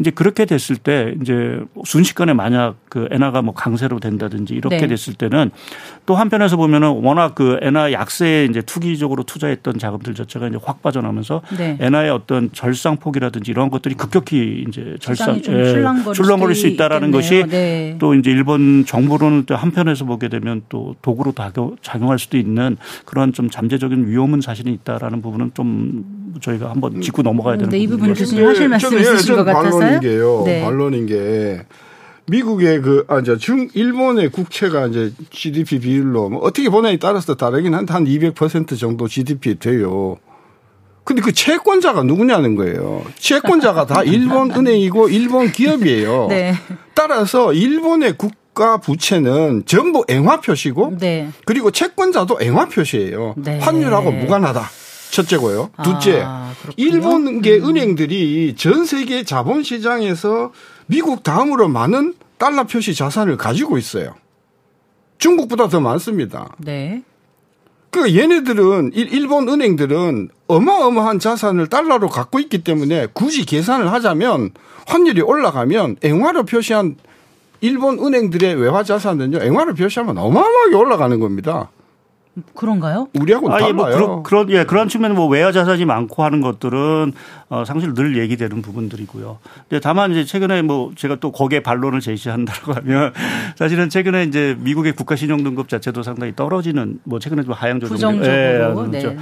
이제 0.00 0.10
그렇게 0.10 0.46
됐을 0.46 0.74
때 0.74 1.14
이제 1.22 1.60
순식간에 1.84 2.32
만약 2.32 2.74
그 2.88 3.06
엔화가 3.12 3.42
뭐 3.42 3.54
강세로 3.54 4.00
된다든지 4.00 4.52
이렇게 4.54 4.78
네. 4.78 4.86
됐을 4.88 5.14
때는 5.14 5.52
또 6.06 6.16
한편에서 6.16 6.56
보면은 6.56 6.85
워낙 6.92 7.34
그 7.34 7.58
엔화 7.62 7.92
약세에 7.92 8.44
이제 8.46 8.62
투기적으로 8.62 9.22
투자했던 9.24 9.78
자금들 9.78 10.14
자체가 10.14 10.48
이제 10.48 10.58
확 10.62 10.82
빠져나면서 10.82 11.42
네. 11.56 11.76
엔화의 11.80 12.10
어떤 12.10 12.50
절상폭이라든지 12.52 13.50
이런 13.50 13.70
것들이 13.70 13.94
급격히 13.94 14.64
이제 14.68 14.96
절상 15.00 15.36
예, 15.36 15.40
출렁거릴 15.42 16.14
출렁거릴 16.14 16.54
수 16.56 16.66
있다라는 16.66 17.08
있겠네요. 17.08 17.20
것이 17.20 17.44
네. 17.50 17.96
또 17.98 18.14
이제 18.14 18.30
일본 18.30 18.84
정부로는 18.86 19.44
또 19.46 19.56
한편에서 19.56 20.04
보게 20.04 20.28
되면 20.28 20.62
또 20.68 20.94
도구로 21.02 21.32
작용- 21.32 21.76
작용할 21.82 22.18
수도 22.18 22.36
있는 22.36 22.76
그런 23.04 23.32
좀 23.32 23.50
잠재적인 23.50 24.06
위험은 24.08 24.40
사실은 24.40 24.72
있다라는 24.72 25.22
부분은 25.22 25.52
좀 25.54 26.04
저희가 26.40 26.70
한번 26.70 27.00
짚고 27.00 27.22
넘어가야 27.22 27.56
되는 27.56 27.70
네, 27.70 27.78
이 27.78 27.86
부분. 27.86 28.12
교수님 28.12 28.46
하실 28.46 28.68
말씀 28.68 28.98
있으신 28.98 29.36
것 29.36 29.44
같아서요. 29.44 29.80
반론인 29.80 30.00
게요. 30.00 30.42
네. 30.44 30.62
반론인 30.62 31.06
게 31.06 31.62
미국의 32.28 32.82
그, 32.82 33.04
아, 33.08 33.22
저, 33.22 33.36
중, 33.36 33.68
일본의 33.72 34.30
국채가 34.30 34.86
이제 34.86 35.12
GDP 35.30 35.78
비율로 35.80 36.28
뭐 36.28 36.40
어떻게 36.40 36.68
보냐에 36.68 36.96
따라서 36.98 37.34
다르긴 37.34 37.74
한데 37.74 37.92
한 37.92 38.04
200% 38.04 38.78
정도 38.78 39.06
GDP 39.06 39.58
돼요. 39.58 40.16
근데 41.04 41.22
그 41.22 41.32
채권자가 41.32 42.02
누구냐는 42.02 42.56
거예요. 42.56 43.04
채권자가 43.18 43.86
다 43.86 44.02
일본 44.04 44.50
은행이고 44.50 45.08
일본 45.08 45.52
기업이에요. 45.52 46.26
네. 46.30 46.54
따라서 46.94 47.52
일본의 47.52 48.18
국가 48.18 48.78
부채는 48.78 49.62
전부 49.66 50.04
앵화 50.08 50.40
표시고 50.40 50.96
네. 50.98 51.28
그리고 51.44 51.70
채권자도 51.70 52.38
앵화 52.40 52.66
표시예요. 52.66 53.34
네. 53.36 53.60
환율하고 53.60 54.10
무관하다. 54.10 54.68
첫째고요. 55.10 55.70
둘째, 55.82 56.22
아. 56.24 56.52
일본계 56.76 57.56
은행들이 57.60 58.54
전 58.56 58.84
세계 58.84 59.22
자본 59.24 59.62
시장에서 59.62 60.52
미국 60.86 61.22
다음으로 61.22 61.68
많은 61.68 62.14
달러 62.38 62.64
표시 62.64 62.94
자산을 62.94 63.36
가지고 63.36 63.78
있어요. 63.78 64.14
중국보다 65.18 65.68
더 65.68 65.80
많습니다. 65.80 66.50
네. 66.58 67.02
그 67.90 68.14
얘네들은 68.14 68.90
일- 68.92 69.12
일본 69.12 69.48
은행들은 69.48 70.28
어마어마한 70.48 71.18
자산을 71.18 71.68
달러로 71.68 72.08
갖고 72.08 72.38
있기 72.40 72.62
때문에 72.62 73.06
굳이 73.14 73.46
계산을 73.46 73.90
하자면 73.90 74.50
환율이 74.86 75.22
올라가면 75.22 75.96
앵화로 76.02 76.44
표시한 76.44 76.96
일본 77.62 77.98
은행들의 77.98 78.54
외화 78.56 78.82
자산은요 78.84 79.38
앵화로 79.42 79.74
표시하면 79.74 80.18
어마어마하게 80.18 80.74
올라가는 80.74 81.18
겁니다. 81.18 81.70
그런가요? 82.54 83.08
우리하고는 83.18 83.54
아, 83.54 83.58
예, 83.58 83.60
달라요. 83.60 83.74
뭐 83.74 83.86
그런, 83.86 84.22
그런, 84.22 84.50
예, 84.50 84.64
그런 84.64 84.88
측면에 84.88 85.14
뭐 85.14 85.26
외화 85.26 85.52
자산이 85.52 85.84
많고 85.84 86.22
하는 86.22 86.40
것들은 86.40 87.12
어, 87.48 87.64
상실 87.64 87.94
늘 87.94 88.18
얘기되는 88.18 88.60
부분들이고요. 88.60 89.38
근데 89.68 89.80
다만 89.80 90.12
이제 90.12 90.24
최근에 90.24 90.62
뭐 90.62 90.92
제가 90.96 91.16
또 91.16 91.32
거기에 91.32 91.60
반론을 91.60 92.00
제시한다고 92.00 92.74
하면 92.74 93.12
사실은 93.56 93.88
최근에 93.88 94.24
이제 94.24 94.56
미국의 94.60 94.92
국가 94.92 95.16
신용 95.16 95.44
등급 95.44 95.68
자체도 95.68 96.02
상당히 96.02 96.34
떨어지는 96.36 97.00
뭐 97.04 97.18
최근에 97.18 97.42
좀 97.42 97.52
하향 97.52 97.80
조정. 97.80 97.94
부정적으로, 97.94 98.86
예, 98.92 98.98
네. 98.98 99.16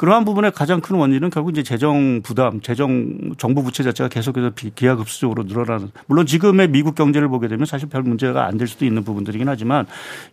그러한 0.00 0.24
부분의 0.24 0.52
가장 0.52 0.80
큰 0.80 0.96
원인은 0.96 1.28
결국 1.28 1.50
이제 1.50 1.62
재정 1.62 2.22
부담, 2.22 2.62
재정 2.62 3.34
정부 3.36 3.62
부채 3.62 3.82
자체가 3.82 4.08
계속해서 4.08 4.48
비- 4.54 4.70
기하급수적으로 4.74 5.42
늘어나는. 5.42 5.90
물론 6.06 6.24
지금의 6.24 6.68
미국 6.68 6.94
경제를 6.94 7.28
보게 7.28 7.48
되면 7.48 7.66
사실 7.66 7.86
별 7.90 8.02
문제가 8.02 8.46
안 8.46 8.56
될 8.56 8.66
수도 8.66 8.86
있는 8.86 9.04
부분들이긴 9.04 9.46
하지만 9.46 9.86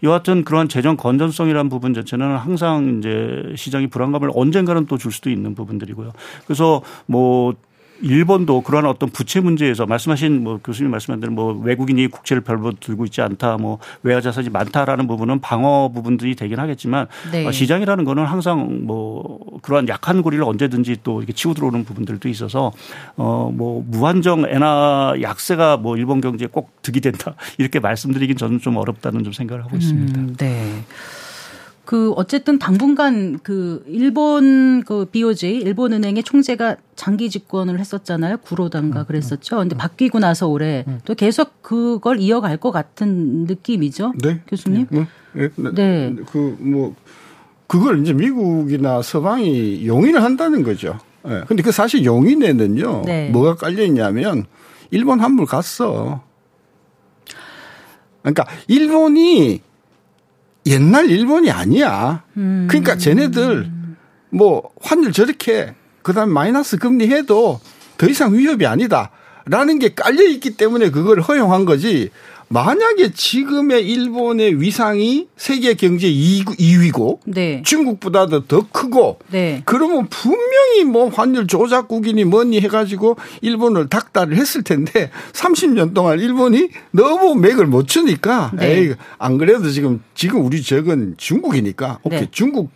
여하튼 0.04 0.46
그러한 0.46 0.70
재정 0.70 0.96
건전성이라는 0.96 1.68
부분 1.70 1.94
자체는 1.94 2.38
항상 2.38 3.00
이제 3.00 3.44
시장이 3.58 3.88
불안감을 3.88 4.32
언젠가는 4.34 4.86
또 4.86 4.98
줄 4.98 5.12
수도 5.12 5.30
있는 5.30 5.54
부분들이고요. 5.54 6.12
그래서 6.46 6.82
뭐 7.06 7.54
일본도 8.02 8.62
그러한 8.62 8.86
어떤 8.86 9.10
부채 9.10 9.40
문제에서 9.40 9.86
말씀하신 9.86 10.44
뭐 10.44 10.60
교수님 10.64 10.92
말씀한 10.92 11.20
대로 11.20 11.32
뭐 11.34 11.54
외국인이 11.54 12.08
국채를 12.08 12.42
별로 12.42 12.72
들고 12.72 13.06
있지 13.06 13.22
않다 13.22 13.58
뭐 13.58 13.80
외화 14.04 14.22
자산이 14.22 14.50
많다라는 14.50 15.08
부분은 15.08 15.42
방어 15.42 15.92
부분들이 15.94 16.36
되긴 16.36 16.60
하겠지만 16.60 17.08
네. 17.32 17.46
어, 17.46 17.52
시장이라는 17.52 18.06
거는 18.06 18.26
항상 18.26 18.86
뭐 18.86 19.40
그러한 19.62 19.88
약한 19.90 20.22
고리를 20.22 20.44
언제든지 20.44 20.98
또 21.04 21.20
이렇게 21.20 21.34
치고 21.34 21.54
들어오는 21.54 21.84
부분들도 21.84 22.30
있어서 22.30 22.72
어 23.16 23.48
뭐 23.58 23.84
무한정 23.88 24.46
엔화 24.48 25.16
약세가 25.22 25.78
뭐 25.78 25.98
일본 25.98 26.22
경제에 26.22 26.48
꼭 26.52 26.82
득이 26.82 27.02
된다 27.02 27.36
이렇게 27.58 27.80
말씀드리긴 27.80 28.38
저는 28.38 28.60
좀 28.60 28.78
어렵다는 28.78 29.24
좀 29.24 29.34
생각을 29.34 29.64
하고 29.64 29.76
있습니다. 29.78 30.20
음, 30.20 30.36
네. 30.38 30.84
그 31.88 32.12
어쨌든 32.18 32.60
당분간 32.60 33.40
그 33.42 33.82
일본 33.88 34.84
그 34.84 35.06
BOJ 35.06 35.56
일본 35.56 35.94
은행의 35.94 36.22
총재가 36.24 36.76
장기 36.98 37.30
집권을 37.30 37.80
했었잖아요. 37.80 38.34
음, 38.34 38.40
구로단가 38.44 39.06
그랬었죠. 39.06 39.56
근데 39.56 39.78
바뀌고 39.78 40.20
나서 40.20 40.50
올해 40.50 40.84
또 41.06 41.16
계속 41.16 41.62
그걸 41.62 42.20
이어갈 42.20 42.58
것 42.58 42.72
같은 42.72 43.46
느낌이죠. 43.46 44.12
네. 44.22 44.42
교수님? 44.50 44.88
네. 44.90 45.08
네. 45.32 45.50
네. 45.74 46.16
그뭐 46.30 46.94
그걸 47.68 48.02
이제 48.02 48.12
미국이나 48.12 49.02
서방이 49.02 49.88
용인을 49.88 50.22
한다는 50.22 50.64
거죠. 50.64 51.00
예. 51.26 51.44
근데 51.48 51.64
그 51.64 51.72
사실 51.72 52.04
용인에는요. 52.04 53.04
네. 53.06 53.30
뭐가 53.30 53.56
깔려 53.56 53.86
있냐면 53.86 54.44
일본 54.92 55.22
환물 55.22 55.46
갔어. 55.46 56.22
그러니까 58.22 58.46
일본이 58.68 59.62
옛날 60.68 61.10
일본이 61.10 61.52
아니야. 61.52 62.24
그러니까 62.68 62.98
쟤네들 62.98 63.72
뭐 64.30 64.70
환율 64.82 65.12
저렇게 65.12 65.74
그다음에 66.02 66.32
마이너스 66.32 66.78
금리 66.78 67.08
해도 67.08 67.60
더 67.98 68.08
이상 68.08 68.34
위협이 68.38 68.66
아니다 68.66 69.12
라는 69.46 69.80
게 69.80 69.94
깔려 69.94 70.24
있기 70.24 70.58
때문에 70.58 70.92
그걸 70.92 71.22
허용한 71.22 71.66
거지. 71.66 72.12
만약에 72.50 73.12
지금의 73.12 73.88
일본의 73.88 74.62
위상이 74.62 75.28
세계 75.36 75.74
경제 75.74 76.10
2위고 76.10 77.20
네. 77.26 77.62
중국보다도 77.66 78.48
더 78.48 78.66
크고 78.72 79.20
네. 79.30 79.62
그러면 79.66 80.08
분명히 80.10 80.86
뭐 80.86 81.10
환율 81.10 81.48
조작국이니 81.48 82.24
뭐니 82.24 82.62
해가지고 82.62 83.18
일본을 83.42 83.90
닥달을 83.90 84.38
했을 84.38 84.64
텐데 84.64 85.12
30년 85.34 85.94
동안 85.94 86.20
일본이 86.20 86.70
너무 86.92 87.36
맥을 87.36 87.66
못 87.66 87.88
추니까 87.88 88.52
네. 88.56 88.78
에이 88.78 88.94
안 89.18 89.38
그래도 89.38 89.70
지금 89.70 90.02
지금 90.16 90.46
우리 90.46 90.62
적은 90.62 91.16
중국이니까 91.18 92.00
오케이 92.04 92.22
네. 92.22 92.28
중국 92.32 92.72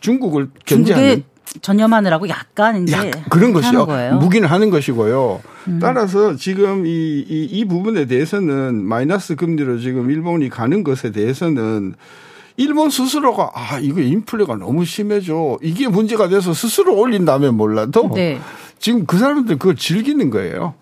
중국을 0.00 0.50
견제하는 0.66 1.24
전념하느라고 1.60 2.28
약간 2.28 2.82
이제 2.82 2.96
약 2.96 3.30
그런 3.30 3.52
것이요. 3.52 3.86
거예요. 3.86 4.12
음. 4.14 4.18
무기는 4.18 4.48
하는 4.48 4.70
것이고요. 4.70 5.40
따라서 5.80 6.36
지금 6.36 6.86
이, 6.86 6.90
이, 6.90 7.44
이 7.50 7.64
부분에 7.64 8.06
대해서는 8.06 8.82
마이너스 8.84 9.34
금리로 9.36 9.78
지금 9.78 10.10
일본이 10.10 10.48
가는 10.48 10.84
것에 10.84 11.10
대해서는 11.10 11.94
일본 12.56 12.90
스스로가 12.90 13.50
아, 13.54 13.78
이거 13.80 14.00
인플레가 14.00 14.56
너무 14.56 14.84
심해져. 14.84 15.58
이게 15.62 15.88
문제가 15.88 16.28
돼서 16.28 16.52
스스로 16.54 16.96
올린다면 16.96 17.56
몰라도 17.56 18.10
네. 18.14 18.40
지금 18.78 19.06
그 19.06 19.18
사람들 19.18 19.58
그걸 19.58 19.76
즐기는 19.76 20.30
거예요. 20.30 20.74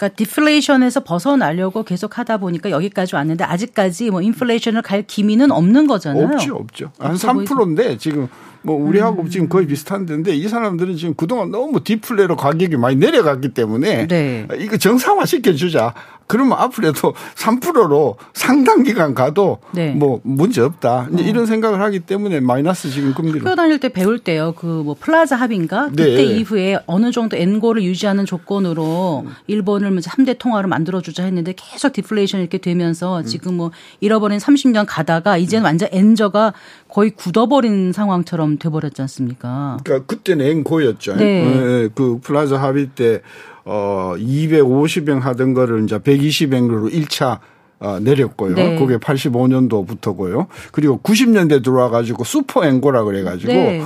그러니까 0.00 0.16
디플레이션에서 0.16 1.04
벗어나려고 1.04 1.82
계속 1.82 2.18
하다 2.18 2.38
보니까 2.38 2.70
여기까지 2.70 3.14
왔는데 3.14 3.44
아직까지 3.44 4.10
뭐 4.10 4.22
인플레이션을 4.22 4.80
갈 4.82 5.02
기미는 5.02 5.50
없는 5.52 5.86
거잖아요. 5.86 6.24
없죠, 6.24 6.54
없죠. 6.54 6.92
한 6.98 7.12
없어 7.12 7.32
보이죠. 7.34 7.54
3%인데 7.54 7.98
지금 7.98 8.26
뭐 8.62 8.76
우리하고 8.76 9.22
음. 9.22 9.28
지금 9.28 9.48
거의 9.48 9.66
비슷한 9.66 10.06
데인데 10.06 10.34
이 10.34 10.46
사람들은 10.48 10.96
지금 10.96 11.14
그동안 11.14 11.50
너무 11.50 11.82
디플레로 11.82 12.36
가격이 12.36 12.76
많이 12.76 12.96
내려갔기 12.96 13.50
때문에 13.50 14.06
네. 14.06 14.46
이거 14.58 14.76
정상화 14.76 15.24
시켜주자. 15.24 15.94
그러면 16.30 16.58
앞으로도 16.58 17.14
3%로 17.34 18.16
상당 18.32 18.82
기간 18.82 19.14
가도 19.14 19.58
네. 19.72 19.92
어. 19.92 19.94
뭐 19.96 20.20
문제 20.24 20.60
없다. 20.62 21.08
이제 21.12 21.22
이런 21.22 21.46
생각을 21.46 21.80
하기 21.82 22.00
때문에 22.00 22.40
마이너스 22.40 22.90
지금 22.90 23.14
금리로. 23.14 23.40
학교 23.40 23.54
다닐 23.54 23.78
때 23.78 23.88
배울 23.88 24.18
때요. 24.18 24.52
그 24.56 24.80
뭐 24.80 24.96
플라자 24.98 25.36
합의인가 25.36 25.88
그때 25.88 26.04
네. 26.16 26.22
이후에 26.24 26.78
어느 26.86 27.10
정도 27.12 27.36
엔고를 27.36 27.82
유지하는 27.82 28.24
조건으로 28.24 29.26
일본을 29.46 29.90
뭐 29.90 30.00
3대 30.00 30.38
통화로 30.38 30.68
만들어 30.68 31.00
주자 31.00 31.24
했는데 31.24 31.54
계속 31.56 31.92
디플레이션 31.92 32.40
이렇게 32.40 32.58
음. 32.58 32.60
되면서 32.60 33.22
지금 33.22 33.56
뭐 33.56 33.70
잃어버린 34.00 34.38
30년 34.38 34.84
가다가 34.88 35.36
이제는 35.36 35.64
완전 35.64 35.88
엔저가 35.92 36.54
거의 36.88 37.10
굳어버린 37.10 37.92
상황처럼 37.92 38.58
돼 38.58 38.68
버렸지 38.68 39.02
않습니까? 39.02 39.78
그러니까 39.84 40.06
그때는 40.06 40.46
엔고였죠. 40.46 41.16
네. 41.16 41.84
예, 41.84 41.88
그 41.94 42.18
플라자 42.22 42.56
합의 42.56 42.88
때 42.94 43.20
어, 43.64 44.14
250엔 44.16 45.20
하던 45.20 45.54
거를 45.54 45.84
이제 45.84 45.98
120엔으로 45.98 46.92
1차 46.92 47.38
어, 47.80 47.98
내렸고요. 47.98 48.54
네. 48.54 48.78
그게 48.78 48.98
85년도부터고요. 48.98 50.46
그리고 50.72 51.00
90년대 51.02 51.64
들어와가지고 51.64 52.24
슈퍼 52.24 52.66
엔고라 52.66 53.04
그래가지고 53.04 53.52
네. 53.52 53.82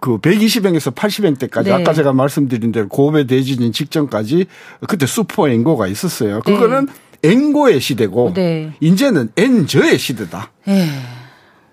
그 0.00 0.18
120엔에서 0.18 0.94
80엔 0.94 1.38
대까지 1.38 1.70
네. 1.70 1.74
아까 1.74 1.92
제가 1.92 2.12
말씀드린 2.12 2.72
대로 2.72 2.88
고베 2.88 3.26
대지진 3.26 3.72
직전까지 3.72 4.46
그때 4.86 5.06
슈퍼 5.06 5.48
앵고가 5.48 5.86
있었어요. 5.86 6.40
네. 6.40 6.52
그거는 6.52 6.88
앵고의 7.22 7.80
시대고 7.80 8.34
네. 8.34 8.72
이제는 8.80 9.30
엔저의 9.36 9.98
시대다. 9.98 10.50
에 10.68 11.17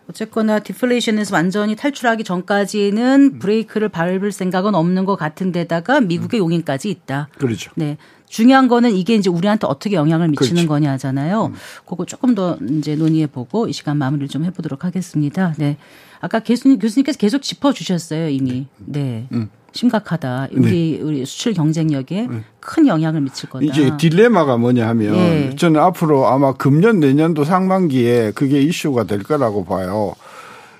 어쨌거나 0.10 0.60
디플레이션에서 0.60 1.36
완전히 1.36 1.76
탈출하기 1.76 2.24
전까지는 2.24 3.40
브레이크를 3.40 3.90
밟을 3.90 4.32
생각은 4.32 4.76
없는 4.76 5.06
것 5.06 5.16
같은데다가 5.16 6.02
미국의 6.02 6.40
용인까지 6.40 6.90
있다. 6.90 7.30
그렇죠. 7.38 7.72
네. 7.76 7.98
중요한 8.28 8.68
거는 8.68 8.92
이게 8.92 9.16
이제 9.16 9.30
우리한테 9.30 9.68
어떻게 9.68 9.96
영향을 9.96 10.28
미치는 10.30 10.54
그렇죠. 10.54 10.68
거냐잖아요. 10.68 11.54
그거 11.86 12.06
조금 12.06 12.36
더 12.36 12.58
이제 12.70 12.96
논의해 12.96 13.28
보고 13.28 13.68
이 13.68 13.74
시간 13.74 13.98
마무리를 13.98 14.28
좀 14.28 14.44
해보도록 14.46 14.84
하겠습니다. 14.84 15.54
네. 15.58 15.78
아까 16.20 16.40
교수님, 16.40 16.80
교수님께서 16.80 17.18
계속 17.18 17.42
짚어주셨어요, 17.42 18.30
이미. 18.30 18.68
네. 18.78 19.28
음. 19.32 19.50
심각하다. 19.76 20.48
우리, 20.54 21.00
우리 21.04 21.26
수출 21.26 21.54
경쟁력에 21.54 22.28
큰 22.62 22.88
영향을 22.88 23.20
미칠 23.22 23.50
거다. 23.50 23.64
이제 23.66 23.92
딜레마가 23.98 24.56
뭐냐 24.58 24.88
하면 24.88 25.16
예. 25.16 25.56
저는 25.56 25.82
앞으로 25.82 26.28
아마 26.28 26.54
금년 26.54 27.00
내년도 27.02 27.44
상반기에 27.44 28.32
그게 28.36 28.62
이슈가 28.62 29.04
될 29.04 29.22
거라고 29.24 29.66
봐요. 29.66 30.14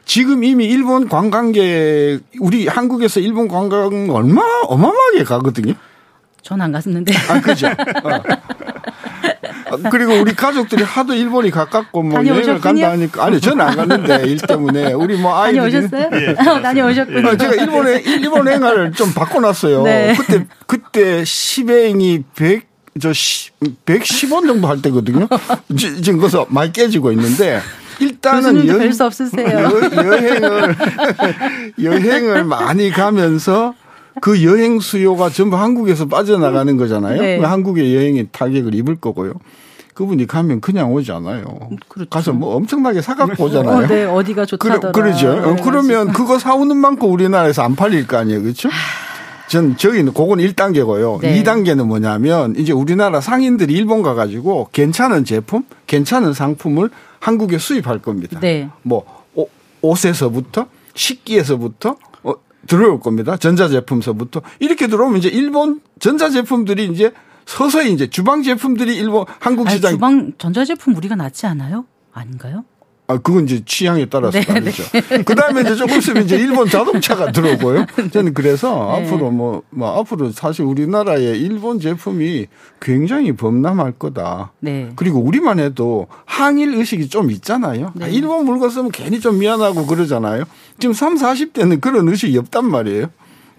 지금 0.06 0.44
이미 0.46 0.66
일본 0.66 1.10
관광객 1.10 2.22
우리 2.40 2.68
한국에서 2.68 3.20
일본 3.20 3.48
관광 3.50 4.10
얼마 4.12 4.42
어마어마하게 4.68 5.24
가거든요. 5.26 5.74
전 6.42 6.62
안 6.62 6.72
갔는데. 6.72 7.12
아 7.30 7.42
그죠. 7.42 7.68
어. 8.04 8.22
아, 9.72 9.90
그리고 9.90 10.14
우리 10.14 10.34
가족들이 10.34 10.84
하도 10.84 11.14
일본이 11.14 11.52
가깝고 11.52 12.04
뭐 12.04 12.14
여행을 12.26 12.42
다녀오셨군요? 12.44 12.62
간다 12.62 12.92
하니까 12.92 13.26
아니 13.26 13.42
저는 13.42 13.66
안 13.66 13.76
갔는데 13.76 14.24
일 14.28 14.38
때문에 14.38 14.94
우리 14.94 15.18
뭐 15.18 15.38
아이들이 15.42 15.72
다녀오셨어요? 15.72 16.62
다녀오셨군요. 16.62 17.28
어, 17.28 17.38
제가 17.38 17.54
일본에 17.56 18.02
일본 18.06 18.48
행을 18.48 18.92
좀 18.94 19.14
바꿔놨어요. 19.14 19.84
네. 19.84 20.16
그때 20.18 20.46
그때 20.68 21.24
10행이 21.24 22.24
100. 22.36 22.76
저 23.02 23.10
110원 23.10 24.48
정도 24.48 24.70
할 24.70 24.82
때거든요. 24.82 25.28
지- 25.78 26.02
지금 26.02 26.18
그래서 26.18 26.46
많이 26.48 26.72
깨지고 26.72 27.12
있는데 27.12 27.60
일단은 28.00 28.54
교수님도 28.66 28.80
뵐수 28.80 29.02
없으세요. 29.06 29.48
여, 29.50 30.04
여행을 30.06 30.76
여행을 31.84 32.44
많이 32.46 32.92
가면서 32.92 33.74
그 34.22 34.44
여행 34.44 34.80
수요가 34.80 35.30
전부 35.30 35.58
한국에서 35.58 36.06
빠져나가는 36.08 36.76
거잖아요. 36.78 37.22
네. 37.22 37.38
한국의 37.40 37.96
여행이 37.96 38.28
타격을 38.32 38.74
입을 38.76 38.96
거고요. 38.96 39.34
그분이 39.94 40.28
가면 40.28 40.60
그냥 40.62 40.92
오지 40.94 41.12
않아요. 41.14 41.44
그렇죠. 41.88 42.10
가서 42.10 42.34
뭐 42.34 42.56
엄청나게 42.56 43.02
사갖고 43.02 43.46
오잖아요. 43.46 43.78
어, 43.78 43.88
네, 43.88 44.04
어디가 44.04 44.46
좋다더라. 44.46 44.80
그러, 44.80 44.92
그러죠. 44.92 45.30
어, 45.32 45.36
그래가지고. 45.36 45.64
그러면 45.64 46.12
그거 46.12 46.38
사오는 46.38 46.76
만큼 46.76 47.10
우리나라에서 47.12 47.62
안 47.64 47.76
팔릴 47.76 48.06
거 48.06 48.18
아니에요. 48.18 48.42
그렇죠? 48.42 48.70
전 49.48 49.78
저기는 49.78 50.12
그건 50.14 50.40
1단계고요. 50.40 51.22
네. 51.22 51.42
2단계는 51.44 51.86
뭐냐면 51.86 52.56
이제 52.58 52.74
우리나라 52.74 53.22
상인들이 53.22 53.74
일본 53.74 54.02
가 54.02 54.16
가지고 54.16 54.68
괜찮은 54.74 55.24
제품, 55.24 55.64
괜찮은 55.88 56.34
상품을 56.34 56.90
한국에 57.20 57.58
수입할 57.58 58.00
겁니다. 58.00 58.40
네. 58.42 58.68
뭐 58.82 59.06
옷- 59.34 59.50
옷에서부터 59.82 60.66
식기에서부터 60.94 61.92
어, 61.92 61.98
들어올 62.68 63.00
겁니다. 63.00 63.38
전자제품서부터 63.38 64.42
이렇게 64.60 64.88
들어오면 64.88 65.20
이제 65.20 65.30
일본 65.30 65.82
전자제품들이 66.00 66.86
이제 66.88 67.12
서서히 67.46 67.94
이제 67.94 68.08
주방 68.10 68.42
제품들이 68.44 68.96
일본 68.96 69.26
한국 69.40 69.68
아니, 69.68 69.76
시장 69.76 69.92
주방 69.92 70.34
전자제품 70.38 70.96
우리가 70.96 71.16
낫지 71.16 71.46
않아요? 71.46 71.86
아닌가요? 72.12 72.66
아, 73.08 73.18
그건 73.18 73.44
이제 73.44 73.62
취향에 73.64 74.06
따라서 74.06 74.40
네, 74.40 74.46
다르죠. 74.46 74.84
그 75.26 75.36
다음에 75.36 75.62
이제 75.62 75.76
조금 75.76 76.00
있으면 76.00 76.24
이제 76.24 76.38
일본 76.38 76.68
자동차가 76.68 77.32
들어오고요. 77.32 77.86
저는 78.12 78.34
그래서 78.34 78.98
네. 78.98 79.06
앞으로 79.06 79.30
뭐, 79.30 79.62
뭐, 79.70 80.00
앞으로 80.00 80.32
사실 80.32 80.66
우리나라의 80.66 81.40
일본 81.40 81.80
제품이 81.80 82.48
굉장히 82.82 83.34
범람할 83.34 83.94
거다. 83.94 84.54
네. 84.60 84.90
그리고 84.96 85.20
우리만 85.20 85.60
해도 85.60 86.08
항일 86.26 86.74
의식이 86.74 87.10
좀 87.10 87.30
있잖아요. 87.30 87.92
네. 87.94 88.06
아, 88.06 88.08
일본 88.08 88.46
물건 88.46 88.72
쓰면 88.72 88.92
괜히 88.92 89.20
좀 89.20 89.38
미안하고 89.38 89.86
그러잖아요. 89.86 90.44
지금 90.80 90.94
3, 90.94 91.16
40대는 91.16 91.82
그런 91.82 92.10
의식이 92.10 92.38
없단 92.40 92.66
말이에요. 92.70 93.08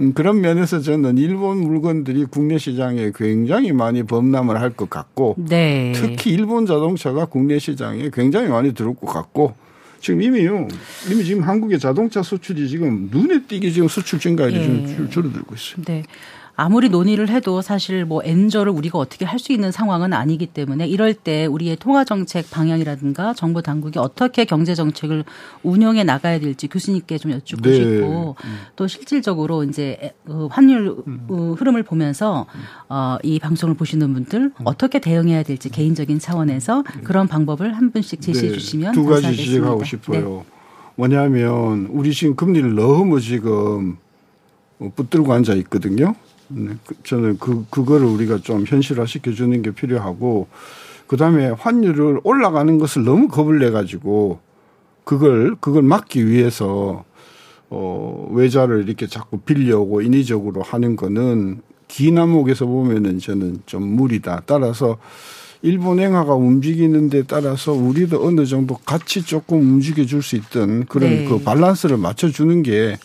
음, 0.01 0.12
그런 0.12 0.40
면에서 0.40 0.80
저는 0.80 1.16
일본 1.18 1.59
물건들이 1.59 2.24
국내 2.26 2.59
시장에 2.59 3.12
굉장히 3.14 3.72
많이 3.72 4.03
범람을 4.03 4.61
할 4.61 4.70
것 4.76 4.90
같고 4.90 5.36
네. 5.38 5.92
특히 5.94 6.32
일본 6.32 6.66
자동차가 6.66 7.24
국내 7.26 7.59
시장에 7.59 8.11
굉장히 8.12 8.49
많이 8.49 8.74
들어올 8.74 8.94
것 8.94 9.07
같고 9.07 9.55
지금 10.01 10.20
이미요. 10.20 10.68
이미 11.11 11.24
지금 11.24 11.42
한국의 11.42 11.78
자동차 11.78 12.22
수출이 12.22 12.68
지금 12.68 13.09
눈에 13.11 13.42
띄게 13.49 13.70
지금 13.70 13.88
수출 13.88 14.18
증가율이 14.20 14.57
예. 14.57 14.62
좀 14.64 14.86
줄- 14.86 15.11
줄어들고 15.11 15.55
있어요. 15.55 15.84
네. 15.86 16.03
아무리 16.57 16.89
논의를 16.89 17.29
해도 17.29 17.61
사실 17.63 18.05
뭐 18.05 18.23
엔저를 18.25 18.73
우리가 18.73 18.99
어떻게 18.99 19.25
할 19.25 19.37
수 19.39 19.53
있는 19.53 19.71
상황은 19.71 20.13
아니기 20.13 20.47
때문에 20.47 20.89
이럴 20.89 21.13
때 21.13 21.47
우리의 21.47 21.77
통화 21.77 22.05
정책 22.05 22.51
방향이라든가 22.51 23.35
정부 23.35 23.63
당국이 23.63 23.99
어떻게 23.99 24.45
경제 24.47 24.75
정책을 24.75 25.25
운영해 25.63 26.05
나가야 26.05 26.41
될지 26.41 26.67
교수님께 26.67 27.19
좀 27.19 27.33
여쭙고 27.33 27.63
네. 27.63 27.75
싶고 27.77 28.37
또 28.77 28.87
실질적으로 28.89 29.63
이제 29.63 30.15
어, 30.27 30.49
환율 30.51 30.97
어, 31.29 31.55
흐름을 31.59 31.83
보면서 31.83 32.47
어, 32.89 33.19
이 33.23 33.39
방송을 33.39 33.75
보시는 33.77 34.15
분들 34.15 34.53
어떻게 34.65 34.99
대응해야 34.99 35.43
될지 35.43 35.69
개인적인 35.69 36.19
차원에서 36.19 36.83
그런 37.05 37.29
방법을 37.29 37.77
한 37.77 37.93
분씩 37.93 38.21
제시해 38.23 38.49
네. 38.49 38.55
주시면 38.55 38.93
두 38.93 39.05
가지 39.05 39.23
감사하겠습니다. 39.23 39.53
지적하고 39.53 39.81
네. 39.81 39.85
싶어요. 39.85 40.45
뭐냐면 40.97 41.89
우리 41.91 42.13
지금 42.15 42.35
금리를 42.35 42.75
너무 42.75 43.21
지금 43.21 43.99
붙들고 44.95 45.33
앉아 45.33 45.55
있거든요. 45.55 46.15
네, 46.49 46.74
그, 46.86 46.94
저는 47.03 47.38
그 47.38 47.64
그거를 47.70 48.07
우리가 48.07 48.38
좀 48.38 48.64
현실화 48.66 49.07
시켜주는 49.07 49.62
게 49.62 49.70
필요하고 49.72 50.49
그 51.07 51.16
다음에 51.16 51.49
환율을 51.51 52.20
올라가는 52.24 52.78
것을 52.78 53.05
너무 53.05 53.28
겁을 53.28 53.59
내 53.59 53.70
가지고 53.70 54.40
그걸 55.05 55.57
그걸 55.61 55.82
막기 55.82 56.26
위해서 56.26 57.05
어 57.70 58.28
외자를 58.32 58.84
이렇게 58.86 59.07
자꾸 59.07 59.38
빌려오고 59.38 60.03
인위적으로 60.03 60.62
하는 60.62 60.97
거는 60.97 61.62
기남목에서 61.88 62.66
보면은 62.66 63.18
저는 63.18 63.62
좀 63.66 63.82
무리다. 63.82 64.42
따라서 64.47 64.99
일본 65.62 65.99
행화가 65.99 66.34
움직이는 66.34 67.09
데 67.09 67.22
따라서 67.26 67.72
우리도 67.72 68.24
어느 68.24 68.44
정도 68.47 68.76
같이 68.76 69.22
조금 69.22 69.59
움직여 69.59 70.05
줄 70.05 70.22
수 70.22 70.36
있던 70.36 70.86
그런 70.86 71.11
네. 71.11 71.24
그 71.24 71.38
밸런스를 71.42 71.97
맞춰 71.97 72.28
주는 72.28 72.62
게 72.62 72.97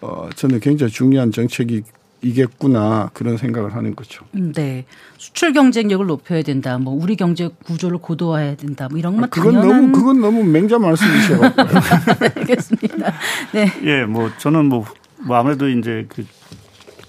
어, 0.00 0.28
저는 0.34 0.60
굉장히 0.60 0.92
중요한 0.92 1.30
정책이 1.30 1.82
이겠구나 2.22 3.10
그런 3.12 3.36
생각을 3.36 3.74
하는 3.74 3.94
거죠. 3.94 4.24
음, 4.34 4.52
네, 4.52 4.84
수출 5.18 5.52
경쟁력을 5.52 6.06
높여야 6.06 6.42
된다. 6.42 6.78
뭐 6.78 6.94
우리 6.94 7.16
경제 7.16 7.50
구조를 7.64 7.98
고도화해야 7.98 8.56
된다. 8.56 8.88
뭐 8.88 8.98
이런 8.98 9.16
것 9.16 9.24
아, 9.24 9.26
그건 9.26 9.54
당연한... 9.54 9.82
너무 9.82 9.92
그건 9.92 10.20
너무 10.20 10.44
맹자 10.44 10.78
말씀이셔. 10.78 11.40
알겠습니다. 12.36 13.12
네. 13.52 13.72
예, 13.84 14.04
뭐 14.04 14.30
저는 14.38 14.66
뭐, 14.66 14.84
뭐 15.18 15.36
아무래도 15.36 15.68
이제 15.68 16.06
그 16.08 16.24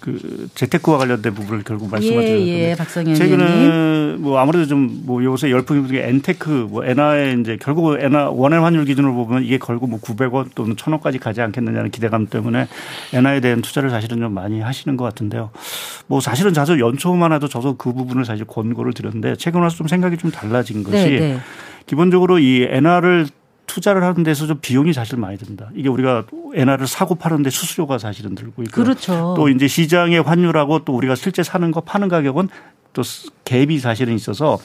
그 0.03 0.49
재테크와 0.55 0.97
관련된 0.97 1.33
부분을 1.33 1.63
결국 1.63 1.89
말씀하셨는데 1.89 2.47
예, 2.47 2.71
예, 2.71 2.75
박성현 2.75 3.15
최근에 3.15 4.17
뭐 4.17 4.37
아무래도 4.37 4.65
좀 4.67 4.83
뭐 5.03 5.23
요새 5.23 5.51
열풍이 5.51 5.81
분게 5.81 6.07
엔테크 6.07 6.67
뭐 6.69 6.85
엔화에 6.85 7.37
이제 7.39 7.57
결국 7.61 7.99
엔화 7.99 8.29
원화 8.29 8.63
환율 8.63 8.85
기준으로 8.85 9.13
보면 9.13 9.43
이게 9.43 9.57
결국 9.57 9.89
뭐 9.89 9.99
900원 9.99 10.49
또는 10.55 10.75
1000원까지 10.75 11.19
가지 11.19 11.41
않겠느냐는 11.41 11.91
기대감 11.91 12.27
때문에 12.27 12.67
엔화에 13.13 13.39
대한 13.39 13.61
투자를 13.61 13.89
사실은 13.89 14.19
좀 14.19 14.33
많이 14.33 14.61
하시는 14.61 14.95
것 14.97 15.03
같은데요. 15.05 15.49
뭐 16.07 16.19
사실은 16.19 16.53
자주 16.53 16.79
연초만 16.79 17.33
해도 17.33 17.47
저도 17.47 17.75
그 17.77 17.93
부분을 17.93 18.25
사실 18.25 18.45
권고를 18.45 18.93
드렸는데 18.93 19.35
최근 19.35 19.61
와서 19.61 19.75
좀 19.75 19.87
생각이 19.87 20.17
좀 20.17 20.31
달라진 20.31 20.83
것이 20.83 20.97
네, 20.97 21.19
네. 21.19 21.39
기본적으로 21.85 22.39
이 22.39 22.65
엔화를 22.69 23.27
투자를 23.65 24.03
하는 24.03 24.23
데서 24.23 24.45
좀 24.47 24.59
비용이 24.61 24.93
사실 24.93 25.17
많이 25.17 25.37
든다. 25.37 25.69
이게 25.75 25.89
우리가 25.89 26.25
엔화를 26.53 26.87
사고 26.87 27.15
파는데 27.15 27.49
수수료가 27.49 27.97
사실은 27.97 28.35
들고 28.35 28.63
있고 28.63 28.83
그렇죠. 28.83 29.33
또 29.35 29.49
이제 29.49 29.67
시장의 29.67 30.21
환율하고 30.21 30.85
또 30.85 30.95
우리가 30.95 31.15
실제 31.15 31.43
사는 31.43 31.71
거 31.71 31.81
파는 31.81 32.09
가격은 32.09 32.49
또 32.93 33.01
갭이 33.45 33.79
사실은 33.79 34.13
있어서 34.15 34.57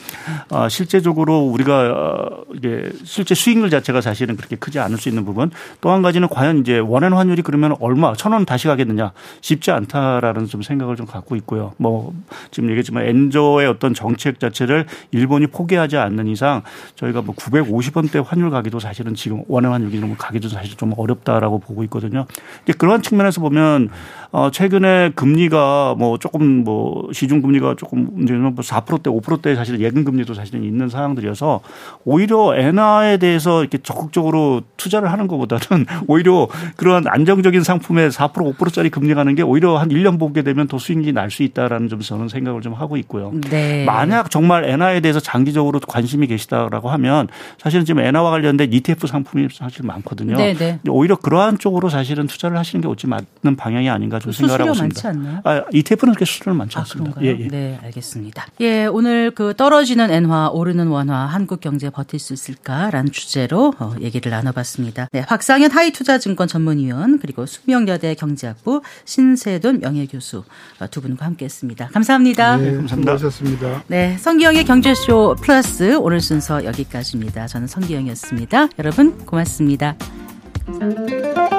어, 0.50 0.68
실제적으로 0.68 1.40
우리가 1.40 1.80
어, 1.94 2.44
이게 2.54 2.90
실제 3.04 3.34
수익률 3.34 3.70
자체가 3.70 4.00
사실은 4.00 4.36
그렇게 4.36 4.56
크지 4.56 4.78
않을 4.78 4.98
수 4.98 5.08
있는 5.08 5.24
부분 5.24 5.50
또 5.80 5.88
한 5.88 6.02
가지는 6.02 6.28
과연 6.28 6.58
이제 6.58 6.78
원화는 6.78 7.16
환율이 7.16 7.42
그러면 7.42 7.74
얼마 7.80 8.12
천 8.14 8.32
원 8.32 8.44
다시 8.44 8.68
가겠느냐 8.68 9.12
쉽지 9.40 9.70
않다라는 9.70 10.46
좀 10.46 10.60
생각을 10.62 10.96
좀 10.96 11.06
갖고 11.06 11.34
있고요. 11.36 11.72
뭐 11.78 12.12
지금 12.50 12.68
얘기했지만 12.68 13.06
엔저의 13.06 13.66
어떤 13.66 13.94
정책 13.94 14.38
자체를 14.38 14.84
일본이 15.12 15.46
포기하지 15.46 15.96
않는 15.96 16.26
이상 16.26 16.62
저희가 16.96 17.22
뭐 17.22 17.34
950원대 17.34 18.22
환율 18.24 18.50
가기도 18.50 18.78
사실은 18.80 19.14
지금 19.14 19.42
원화 19.48 19.72
환율 19.72 19.90
기준으로 19.90 20.16
가기도 20.18 20.48
사실 20.48 20.76
좀 20.76 20.92
어렵다라고 20.96 21.58
보고 21.58 21.82
있거든요. 21.84 22.26
근데 22.64 22.76
그런 22.76 23.00
측면에서 23.02 23.40
보면 23.40 23.88
어 24.30 24.50
최근에 24.50 25.12
금리가 25.14 25.94
뭐 25.98 26.18
조금 26.18 26.64
뭐 26.64 27.08
시중 27.12 27.40
금리가 27.40 27.76
조금 27.78 28.08
문제는 28.12 28.54
뭐 28.54 28.62
4%대, 28.68 29.10
5%대 29.10 29.54
사실 29.54 29.80
예금 29.80 30.04
금리도 30.04 30.34
사실은 30.34 30.64
있는 30.64 30.88
상황들이어서 30.88 31.60
오히려 32.04 32.56
엔화에 32.56 33.16
대해서 33.18 33.60
이렇게 33.60 33.78
적극적으로 33.78 34.62
투자를 34.76 35.10
하는 35.12 35.26
것보다는 35.28 35.86
오히려 36.08 36.48
그런 36.76 37.06
안정적인 37.06 37.62
상품에 37.62 38.08
4% 38.08 38.32
5%짜리 38.56 38.90
금리 38.90 39.14
가는 39.14 39.34
게 39.34 39.42
오히려 39.42 39.78
한 39.78 39.88
1년 39.88 40.18
보게 40.18 40.42
되면 40.42 40.66
더 40.66 40.78
수익이 40.78 41.12
날 41.12 41.28
수 41.28 41.42
있다라는 41.42 41.88
점 41.88 42.00
저는 42.00 42.28
생각을 42.28 42.62
좀 42.62 42.72
하고 42.72 42.96
있고요. 42.96 43.32
네. 43.50 43.84
만약 43.84 44.30
정말 44.30 44.64
엔화에 44.64 45.00
대해서 45.00 45.20
장기적으로 45.20 45.78
관심이 45.80 46.26
계시다라고 46.26 46.88
하면 46.90 47.28
사실은 47.58 47.84
지금 47.84 48.02
엔화와 48.02 48.30
관련된 48.30 48.72
ETF 48.72 49.06
상품이 49.06 49.48
사실 49.52 49.84
많거든요. 49.84 50.36
네, 50.36 50.54
네. 50.54 50.78
오히려 50.88 51.16
그러한 51.16 51.58
쪽으로 51.58 51.90
사실은 51.90 52.26
투자를 52.26 52.56
하시는 52.56 52.80
게 52.80 52.88
옳지 52.88 53.06
맞는 53.06 53.56
방향이 53.56 53.90
아닌가 53.90 54.18
좀 54.18 54.32
생각을 54.32 54.62
하고 54.62 54.70
있습니다. 54.72 55.02
많지 55.02 55.06
않나요? 55.06 55.40
아, 55.44 55.64
ETF는 55.72 56.14
그렇게 56.14 56.24
수수료 56.24 56.54
많지 56.54 56.78
아, 56.78 56.80
않습니다. 56.80 57.20
예, 57.22 57.36
예. 57.38 57.48
네, 57.48 57.78
알겠습니다. 57.84 58.46
예, 58.60 58.86
오늘 58.86 59.30
그 59.30 59.54
떨어지는 59.56 60.10
엔화, 60.10 60.50
오르는 60.50 60.88
원화, 60.88 61.26
한국 61.26 61.60
경제 61.60 61.90
버틸 61.90 62.18
수 62.18 62.32
있을까라는 62.32 63.12
주제로 63.12 63.72
어, 63.78 63.94
얘기를 64.00 64.30
나눠봤습니다. 64.30 65.08
네, 65.12 65.24
박상현 65.26 65.70
하이투자증권 65.70 66.48
전문위원 66.48 67.18
그리고 67.20 67.46
숙명여대 67.46 68.14
경제학부 68.14 68.82
신세돈 69.04 69.80
명예교수 69.80 70.44
어, 70.80 70.86
두 70.90 71.00
분과 71.00 71.26
함께했습니다. 71.26 71.88
감사합니다. 71.88 72.56
네, 72.56 72.74
감사합니다. 72.74 73.16
수고하셨습니다. 73.16 73.84
네, 73.86 74.16
성기영의 74.18 74.64
경제쇼 74.64 75.36
플러스 75.40 75.96
오늘 75.96 76.20
순서 76.20 76.64
여기까지입니다. 76.64 77.46
저는 77.46 77.66
성기영이었습니다. 77.68 78.68
여러분 78.78 79.18
고맙습니다. 79.24 79.96
감사합니다. 80.66 81.57